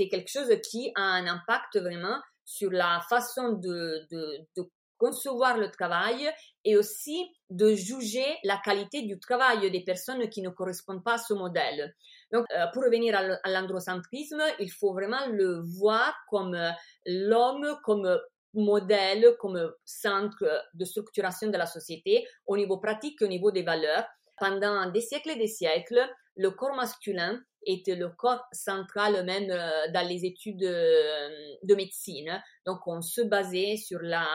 quelque 0.10 0.30
chose 0.30 0.50
qui 0.70 0.92
a 0.96 1.02
un 1.02 1.28
impact 1.28 1.78
vraiment 1.78 2.20
sur 2.46 2.72
la 2.72 3.02
façon 3.10 3.54
de, 3.54 4.08
de, 4.10 4.40
de 4.56 4.70
concevoir 4.98 5.58
le 5.58 5.70
travail 5.70 6.30
et 6.66 6.76
aussi 6.76 7.26
de 7.50 7.74
juger 7.74 8.26
la 8.44 8.58
qualité 8.58 9.04
du 9.04 9.20
travail 9.20 9.70
des 9.70 9.84
personnes 9.84 10.28
qui 10.30 10.42
ne 10.42 10.50
correspondent 10.50 11.04
pas 11.04 11.14
à 11.14 11.18
ce 11.18 11.34
modèle. 11.34 11.96
Donc, 12.32 12.46
euh, 12.52 12.66
pour 12.74 12.84
revenir 12.84 13.16
à 13.16 13.50
l'androcentrisme, 13.50 14.42
il 14.60 14.72
faut 14.72 14.94
vraiment 14.94 15.28
le 15.32 15.62
voir 15.80 16.14
comme 16.30 16.56
euh, 16.56 16.72
l'homme, 17.06 17.78
comme 17.84 18.20
modèle, 18.58 19.36
comme 19.40 19.74
centre 19.86 20.46
de 20.74 20.86
structuration 20.86 21.50
de 21.50 21.58
la 21.58 21.66
société 21.66 22.28
au 22.46 22.58
niveau 22.58 22.78
pratique 22.78 23.22
au 23.22 23.28
niveau 23.28 23.52
des 23.52 23.64
valeurs. 23.64 24.06
Pendant 24.38 24.90
des 24.92 25.02
siècles 25.02 25.32
et 25.32 25.36
des 25.36 25.48
siècles, 25.48 26.08
le 26.36 26.52
corps 26.52 26.76
masculin 26.76 27.42
était 27.66 27.96
le 27.96 28.10
corps 28.10 28.44
central 28.52 29.26
même 29.26 29.50
euh, 29.50 29.92
dans 29.92 30.08
les 30.08 30.26
études 30.26 30.60
de 30.60 31.76
médecine. 31.76 32.42
Donc, 32.66 32.80
on 32.86 33.02
se 33.02 33.22
basait 33.22 33.78
sur 33.78 34.00
la 34.02 34.28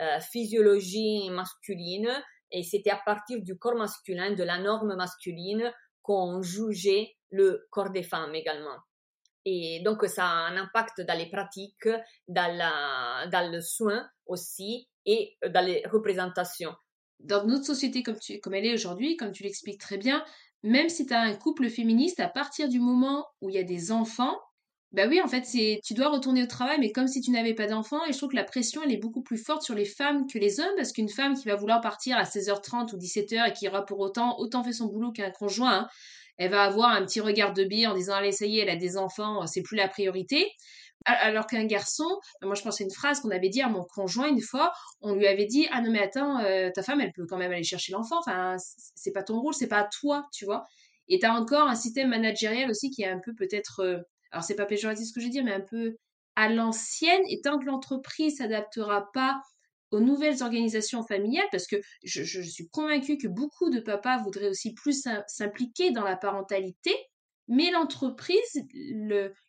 euh, 0.00 0.20
physiologie 0.20 1.30
masculine 1.30 2.10
et 2.50 2.62
c'était 2.62 2.90
à 2.90 3.00
partir 3.04 3.42
du 3.42 3.58
corps 3.58 3.76
masculin, 3.76 4.32
de 4.32 4.44
la 4.44 4.58
norme 4.58 4.94
masculine, 4.94 5.72
qu'on 6.02 6.42
jugeait 6.42 7.16
le 7.30 7.66
corps 7.70 7.90
des 7.90 8.02
femmes 8.02 8.34
également. 8.34 8.76
Et 9.48 9.80
donc 9.84 10.04
ça 10.06 10.26
a 10.26 10.48
un 10.50 10.56
impact 10.56 11.00
dans 11.02 11.16
les 11.16 11.30
pratiques, 11.30 11.88
dans, 12.26 13.50
le 13.50 13.60
soin 13.60 14.06
aussi 14.26 14.88
et 15.06 15.36
dans 15.48 15.64
les 15.64 15.82
représentations. 15.86 16.74
Dans 17.20 17.46
notre 17.46 17.64
société 17.64 18.02
comme, 18.02 18.54
elle 18.54 18.66
est 18.66 18.74
aujourd'hui, 18.74 19.16
comme 19.16 19.30
tu 19.30 19.44
l'expliques 19.44 19.80
très 19.80 19.98
bien, 19.98 20.22
même 20.64 20.88
si 20.88 21.06
tu 21.06 21.14
as 21.14 21.20
un 21.20 21.34
couple 21.34 21.70
féministe, 21.70 22.18
à 22.18 22.28
partir 22.28 22.68
du 22.68 22.80
moment 22.80 23.24
où 23.40 23.48
il 23.48 23.54
y 23.54 23.58
a 23.58 23.62
des 23.62 23.92
enfants, 23.92 24.36
bah 24.90 25.06
oui, 25.08 25.20
en 25.20 25.28
fait, 25.28 25.42
tu 25.84 25.94
dois 25.94 26.08
retourner 26.08 26.42
au 26.42 26.46
travail, 26.46 26.78
mais 26.80 26.90
comme 26.90 27.06
si 27.06 27.20
tu 27.20 27.30
n'avais 27.30 27.54
pas 27.54 27.66
d'enfant. 27.66 28.04
Et 28.06 28.12
je 28.12 28.18
trouve 28.18 28.30
que 28.30 28.36
la 28.36 28.44
pression, 28.44 28.82
est 28.82 28.96
beaucoup 28.96 29.22
plus 29.22 29.38
forte 29.38 29.62
sur 29.62 29.74
les 29.74 29.84
femmes 29.84 30.26
que 30.26 30.38
les 30.38 30.58
hommes, 30.58 30.74
parce 30.76 30.92
qu'une 30.92 31.08
femme 31.08 31.34
qui 31.34 31.46
va 31.46 31.54
vouloir 31.54 31.80
partir 31.80 32.16
à 32.16 32.24
16h30 32.24 32.94
ou 32.94 32.98
17h 32.98 33.48
et 33.48 33.52
qui 33.52 33.68
aura 33.68 33.84
pour 33.84 34.00
autant 34.00 34.38
autant 34.38 34.64
fait 34.64 34.72
son 34.72 34.86
boulot 34.86 35.12
qu'un 35.12 35.30
conjoint, 35.30 35.80
hein, 35.80 35.88
elle 36.38 36.50
va 36.50 36.64
avoir 36.64 36.90
un 36.90 37.04
petit 37.04 37.20
regard 37.20 37.52
de 37.52 37.64
biais 37.64 37.86
en 37.86 37.94
disant 37.94 38.14
allez, 38.14 38.32
ça 38.32 38.46
y 38.46 38.58
est, 38.58 38.62
elle 38.62 38.70
a 38.70 38.76
des 38.76 38.96
enfants, 38.96 39.46
c'est 39.46 39.62
plus 39.62 39.76
la 39.76 39.88
priorité. 39.88 40.46
Alors 41.04 41.46
qu'un 41.46 41.66
garçon, 41.66 42.08
moi 42.42 42.54
je 42.54 42.62
pense 42.62 42.80
à 42.80 42.84
une 42.84 42.90
phrase 42.90 43.20
qu'on 43.20 43.30
avait 43.30 43.48
dit 43.48 43.62
à 43.62 43.68
mon 43.68 43.84
conjoint 43.84 44.26
une 44.26 44.40
fois, 44.40 44.72
on 45.00 45.14
lui 45.14 45.26
avait 45.28 45.46
dit 45.46 45.68
ah 45.70 45.80
non 45.80 45.92
mais 45.92 46.02
attends, 46.02 46.40
euh, 46.40 46.70
ta 46.74 46.82
femme 46.82 47.00
elle 47.00 47.12
peut 47.12 47.26
quand 47.28 47.38
même 47.38 47.52
aller 47.52 47.62
chercher 47.62 47.92
l'enfant, 47.92 48.18
enfin 48.18 48.56
c'est 48.96 49.12
pas 49.12 49.22
ton 49.22 49.38
rôle, 49.40 49.54
c'est 49.54 49.68
pas 49.68 49.80
à 49.80 49.88
toi, 49.88 50.26
tu 50.32 50.44
vois. 50.44 50.64
Et 51.08 51.20
tu 51.20 51.26
as 51.26 51.32
encore 51.32 51.68
un 51.68 51.76
système 51.76 52.08
managériel 52.08 52.68
aussi 52.70 52.90
qui 52.90 53.02
est 53.02 53.08
un 53.08 53.20
peu 53.24 53.34
peut-être 53.34 53.80
euh, 53.80 53.98
alors 54.32 54.42
c'est 54.42 54.56
pas 54.56 54.66
péjoratif 54.66 55.06
ce 55.06 55.12
que 55.12 55.20
je 55.20 55.28
dis, 55.28 55.42
mais 55.42 55.52
un 55.52 55.60
peu 55.60 55.96
à 56.34 56.48
l'ancienne, 56.48 57.22
et 57.30 57.40
tant 57.40 57.58
que 57.58 57.64
l'entreprise 57.64 58.36
s'adaptera 58.38 59.10
pas 59.12 59.40
aux 59.96 60.00
nouvelles 60.00 60.42
organisations 60.42 61.02
familiales, 61.02 61.48
parce 61.50 61.66
que 61.66 61.76
je, 62.04 62.22
suis 62.22 62.68
convaincue 62.68 63.16
que 63.16 63.28
beaucoup 63.28 63.70
de 63.70 63.80
papas 63.80 64.22
voudraient 64.22 64.50
aussi 64.50 64.74
plus 64.74 65.06
s'impliquer 65.26 65.90
dans 65.90 66.04
la 66.04 66.16
parentalité, 66.16 66.94
mais 67.48 67.70
l'entreprise 67.70 68.62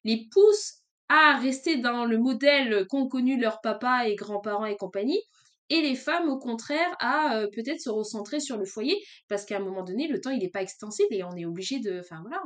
les 0.03 0.27
pousse 0.31 0.83
à 1.09 1.37
rester 1.37 1.77
dans 1.77 2.05
le 2.05 2.17
modèle 2.17 2.85
qu'ont 2.87 3.07
connu 3.07 3.39
leurs 3.39 3.61
papas 3.61 4.05
et 4.05 4.15
grands-parents 4.15 4.65
et 4.65 4.77
compagnie, 4.77 5.21
et 5.69 5.81
les 5.81 5.95
femmes, 5.95 6.29
au 6.29 6.37
contraire, 6.37 6.95
à 6.99 7.37
euh, 7.37 7.47
peut-être 7.53 7.81
se 7.81 7.89
recentrer 7.89 8.39
sur 8.39 8.57
le 8.57 8.63
foyer, 8.65 8.97
parce 9.27 9.43
qu'à 9.43 9.57
un 9.57 9.59
moment 9.59 9.83
donné, 9.83 10.07
le 10.07 10.21
temps, 10.21 10.29
il 10.29 10.39
n'est 10.39 10.49
pas 10.49 10.61
extensible 10.61 11.13
et 11.13 11.23
on 11.23 11.35
est 11.35 11.45
obligé 11.45 11.79
de... 11.79 11.99
Enfin 11.99 12.21
voilà, 12.21 12.41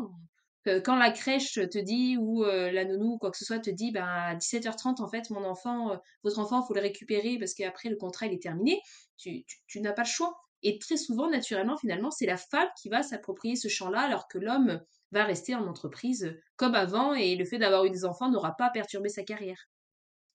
quand 0.65 0.95
la 0.95 1.11
crèche 1.11 1.53
te 1.53 1.77
dit 1.77 2.17
ou 2.17 2.43
euh, 2.43 2.71
la 2.71 2.85
nounou 2.85 3.13
ou 3.13 3.17
quoi 3.17 3.31
que 3.31 3.37
ce 3.37 3.45
soit 3.45 3.59
te 3.59 3.69
dit 3.69 3.91
ben 3.91 4.05
à 4.05 4.35
17h30 4.35 5.01
en 5.01 5.07
fait 5.07 5.29
mon 5.31 5.43
enfant 5.43 5.91
euh, 5.91 5.97
votre 6.23 6.39
enfant 6.39 6.61
faut 6.61 6.73
le 6.73 6.81
récupérer 6.81 7.37
parce 7.39 7.53
qu'après 7.53 7.89
le 7.89 7.95
contrat 7.95 8.27
il 8.27 8.33
est 8.33 8.41
terminé 8.41 8.79
tu, 9.17 9.43
n'as 9.77 9.93
pas 9.93 10.03
le 10.03 10.07
choix 10.07 10.35
et 10.61 10.77
très 10.77 10.97
souvent 10.97 11.29
naturellement 11.29 11.77
finalement 11.77 12.11
c'est 12.11 12.27
la 12.27 12.37
femme 12.37 12.69
qui 12.79 12.89
va 12.89 13.01
s'approprier 13.01 13.55
ce 13.55 13.67
champ-là 13.67 14.01
alors 14.01 14.27
que 14.27 14.37
l'homme 14.37 14.79
va 15.11 15.23
rester 15.23 15.55
en 15.55 15.67
entreprise 15.67 16.37
comme 16.57 16.75
avant 16.75 17.13
et 17.13 17.35
le 17.35 17.45
fait 17.45 17.57
d'avoir 17.57 17.85
eu 17.85 17.89
des 17.89 18.05
enfants 18.05 18.29
n'aura 18.29 18.55
pas 18.55 18.69
perturbé 18.69 19.09
sa 19.09 19.23
carrière. 19.23 19.67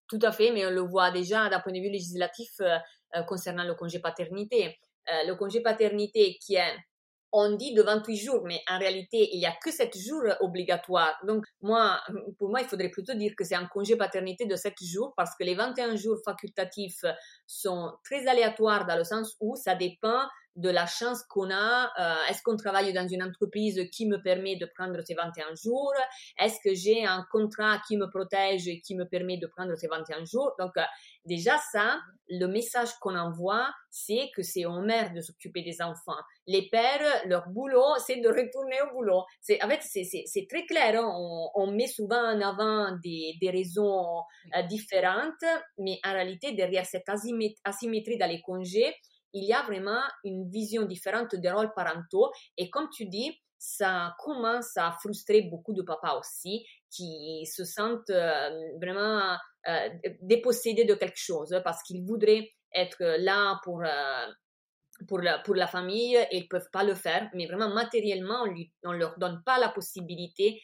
Tout 0.06 0.18
à 0.22 0.32
fait, 0.32 0.52
mais 0.52 0.66
on 0.66 0.70
le 0.70 0.82
voit 0.82 1.10
déjà 1.10 1.48
d'un 1.48 1.60
point 1.60 1.72
de 1.72 1.80
vue 1.80 1.90
législatif 1.90 2.60
euh, 2.60 3.22
concernant 3.22 3.64
le 3.64 3.74
congé 3.74 4.00
paternité. 4.00 4.78
le 5.08 5.34
congé 5.34 5.62
paternité 5.62 6.36
qui 6.42 6.56
est 6.56 6.76
on 7.32 7.56
dit 7.56 7.74
de 7.74 7.82
28 7.82 8.16
jours, 8.16 8.42
mais 8.44 8.60
en 8.70 8.78
réalité, 8.78 9.28
il 9.32 9.38
n'y 9.38 9.46
a 9.46 9.54
que 9.62 9.70
7 9.70 9.96
jours 9.96 10.22
obligatoires. 10.40 11.16
Donc, 11.26 11.44
moi, 11.60 12.00
pour 12.38 12.48
moi, 12.50 12.60
il 12.60 12.66
faudrait 12.66 12.90
plutôt 12.90 13.14
dire 13.14 13.32
que 13.36 13.44
c'est 13.44 13.54
un 13.54 13.66
congé 13.66 13.96
paternité 13.96 14.46
de 14.46 14.56
7 14.56 14.74
jours 14.82 15.12
parce 15.16 15.36
que 15.36 15.44
les 15.44 15.54
21 15.54 15.96
jours 15.96 16.18
facultatifs 16.24 17.04
sont 17.46 17.92
très 18.04 18.26
aléatoires 18.26 18.86
dans 18.86 18.96
le 18.96 19.04
sens 19.04 19.36
où 19.40 19.56
ça 19.56 19.74
dépend 19.74 20.22
de 20.56 20.70
la 20.70 20.86
chance 20.86 21.22
qu'on 21.28 21.50
a. 21.50 21.92
Euh, 22.00 22.30
est-ce 22.30 22.42
qu'on 22.42 22.56
travaille 22.56 22.92
dans 22.92 23.06
une 23.06 23.22
entreprise 23.22 23.80
qui 23.92 24.06
me 24.06 24.20
permet 24.22 24.56
de 24.56 24.66
prendre 24.74 25.00
ces 25.04 25.14
21 25.14 25.54
jours? 25.54 25.92
Est-ce 26.38 26.56
que 26.64 26.74
j'ai 26.74 27.04
un 27.04 27.24
contrat 27.30 27.80
qui 27.86 27.96
me 27.96 28.08
protège 28.08 28.66
et 28.66 28.80
qui 28.80 28.94
me 28.94 29.04
permet 29.04 29.36
de 29.36 29.46
prendre 29.46 29.74
ces 29.76 29.86
21 29.86 30.24
jours? 30.24 30.52
Donc, 30.58 30.76
euh, 30.76 30.82
déjà 31.26 31.58
ça, 31.72 31.98
le 32.28 32.46
message 32.46 32.88
qu'on 33.00 33.16
envoie, 33.16 33.68
c'est 33.90 34.30
que 34.34 34.42
c'est 34.42 34.64
aux 34.64 34.80
mères 34.80 35.12
de 35.12 35.20
s'occuper 35.20 35.62
des 35.62 35.80
enfants. 35.82 36.20
Les 36.46 36.68
pères, 36.68 37.22
leur 37.26 37.48
boulot, 37.48 37.94
c'est 38.04 38.20
de 38.20 38.28
retourner 38.28 38.80
au 38.82 38.94
boulot. 38.94 39.24
C'est, 39.40 39.62
en 39.62 39.68
fait, 39.68 39.80
c'est 39.82 40.46
très 40.48 40.64
clair. 40.64 41.00
Hein. 41.00 41.12
On, 41.14 41.50
on, 41.54 41.70
met 41.70 41.86
souvent 41.86 42.16
en 42.16 42.40
avant 42.40 42.96
des, 43.02 43.34
des 43.40 43.50
raisons 43.50 44.22
euh, 44.56 44.62
différentes, 44.62 45.44
mais 45.78 45.98
en 46.04 46.12
réalité, 46.12 46.52
derrière 46.52 46.86
cette 46.86 47.08
asymétrie 47.08 48.18
dans 48.18 48.28
les 48.28 48.40
congés, 48.40 48.94
il 49.36 49.44
y 49.44 49.52
a 49.52 49.62
vraiment 49.62 50.00
une 50.24 50.48
vision 50.50 50.82
différente 50.86 51.34
des 51.34 51.50
rôles 51.50 51.72
parentaux. 51.74 52.30
Et 52.56 52.70
comme 52.70 52.88
tu 52.90 53.04
dis, 53.06 53.38
ça 53.58 54.14
commence 54.18 54.76
à 54.76 54.92
frustrer 54.92 55.42
beaucoup 55.42 55.74
de 55.74 55.82
papas 55.82 56.18
aussi 56.18 56.66
qui 56.90 57.44
se 57.46 57.64
sentent 57.64 58.10
euh, 58.10 58.50
vraiment 58.80 59.36
euh, 59.68 59.88
dépossédés 60.22 60.84
de 60.84 60.94
quelque 60.94 61.18
chose 61.18 61.60
parce 61.64 61.82
qu'ils 61.82 62.02
voudraient 62.02 62.50
être 62.72 63.02
là 63.18 63.60
pour, 63.64 63.82
euh, 63.82 64.26
pour, 65.08 65.18
la, 65.18 65.38
pour 65.40 65.54
la 65.54 65.66
famille 65.66 66.16
et 66.16 66.36
ils 66.36 66.42
ne 66.44 66.48
peuvent 66.48 66.70
pas 66.72 66.84
le 66.84 66.94
faire. 66.94 67.28
Mais 67.34 67.46
vraiment, 67.46 67.68
matériellement, 67.68 68.44
on 68.84 68.92
ne 68.92 68.98
leur 68.98 69.18
donne 69.18 69.42
pas 69.44 69.58
la 69.58 69.68
possibilité 69.68 70.60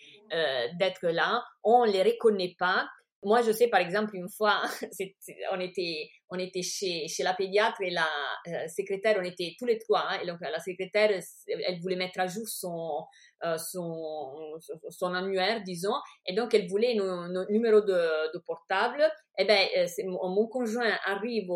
d'être 0.79 1.09
là. 1.09 1.45
On 1.63 1.87
ne 1.87 1.93
les 1.93 2.03
reconnaît 2.03 2.55
pas. 2.59 2.89
Moi, 3.23 3.43
je 3.43 3.53
sais, 3.53 3.69
par 3.69 3.81
exemple, 3.81 4.17
une 4.17 4.29
fois, 4.29 4.63
on 5.53 5.61
était, 5.61 6.11
on 6.33 6.39
était 6.39 6.63
chez, 6.63 7.07
la 7.21 7.35
pédiatre 7.35 7.83
et 7.83 7.91
la 7.91 8.09
euh, 8.49 8.67
secrétaire, 8.67 9.17
on 9.21 9.23
était 9.23 9.55
tous 9.59 9.67
les 9.67 9.79
trois. 9.79 10.07
Hein, 10.09 10.21
et 10.23 10.27
donc, 10.27 10.39
la 10.41 10.59
secrétaire, 10.59 11.11
elle 11.47 11.81
voulait 11.81 11.97
mettre 11.97 12.21
à 12.21 12.27
jour 12.27 12.49
son, 12.49 13.05
euh, 13.45 13.59
son, 13.59 15.15
annuaire, 15.15 15.63
disons. 15.63 15.95
Et 16.27 16.35
donc, 16.35 16.55
elle 16.55 16.69
voulait 16.69 16.95
nos, 16.95 17.29
numéro 17.51 17.83
de, 17.83 18.33
de, 18.33 18.39
portable. 18.39 19.03
Et 19.39 19.43
eh 19.43 19.45
ben, 19.45 19.69
euh, 19.77 19.87
mon, 20.07 20.47
conjoint 20.47 20.97
arrive 21.05 21.51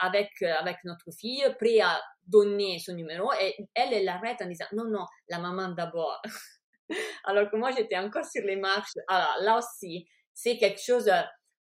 avec, 0.00 0.30
avec 0.42 0.78
notre 0.84 1.10
fille, 1.12 1.44
prêt 1.58 1.80
à 1.80 2.00
donner 2.26 2.78
son 2.78 2.94
numéro. 2.94 3.30
Et 3.38 3.54
elle, 3.74 3.92
elle 3.92 4.08
arrête 4.08 4.40
en 4.40 4.46
disant, 4.46 4.66
non, 4.72 4.84
non, 4.84 5.04
la 5.28 5.38
maman 5.38 5.68
d'abord. 5.68 6.22
Alors 7.24 7.50
que 7.50 7.56
moi, 7.56 7.70
j'étais 7.76 7.98
encore 7.98 8.24
sur 8.24 8.44
les 8.44 8.56
marches. 8.56 8.92
Alors, 9.08 9.36
là 9.42 9.58
aussi, 9.58 10.08
c'est 10.32 10.56
quelque 10.56 10.80
chose, 10.80 11.10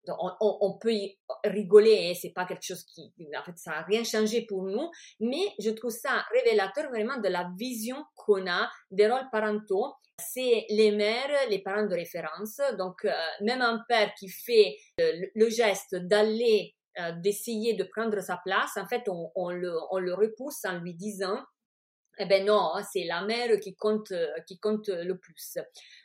euh, 0.08 0.14
on, 0.40 0.78
peut 0.78 0.92
y 0.92 1.18
rigoler, 1.44 2.10
hein, 2.10 2.18
c'est 2.20 2.32
pas 2.32 2.46
quelque 2.46 2.64
chose 2.64 2.84
qui, 2.84 3.12
en 3.36 3.42
fait, 3.44 3.56
ça 3.56 3.70
n'a 3.70 3.82
rien 3.82 4.04
changé 4.04 4.42
pour 4.46 4.64
nous, 4.64 4.90
mais 5.20 5.52
je 5.58 5.70
trouve 5.70 5.90
ça 5.90 6.24
révélateur 6.32 6.90
vraiment 6.90 7.18
de 7.18 7.28
la 7.28 7.50
vision 7.56 8.04
qu'on 8.14 8.46
a 8.46 8.70
des 8.90 9.08
rôles 9.08 9.28
parentaux. 9.30 9.94
C'est 10.20 10.66
les 10.70 10.90
mères, 10.90 11.48
les 11.48 11.60
parents 11.60 11.86
de 11.86 11.94
référence, 11.94 12.60
donc 12.76 13.04
euh, 13.04 13.12
même 13.42 13.62
un 13.62 13.84
père 13.88 14.12
qui 14.18 14.28
fait 14.28 14.76
le, 14.98 15.48
geste 15.48 15.94
d'aller 15.94 16.74
euh, 16.98 17.12
d'essayer 17.22 17.74
de 17.74 17.84
prendre 17.84 18.20
sa 18.20 18.40
place, 18.44 18.76
en 18.76 18.86
fait, 18.88 19.04
on, 19.06 19.50
le, 19.50 20.14
repousse 20.14 20.64
en 20.64 20.78
lui 20.78 20.94
disant 20.94 21.38
eh 22.18 22.26
ben 22.26 22.44
non, 22.44 22.74
hein, 22.74 22.82
c'est 22.92 23.04
la 23.04 23.22
mère 23.22 23.60
qui 23.60 23.76
compte, 23.76 24.12
qui 24.46 24.58
compte 24.58 24.88
le 24.88 25.16
plus. 25.16 25.58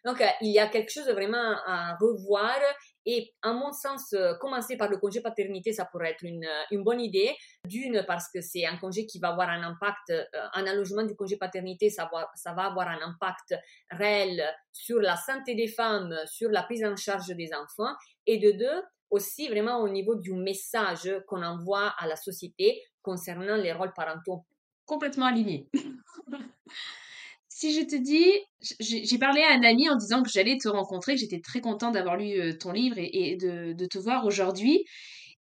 Donc, 0.05 0.21
euh, 0.21 0.27
il 0.41 0.51
y 0.51 0.59
a 0.59 0.67
quelque 0.67 0.91
chose 0.91 1.09
vraiment 1.09 1.55
à 1.65 1.97
revoir 1.99 2.59
et, 3.05 3.33
à 3.41 3.53
mon 3.53 3.71
sens, 3.71 4.13
euh, 4.13 4.33
commencer 4.35 4.77
par 4.77 4.89
le 4.89 4.97
congé 4.97 5.21
paternité, 5.21 5.73
ça 5.73 5.85
pourrait 5.85 6.11
être 6.11 6.23
une, 6.23 6.47
une 6.71 6.83
bonne 6.83 7.01
idée. 7.01 7.35
D'une, 7.65 8.03
parce 8.07 8.29
que 8.29 8.41
c'est 8.41 8.65
un 8.65 8.77
congé 8.77 9.05
qui 9.05 9.19
va 9.19 9.29
avoir 9.29 9.49
un 9.49 9.63
impact, 9.63 10.11
euh, 10.11 10.23
un 10.53 10.65
allongement 10.65 11.03
du 11.03 11.15
congé 11.15 11.37
paternité, 11.37 11.89
ça 11.89 12.09
va, 12.11 12.29
ça 12.35 12.53
va 12.53 12.63
avoir 12.63 12.87
un 12.87 13.01
impact 13.01 13.55
réel 13.91 14.43
sur 14.71 14.99
la 14.99 15.17
santé 15.17 15.55
des 15.55 15.67
femmes, 15.67 16.15
sur 16.25 16.49
la 16.49 16.63
prise 16.63 16.83
en 16.85 16.95
charge 16.95 17.27
des 17.27 17.51
enfants. 17.53 17.93
Et 18.25 18.37
de 18.37 18.51
deux, 18.51 18.83
aussi 19.09 19.47
vraiment 19.47 19.79
au 19.79 19.89
niveau 19.89 20.15
du 20.15 20.33
message 20.33 21.11
qu'on 21.27 21.43
envoie 21.43 21.93
à 21.97 22.07
la 22.07 22.15
société 22.15 22.81
concernant 23.01 23.55
les 23.55 23.73
rôles 23.73 23.93
parentaux. 23.93 24.45
Complètement 24.85 25.27
aligné. 25.27 25.69
si 27.64 27.74
je 27.74 27.86
te 27.86 27.95
dis, 27.95 28.30
j'ai 28.82 29.18
parlé 29.18 29.41
à 29.41 29.53
un 29.53 29.64
ami 29.64 29.88
en 29.88 29.95
disant 29.95 30.22
que 30.22 30.30
j'allais 30.30 30.57
te 30.57 30.68
rencontrer, 30.68 31.14
que 31.14 31.22
j'étais 31.22 31.39
très 31.39 31.61
contente 31.61 31.93
d'avoir 31.93 32.18
lu 32.18 32.38
euh, 32.38 32.51
ton 32.57 32.74
livre 32.74 32.97
et, 32.97 33.38
de, 33.38 33.86
te 33.86 33.97
voir 33.97 34.26
aujourd'hui. 34.26 34.84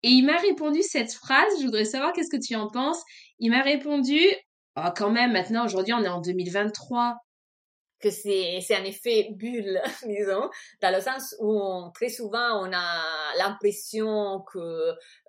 Et 0.04 0.10
il 0.10 0.26
m'a 0.26 0.36
répondu 0.36 0.82
cette 0.82 1.14
phrase, 1.14 1.48
je 1.62 1.66
voudrais 1.66 1.86
savoir 1.86 2.12
qu'est-ce 2.12 2.30
que 2.30 2.42
tu 2.42 2.56
en 2.56 2.68
penses. 2.68 3.02
Il 3.40 3.52
m'a 3.52 3.62
répondu, 3.62 4.20
oh, 4.76 4.90
quand 4.98 5.12
même, 5.12 5.32
maintenant, 5.32 5.64
aujourd'hui, 5.64 5.94
on 5.94 6.04
est 6.04 6.10
en 6.10 6.20
2023 6.20 7.16
que 8.00 8.10
c'est 8.10 8.60
c'est 8.62 8.76
un 8.76 8.84
effet 8.84 9.30
bulle, 9.32 9.82
disons, 10.06 10.50
dans 10.82 10.96
le 10.96 11.02
sens 11.02 11.36
où 11.40 11.90
très 11.94 12.10
souvent 12.10 12.66
on 12.66 12.72
a 12.74 13.38
l'impression 13.38 14.42
que 14.52 14.60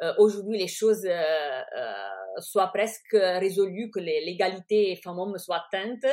euh, 0.02 0.14
aujourd'hui 0.18 0.58
les 0.58 0.68
choses 0.68 1.04
euh, 1.04 1.10
euh, 1.10 2.40
soient 2.40 2.68
presque 2.68 3.12
résolues, 3.12 3.90
que 3.90 3.98
l'égalité 4.00 4.96
femmes-hommes 5.02 5.36
soit 5.38 5.64
atteinte. 5.66 6.06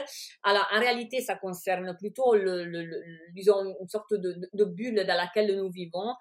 Alors 0.44 0.68
en 0.74 0.80
réalité, 0.80 1.22
ça 1.22 1.36
concerne 1.36 1.96
plutôt 1.98 2.36
le, 2.36 2.66
le, 2.66 3.02
disons 3.34 3.76
une 3.80 3.88
sorte 3.88 4.14
de, 4.14 4.36
de, 4.52 4.66
bulle 4.66 5.06
dans 5.06 5.16
laquelle 5.16 5.56
nous 5.56 5.70
vivons, 5.70 6.14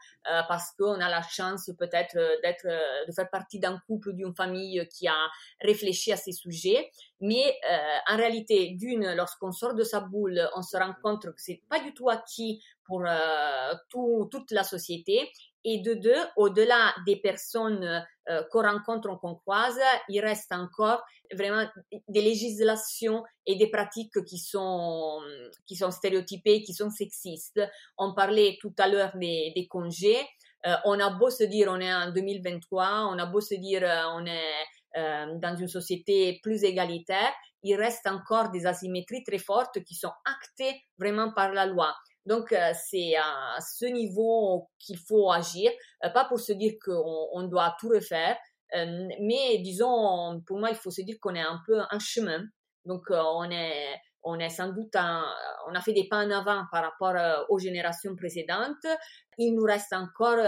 parce 0.48 0.72
qu'on 0.78 1.00
a 1.00 1.08
la 1.08 1.22
chance 1.22 1.70
peut-être 1.78 2.16
d'être 2.42 2.66
de 3.08 3.12
faire 3.12 3.30
partie 3.30 3.58
d'un 3.58 3.80
couple, 3.86 4.12
d'une 4.12 4.34
famille 4.34 4.86
qui 4.88 5.08
a 5.08 5.16
réfléchi 5.60 6.12
à 6.12 6.16
ces 6.16 6.32
sujets. 6.32 6.90
Mais 7.20 7.58
en 8.10 8.16
réalité, 8.16 8.76
d'une, 8.78 9.14
lorsqu'on 9.14 9.52
sort 9.52 9.74
de 9.74 9.84
sa 9.84 10.00
boule 10.00 10.46
on 10.54 10.62
se 10.62 10.76
rend 10.76 10.94
compte 11.02 11.26
que 11.26 11.40
c'est 11.40 11.62
pas 11.68 11.80
du 11.80 11.94
tout 11.94 12.08
acquis 12.08 12.62
pour 12.84 13.02
euh, 13.06 13.74
tout, 13.90 14.28
toute 14.30 14.50
la 14.50 14.64
société. 14.64 15.30
Et 15.68 15.80
de 15.80 15.94
deux, 15.94 16.22
au-delà 16.36 16.94
des 17.06 17.16
personnes 17.16 18.04
euh, 18.28 18.42
qu'on 18.52 18.62
rencontre, 18.62 19.18
qu'on 19.18 19.34
croise, 19.34 19.80
il 20.08 20.20
reste 20.20 20.52
encore 20.52 21.02
vraiment 21.32 21.68
des 22.06 22.22
législations 22.22 23.24
et 23.46 23.56
des 23.56 23.68
pratiques 23.68 24.24
qui 24.24 24.38
sont, 24.38 25.20
qui 25.66 25.74
sont 25.74 25.90
stéréotypées, 25.90 26.62
qui 26.62 26.72
sont 26.72 26.90
sexistes. 26.90 27.60
On 27.98 28.14
parlait 28.14 28.58
tout 28.60 28.74
à 28.78 28.86
l'heure 28.86 29.10
des, 29.16 29.52
des 29.56 29.66
congés. 29.66 30.24
Euh, 30.66 30.76
on 30.84 31.00
a 31.00 31.10
beau 31.10 31.30
se 31.30 31.42
dire 31.42 31.68
on 31.68 31.80
est 31.80 31.92
en 31.92 32.12
2023, 32.12 33.08
on 33.12 33.18
a 33.18 33.26
beau 33.26 33.40
se 33.40 33.54
dire 33.56 33.82
on 34.14 34.24
est 34.24 34.54
dans 34.96 35.56
une 35.58 35.68
société 35.68 36.40
plus 36.42 36.64
égalitaire, 36.64 37.32
il 37.62 37.76
reste 37.76 38.06
encore 38.06 38.50
des 38.50 38.66
asymétries 38.66 39.24
très 39.24 39.38
fortes 39.38 39.82
qui 39.84 39.94
sont 39.94 40.12
actées 40.24 40.80
vraiment 40.98 41.32
par 41.32 41.52
la 41.52 41.66
loi. 41.66 41.94
Donc, 42.26 42.52
euh, 42.52 42.72
c'est 42.88 43.14
à 43.16 43.58
ce 43.60 43.86
niveau 43.86 44.68
qu'il 44.78 44.98
faut 44.98 45.30
agir, 45.30 45.70
euh, 46.04 46.10
pas 46.10 46.24
pour 46.24 46.40
se 46.40 46.52
dire 46.52 46.74
qu'on 46.84 47.28
on 47.32 47.44
doit 47.44 47.76
tout 47.78 47.88
refaire, 47.88 48.36
euh, 48.74 49.08
mais 49.20 49.58
disons, 49.58 50.42
pour 50.44 50.58
moi, 50.58 50.70
il 50.70 50.76
faut 50.76 50.90
se 50.90 51.02
dire 51.02 51.16
qu'on 51.20 51.36
est 51.36 51.40
un 51.40 51.60
peu 51.64 51.80
en 51.90 51.98
chemin. 52.00 52.42
Donc, 52.84 53.04
on 53.10 53.48
est, 53.50 53.94
on 54.22 54.38
est 54.38 54.48
sans 54.48 54.68
doute, 54.68 54.94
on 54.94 55.74
a 55.74 55.80
fait 55.80 55.92
des 55.92 56.08
pas 56.08 56.24
en 56.24 56.30
avant 56.30 56.64
par 56.70 56.84
rapport 56.84 57.46
aux 57.48 57.58
générations 57.58 58.14
précédentes. 58.14 58.86
Il 59.38 59.54
nous 59.54 59.64
reste 59.64 59.92
encore 59.92 60.38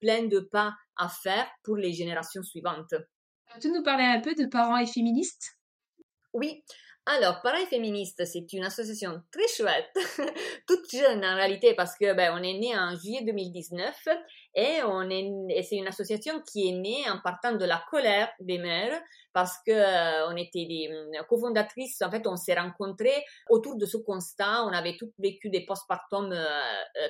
plein 0.00 0.26
de 0.26 0.40
pas 0.40 0.74
à 0.98 1.08
faire 1.08 1.46
pour 1.62 1.76
les 1.76 1.94
générations 1.94 2.42
suivantes. 2.42 2.94
Tu 3.60 3.70
nous 3.70 3.82
parlais 3.82 4.04
un 4.04 4.20
peu 4.20 4.34
de 4.34 4.46
parents 4.46 4.76
et 4.76 4.86
féministes? 4.86 5.56
Oui. 6.32 6.62
Alors, 7.08 7.40
Pareil 7.40 7.66
Féministe, 7.66 8.24
c'est 8.26 8.52
une 8.52 8.64
association 8.64 9.22
très 9.30 9.46
chouette, 9.46 9.96
toute 10.66 10.90
jeune 10.90 11.24
en 11.24 11.36
réalité, 11.36 11.72
parce 11.74 11.96
que 11.96 12.12
ben, 12.14 12.34
on 12.36 12.42
est 12.42 12.58
né 12.58 12.76
en 12.76 12.96
juillet 12.96 13.22
2019 13.22 14.08
et 14.56 14.82
on 14.82 15.08
est, 15.08 15.62
c'est 15.62 15.76
une 15.76 15.86
association 15.86 16.42
qui 16.42 16.68
est 16.68 16.72
née 16.72 17.08
en 17.08 17.20
partant 17.20 17.52
de 17.52 17.64
la 17.64 17.80
colère 17.90 18.28
des 18.40 18.58
mères, 18.58 19.00
parce 19.32 19.56
que 19.64 19.70
euh, 19.70 20.28
on 20.30 20.36
était 20.36 20.64
des 20.64 20.88
euh, 20.90 21.22
cofondatrices. 21.28 22.02
En 22.02 22.10
fait, 22.10 22.26
on 22.26 22.34
s'est 22.34 22.58
rencontrés 22.58 23.24
autour 23.50 23.76
de 23.76 23.86
ce 23.86 23.98
constat. 23.98 24.64
On 24.64 24.72
avait 24.72 24.96
toutes 24.98 25.12
vécu 25.18 25.48
des 25.48 25.64
postpartum 25.64 26.32
euh, 26.32 26.44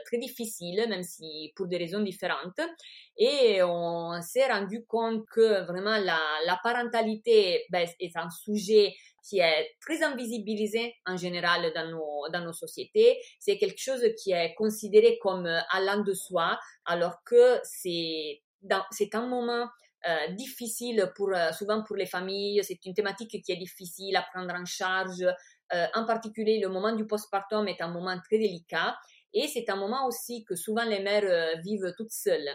très 0.05 0.19
difficiles, 0.19 0.85
même 0.91 1.05
si 1.05 1.55
pour 1.57 1.69
des 1.69 1.79
raisons 1.79 2.01
différentes, 2.01 2.61
et 3.17 3.63
on 3.63 4.21
s'est 4.21 4.47
rendu 4.47 4.85
compte 4.85 5.25
que 5.33 5.65
vraiment 5.65 5.97
la, 5.97 6.21
la 6.45 6.61
parentalité 6.63 7.65
ben, 7.71 7.89
est 7.99 8.17
un 8.17 8.29
sujet 8.29 8.93
qui 9.27 9.41
est 9.41 9.77
très 9.81 10.03
invisibilisé 10.03 10.95
en 11.05 11.17
général 11.17 11.73
dans 11.75 11.91
nos, 11.91 12.29
dans 12.33 12.45
nos 12.45 12.53
sociétés. 12.53 13.19
C'est 13.41 13.59
quelque 13.59 13.81
chose 13.81 14.03
qui 14.23 14.33
est 14.33 14.55
considéré 14.55 15.19
comme 15.21 15.47
euh, 15.47 15.61
allant 15.71 16.03
de 16.03 16.15
soi, 16.15 16.59
alors 16.85 17.23
que 17.25 17.59
c'est, 17.65 18.43
c'est 18.93 19.15
un 19.15 19.27
moment 19.27 19.69
euh, 20.09 20.29
difficile 20.35 21.11
pour, 21.17 21.35
euh, 21.35 21.51
souvent 21.53 21.83
pour 21.83 21.97
les 21.97 22.07
familles. 22.07 22.63
C'est 22.63 22.85
une 22.87 22.95
thématique 22.95 23.43
qui 23.43 23.53
est 23.53 23.57
difficile 23.57 24.17
à 24.17 24.23
prendre 24.33 24.55
en 24.55 24.65
charge. 24.65 25.25
en 25.73 26.07
particulier, 26.07 26.61
le 26.61 26.69
moment 26.69 26.95
du 26.95 27.07
postpartum 27.07 27.67
est 27.67 27.81
un 27.81 27.89
moment 27.89 28.17
très 28.25 28.39
délicat 28.39 28.97
et 29.33 29.49
c'est 29.49 29.69
un 29.69 29.77
moment 29.77 30.07
aussi 30.07 30.45
que 30.45 30.55
souvent 30.55 30.85
les 30.85 31.01
mères 31.01 31.59
vivent 31.61 31.93
toutes 31.97 32.13
seules. 32.13 32.51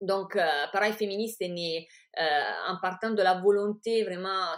Donc, 0.00 0.36
pareil, 0.72 0.92
féministe 0.92 1.40
est 1.42 1.48
né 1.48 1.86
en 2.18 2.76
partant 2.82 3.12
de 3.12 3.22
la 3.22 3.34
volonté 3.40 4.02
vraiment 4.02 4.56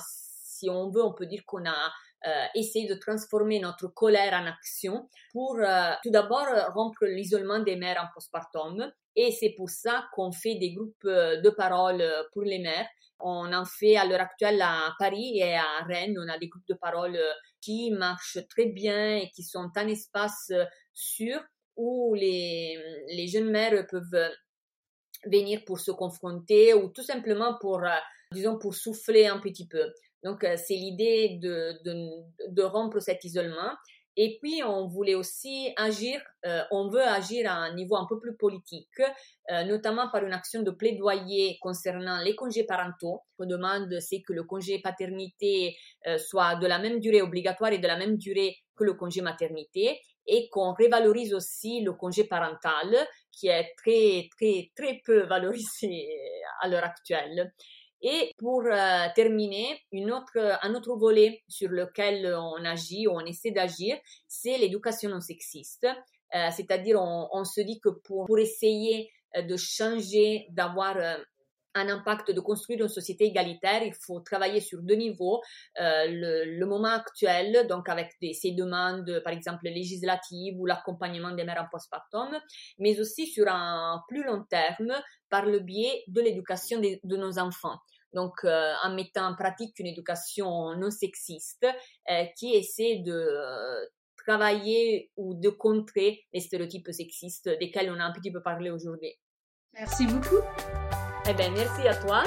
si 0.62 0.70
on 0.70 0.90
veut, 0.90 1.02
on 1.02 1.12
peut 1.12 1.26
dire 1.26 1.42
qu'on 1.44 1.64
a 1.66 1.92
euh, 2.24 2.44
essayé 2.54 2.88
de 2.88 2.94
transformer 2.94 3.58
notre 3.58 3.88
colère 3.88 4.32
en 4.32 4.46
action 4.46 5.08
pour 5.32 5.56
euh, 5.58 5.90
tout 6.04 6.10
d'abord 6.10 6.46
rompre 6.72 7.04
l'isolement 7.04 7.58
des 7.58 7.74
mères 7.74 8.00
en 8.00 8.14
postpartum. 8.14 8.92
Et 9.16 9.32
c'est 9.32 9.54
pour 9.56 9.68
ça 9.68 10.04
qu'on 10.14 10.30
fait 10.30 10.54
des 10.54 10.72
groupes 10.72 11.04
euh, 11.04 11.40
de 11.40 11.50
parole 11.50 12.04
pour 12.32 12.42
les 12.42 12.60
mères. 12.60 12.86
On 13.18 13.52
en 13.52 13.64
fait 13.64 13.96
à 13.96 14.04
l'heure 14.04 14.20
actuelle 14.20 14.62
à 14.62 14.94
Paris 15.00 15.38
et 15.38 15.56
à 15.56 15.82
Rennes. 15.88 16.16
On 16.16 16.28
a 16.28 16.38
des 16.38 16.46
groupes 16.46 16.66
de 16.68 16.74
parole 16.74 17.18
qui 17.60 17.90
marchent 17.90 18.38
très 18.48 18.66
bien 18.66 19.16
et 19.16 19.30
qui 19.30 19.42
sont 19.42 19.70
un 19.74 19.88
espace 19.88 20.52
sûr 20.92 21.40
où 21.76 22.14
les, 22.14 22.78
les 23.08 23.26
jeunes 23.26 23.50
mères 23.50 23.86
peuvent 23.88 24.30
venir 25.26 25.64
pour 25.64 25.80
se 25.80 25.90
confronter 25.90 26.74
ou 26.74 26.88
tout 26.88 27.02
simplement 27.02 27.56
pour, 27.60 27.82
disons, 28.32 28.58
pour 28.58 28.74
souffler 28.74 29.26
un 29.26 29.38
petit 29.38 29.66
peu. 29.68 29.92
Donc, 30.24 30.44
euh, 30.44 30.56
c'est 30.56 30.74
l'idée 30.74 31.38
de, 31.40 32.62
rompre 32.62 33.00
cet 33.00 33.24
isolement. 33.24 33.72
Et 34.16 34.38
puis, 34.42 34.62
on 34.62 34.88
voulait 34.88 35.14
aussi 35.14 35.72
agir, 35.76 36.20
euh, 36.44 36.60
on 36.70 36.90
veut 36.90 37.02
agir 37.02 37.50
à 37.50 37.54
un 37.54 37.74
niveau 37.74 37.96
un 37.96 38.06
peu 38.06 38.20
plus 38.20 38.36
politique, 38.36 39.00
euh, 39.50 39.64
notamment 39.64 40.10
par 40.10 40.22
une 40.22 40.34
action 40.34 40.62
de 40.62 40.70
plaidoyer 40.70 41.56
concernant 41.62 42.18
les 42.22 42.34
congés 42.34 42.64
parentaux. 42.64 43.22
On 43.38 43.46
demande, 43.46 43.98
c'est 44.00 44.20
que 44.20 44.34
le 44.34 44.44
congé 44.44 44.80
paternité 44.80 45.76
soit 46.18 46.56
de 46.56 46.66
la 46.66 46.78
même 46.78 47.00
durée 47.00 47.22
obligatoire 47.22 47.72
et 47.72 47.78
de 47.78 47.86
la 47.86 47.96
même 47.96 48.18
durée 48.18 48.54
que 48.76 48.84
le 48.84 48.94
congé 48.94 49.22
maternité 49.22 49.98
et 50.26 50.48
qu'on 50.50 50.72
révalorise 50.72 51.34
aussi 51.34 51.82
le 51.82 51.92
congé 51.92 52.24
parental 52.24 52.96
qui 53.32 53.48
est 53.48 53.72
très, 53.76 54.28
très, 54.36 54.70
très 54.76 55.00
peu 55.04 55.22
valorisé 55.26 56.08
à 56.60 56.68
l'heure 56.68 56.84
actuelle. 56.84 57.52
Et 58.03 58.34
pour 58.36 58.64
euh, 58.64 59.07
terminer, 59.14 59.80
autre, 59.92 60.59
un 60.62 60.74
autre 60.74 60.96
volet 60.96 61.42
sur 61.48 61.70
lequel 61.70 62.34
on 62.34 62.64
agit, 62.64 63.07
ou 63.07 63.12
on 63.12 63.24
essaie 63.24 63.53
d'agir, 63.53 63.96
c'est 64.26 64.59
l'éducation 64.59 65.09
non 65.09 65.20
sexiste. 65.20 65.86
Euh, 66.34 66.48
c'est-à-dire, 66.50 67.00
on, 67.00 67.44
se 67.44 67.61
dit 67.61 67.78
que 67.80 67.90
pour, 67.90 68.38
essayer 68.38 69.11
euh, 69.36 69.42
de 69.42 69.57
changer, 69.57 70.46
d'avoir 70.50 70.96
un 71.74 71.88
impact 71.88 72.30
de 72.30 72.40
construire 72.40 72.82
une 72.82 72.88
société 72.88 73.24
égalitaire, 73.24 73.82
il 73.82 73.94
faut 73.94 74.20
travailler 74.20 74.61
sur 74.61 74.82
deux 74.82 74.94
niveaux. 74.94 75.40
Euh, 75.80 76.07
le, 76.09 76.66
moment 76.66 76.88
actuel, 76.88 77.66
donc 77.66 77.88
avec 77.88 78.12
ces 78.20 78.53
demandes, 78.53 79.20
par 79.24 79.32
exemple 79.32 79.64
législatives 79.64 80.59
ou 80.59 80.66
l'accompagnement 80.66 81.32
des 81.32 81.44
mères 81.44 81.62
en 81.62 81.68
postpartum, 81.70 82.38
mais 82.78 82.98
aussi 83.00 83.26
sur 83.26 83.46
un 83.48 84.03
plus 84.09 84.24
long 84.24 84.44
terme 84.44 84.92
par 85.28 85.46
le 85.46 85.61
biais 85.61 86.05
de 86.09 86.20
l'éducation 86.20 86.80
de, 86.80 87.16
nos 87.16 87.38
enfants 87.38 87.78
donc 88.12 88.44
euh, 88.44 88.72
en 88.82 88.94
mettant 88.94 89.26
en 89.26 89.34
pratique 89.34 89.78
une 89.78 89.86
éducation 89.86 90.76
non 90.76 90.90
sexiste 90.90 91.66
euh, 92.10 92.24
qui 92.36 92.54
essaie 92.54 93.02
de 93.04 93.12
euh, 93.12 93.86
travailler 94.16 95.10
ou 95.16 95.34
de 95.34 95.48
contrer 95.48 96.24
les 96.32 96.40
stéréotypes 96.40 96.90
sexistes 96.92 97.48
desquels 97.60 97.90
on 97.90 97.98
a 97.98 98.04
un 98.04 98.12
petit 98.12 98.30
peu 98.30 98.42
parlé 98.42 98.70
aujourd'hui. 98.70 99.14
Merci 99.74 100.06
beaucoup. 100.06 100.40
Eh 101.28 101.34
bien, 101.34 101.50
merci 101.50 101.86
à 101.88 101.94
toi. 101.94 102.24